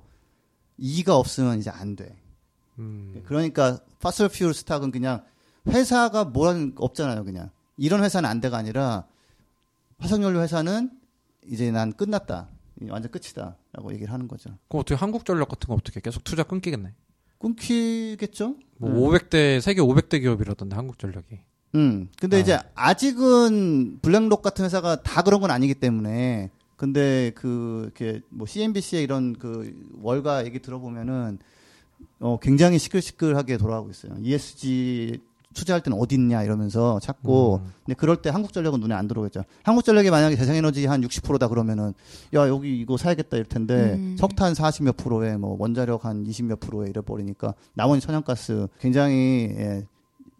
[0.77, 2.15] E가 없으면 이제 안 돼.
[2.77, 3.21] 음.
[3.25, 5.23] 그러니까 fossil fuel stock은 그냥
[5.67, 7.49] 회사가 뭐라는 거 없잖아요, 그냥.
[7.75, 9.05] 이런 회사는 안 돼가 아니라
[9.99, 10.89] 화석연료 회사는
[11.45, 12.47] 이제 난 끝났다.
[12.89, 14.51] 완전 끝이다라고 얘기를 하는 거죠.
[14.69, 16.93] 그럼 어떻게 한국전력 같은 거 어떻게 계속 투자 끊기겠네.
[17.39, 18.55] 끊기겠죠?
[18.77, 18.95] 뭐 음.
[18.95, 21.39] 500대 세계 500대 기업이라던데 한국전력이.
[21.75, 22.07] 음.
[22.17, 22.39] 근데 어.
[22.39, 29.03] 이제 아직은 블랙록 같은 회사가 다 그런 건 아니기 때문에 근데 그 이렇게 뭐 CNBC의
[29.03, 31.37] 이런 그 월가 얘기 들어보면은
[32.21, 34.15] 어 굉장히 시끌시끌하게 돌아가고 있어요.
[34.17, 35.19] ESG
[35.53, 37.71] 투자할 때는 어디 있냐 이러면서 찾고 음.
[37.85, 39.43] 근데 그럴 때 한국전력은 눈에 안 들어오겠죠.
[39.63, 41.93] 한국전력이 만약에 재생에너지 한 60%다 그러면은
[42.33, 44.15] 야 여기 이거 사야겠다 이럴 텐데 음.
[44.17, 49.53] 석탄 40 몇 프로에 뭐 원자력 한 20 몇 프로에 이래 버리니까 나머지 천연가스 굉장히
[49.57, 49.85] 예,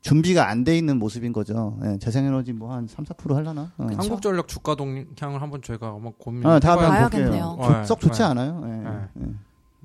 [0.02, 1.78] 준비가 안 돼 있는 모습인 거죠.
[1.84, 3.72] 예, 재생에너지 뭐 한 3, 4% 하려나?
[3.78, 3.88] 어.
[3.98, 6.46] 한국전력 주가 동향을 한번 저희가 한번 고민.
[6.46, 7.58] 아, 다음에 봐야겠네요.
[7.62, 8.24] 조- 썩 좋지 네.
[8.26, 8.62] 않아요?
[8.66, 9.00] 예, 네.
[9.28, 9.34] 예.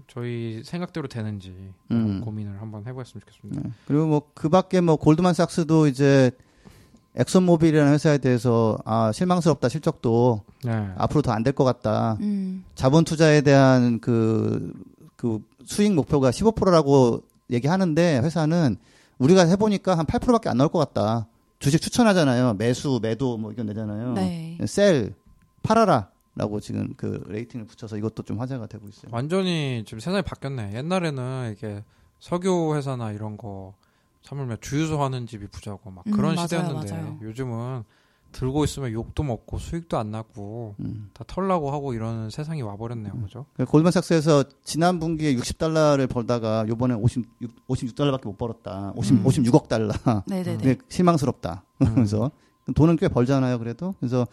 [0.06, 2.20] 저희 생각대로 되는지 음.
[2.24, 3.62] 고민을 한번 해보았으면 좋겠습니다.
[3.64, 3.70] 네.
[3.86, 6.30] 그리고 뭐 그 밖에 뭐 골드만삭스도 이제
[7.16, 10.88] 엑슨모빌이라는 회사에 대해서 아 실망스럽다 실적도 네.
[10.96, 12.18] 앞으로 더 안 될 것 같다.
[12.20, 12.64] 음.
[12.74, 14.72] 자본 투자에 대한 그,
[15.16, 18.76] 그 수익 목표가 15%라고 얘기하는데 회사는
[19.18, 21.26] 우리가 해보니까 한 8%밖에 안 나올 것 같다.
[21.58, 22.54] 주식 추천하잖아요.
[22.54, 24.12] 매수, 매도 뭐 이건 내잖아요.
[24.14, 24.58] 네.
[24.66, 25.14] 셀,
[25.62, 26.10] 팔아라.
[26.36, 29.08] 라고 지금 그 레이팅을 붙여서 이것도 좀 화제가 되고 있어요.
[29.12, 30.72] 완전히 지금 세상이 바뀌었네.
[30.74, 31.84] 옛날에는 이게
[32.18, 33.74] 석유 회사나 이런 거
[34.26, 37.18] 하물며 주유소 하는 집이 부자고 막 음, 그런 맞아요, 시대였는데 맞아요.
[37.22, 37.84] 요즘은
[38.34, 41.08] 들고 있으면 욕도 먹고 수익도 안 나고 음.
[41.14, 43.46] 다 털라고 하고 이러는 세상이 와버렸네요, 그죠?
[43.54, 47.24] 그 골드만삭스에서 지난 분기에 60달러를 벌다가 요번에 56,
[47.68, 48.92] 56달러밖에 못 벌었다.
[48.96, 49.24] 50, 음.
[49.24, 49.92] 56억 달러.
[50.26, 50.56] 네네네.
[50.58, 51.64] 근데 실망스럽다.
[51.82, 51.94] 음.
[51.94, 52.30] 그래서
[52.74, 53.94] 돈은 꽤 벌잖아요, 그래도.
[54.00, 54.26] 그래서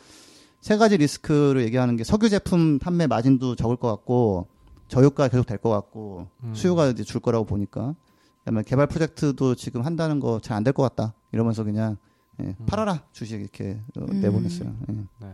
[0.62, 4.48] 세 가지 리스크를 얘기하는 게 석유 제품 판매 마진도 적을 것 같고
[4.88, 6.54] 저유가 계속 될 것 같고 음.
[6.54, 7.96] 수요가 이제 줄 거라고 보니까
[8.40, 11.14] 그다음에 개발 프로젝트도 지금 한다는 거 잘 안 될 것 같다.
[11.32, 11.98] 이러면서 그냥
[12.42, 14.22] 예, 팔아라 주식 이렇게 어, 음.
[14.22, 14.76] 내보냈어요.
[15.24, 15.28] 예.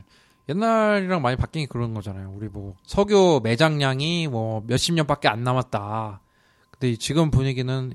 [0.49, 2.33] 옛날이랑 많이 바뀐 게 그런 거잖아요.
[2.35, 6.21] 우리 뭐 석유 매장량이 뭐 몇십 년밖에 안 남았다.
[6.71, 7.91] 근데 이 지금 분위기는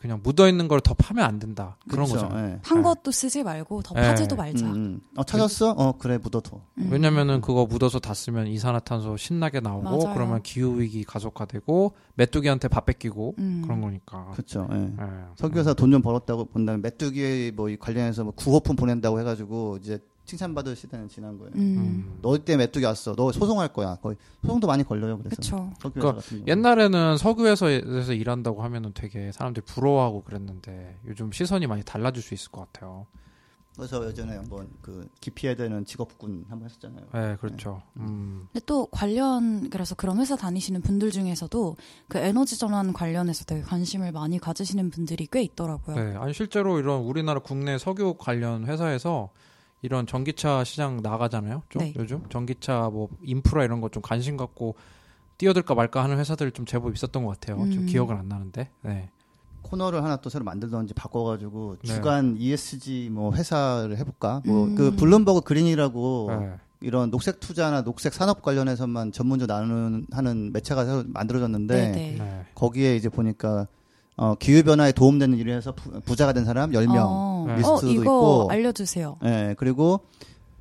[0.00, 1.76] 그냥 묻어 있는 걸 더 파면 안 된다.
[1.90, 2.34] 그런 그쵸, 거죠.
[2.38, 2.58] 예.
[2.62, 2.82] 한 네.
[2.82, 4.00] 것도 쓰지 말고 더 네.
[4.00, 4.64] 파지도 말자.
[4.66, 5.00] 음, 음.
[5.16, 5.72] 어 찾았어?
[5.72, 6.62] 어 그래 묻어둬.
[6.78, 6.88] 음.
[6.90, 10.14] 왜냐면은 그거 묻어서 닿으면 이산화탄소 신나게 나오고 맞아요.
[10.14, 13.60] 그러면 기후 위기 가속화되고 메뚜기한테 밥 뺏기고 음.
[13.62, 14.30] 그런 거니까.
[14.32, 14.66] 그렇죠.
[14.72, 14.76] 예.
[14.76, 15.06] 예.
[15.36, 19.98] 석유회사 돈 좀 벌었다고 본다면 메뚜기 뭐이 관련해서 뭐 구호품 보낸다고 해가지고 이제
[20.30, 21.52] 칭찬받을 시대는 지난 거예요.
[21.56, 21.60] 음.
[21.60, 22.18] 음.
[22.22, 23.16] 너때 메뚜기 왔어.
[23.16, 23.96] 너 소송할 거야.
[23.96, 25.18] 거의 소송도 많이 걸려요.
[25.18, 26.20] 그래서 그러니까.
[26.46, 32.72] 옛날에는 석유회사에서 일한다고 하면은 되게 사람들이 부러워하고 그랬는데 요즘 시선이 많이 달라질 수 있을 것
[32.72, 33.06] 같아요.
[33.76, 37.06] 그래서 예전에 한번 그 기피해야 되는 직업군 한번 했었잖아요.
[37.14, 37.82] 네, 그렇죠.
[37.96, 38.46] 음.
[38.52, 41.76] 근데 또 관련 그래서 그런 회사 다니시는 분들 중에서도
[42.08, 45.96] 그 에너지 전환 관련해서 되게 관심을 많이 가지시는 분들이 꽤 있더라고요.
[45.96, 49.30] 네, 아니 실제로 이런 우리나라 국내 석유 관련 회사에서
[49.82, 51.62] 이런 전기차 시장 나가잖아요.
[51.68, 51.94] 좀 네.
[51.96, 54.74] 요즘 전기차 뭐 인프라 이런 거 좀 관심 갖고
[55.38, 57.62] 뛰어들까 말까 하는 회사들 좀 제법 있었던 것 같아요.
[57.62, 57.86] 음.
[57.86, 58.68] 기억은 안 나는데.
[58.82, 59.10] 네.
[59.62, 61.94] 코너를 하나 또 새로 만들던지 바꿔가지고 네.
[61.94, 64.42] 주간 ESG 뭐 회사를 해볼까?
[64.44, 64.74] 뭐 음.
[64.74, 66.54] 그 블룸버그 그린이라고 네.
[66.80, 72.16] 이런 녹색 투자나 녹색 산업 관련해서만 전문적으로 나누는 하는 매체가 새로 만들어졌는데 네네.
[72.18, 72.46] 네.
[72.54, 73.66] 거기에 이제 보니까
[74.20, 76.96] 어, 기후 변화에 도움되는 일을 해서 부, 부자가 된 사람 10명.
[76.98, 77.52] 어, 네.
[77.54, 78.48] 어, 리스트도 이거 있고.
[78.50, 79.16] 알려주세요.
[79.24, 80.00] 예, 그리고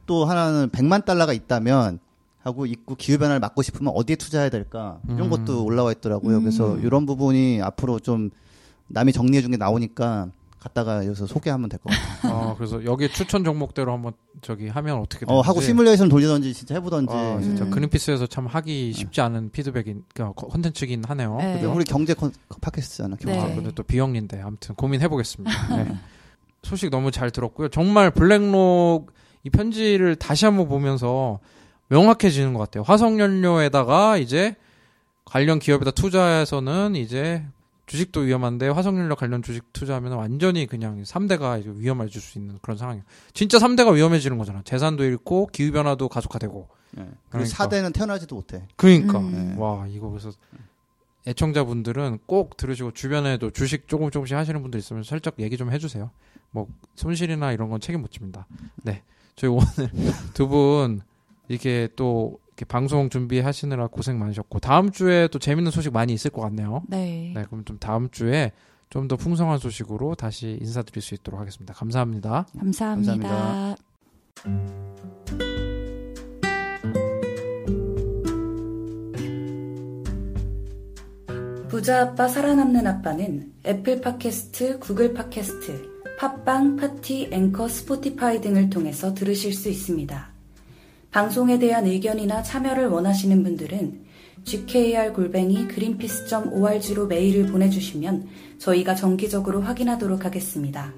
[0.06, 2.00] 또 하나는 100만 달러가 있다면
[2.42, 5.00] 하고 있고 기후 변화를 막고 싶으면 어디에 투자해야 될까?
[5.10, 5.30] 이런 음.
[5.30, 6.38] 것도 올라와 있더라고요.
[6.38, 6.42] 음.
[6.44, 8.30] 그래서 이런 부분이 앞으로 좀
[8.88, 10.30] 남이 정리해 준 게 나오니까
[10.60, 12.34] 갖다가 여기서 소개하면 될 것 같아요.
[12.34, 14.12] 어, 그래서 여기 추천 종목대로 한번
[14.42, 17.14] 저기 하면 어떻게 되는지 어, 하고 시뮬레이션 돌리던지 진짜 해보던지.
[17.14, 17.70] 아, 진짜 음.
[17.72, 21.38] 그린피스에서 참 하기 쉽지 않은 피드백인 그러니까 컨텐츠긴 하네요.
[21.38, 21.54] 네.
[21.54, 23.16] 근데 우리 경제 컨, 팟캐스트잖아.
[23.24, 23.40] 네.
[23.40, 25.52] 아, 근데 또 비영리인데 아무튼 고민해 보겠습니다.
[25.78, 25.96] 네.
[26.64, 27.70] 소식 너무 잘 들었고요.
[27.70, 29.14] 정말 블랙록
[29.46, 31.40] 이 편지를 다시 한번 보면서
[31.88, 32.84] 명확해지는 것 같아요.
[32.84, 34.56] 화석연료에다가 이제
[35.24, 37.46] 관련 기업에다 투자해서는 이제
[37.90, 43.04] 주식도 위험한데 화석연료 관련 주식 투자하면 완전히 그냥 3대가 이제 위험해질 수 있는 그런 상황이에요.
[43.34, 44.62] 진짜 3대가 위험해지는 거잖아.
[44.64, 46.68] 재산도 잃고 기후 변화도 가속화되고.
[46.92, 47.02] 네.
[47.04, 47.50] 그리고 그러니까.
[47.56, 48.68] 사대는 태어나지도 못해.
[48.76, 49.32] 그러니까 음.
[49.32, 49.56] 네.
[49.62, 50.32] 와 이거 그래서
[51.28, 56.12] 애청자분들은 꼭 들으시고 주변에도 주식 조금 조금씩 하시는 분들 있으면 살짝 얘기 좀 해주세요.
[56.52, 58.48] 뭐 손실이나 이런 건 책임 못 집니다.
[58.84, 59.04] 네,
[59.36, 59.66] 저희 오늘
[60.34, 61.02] 두 분
[61.48, 66.42] 이렇게 또 이렇게 방송 준비하시느라 고생 많으셨고 다음 주에 또 재밌는 소식 많이 있을 것
[66.42, 66.84] 같네요.
[66.88, 67.32] 네.
[67.34, 68.52] 네, 그럼 좀 다음 주에
[68.90, 71.74] 좀 더 풍성한 소식으로 다시 인사드릴 수 있도록 하겠습니다.
[71.74, 72.48] 감사합니다.
[72.60, 73.14] 감사합니다.
[73.14, 73.76] 감사합니다.
[81.70, 89.54] 부자 아빠 살아남는 아빠는 애플 팟캐스트, 구글 팟캐스트, 팟빵, 파티, 앵커, 스포티파이 등을 통해서 들으실
[89.54, 90.39] 수 있습니다.
[91.12, 94.06] 방송에 대한 의견이나 참여를 원하시는 분들은
[94.44, 98.28] gkr 골뱅이 greenpeace.org로 메일을 보내주시면
[98.60, 100.94] 저희가 정기적으로 확인하도록 하겠습니다.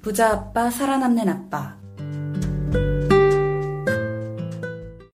[0.00, 1.76] 부자 아빠 살아남는 아빠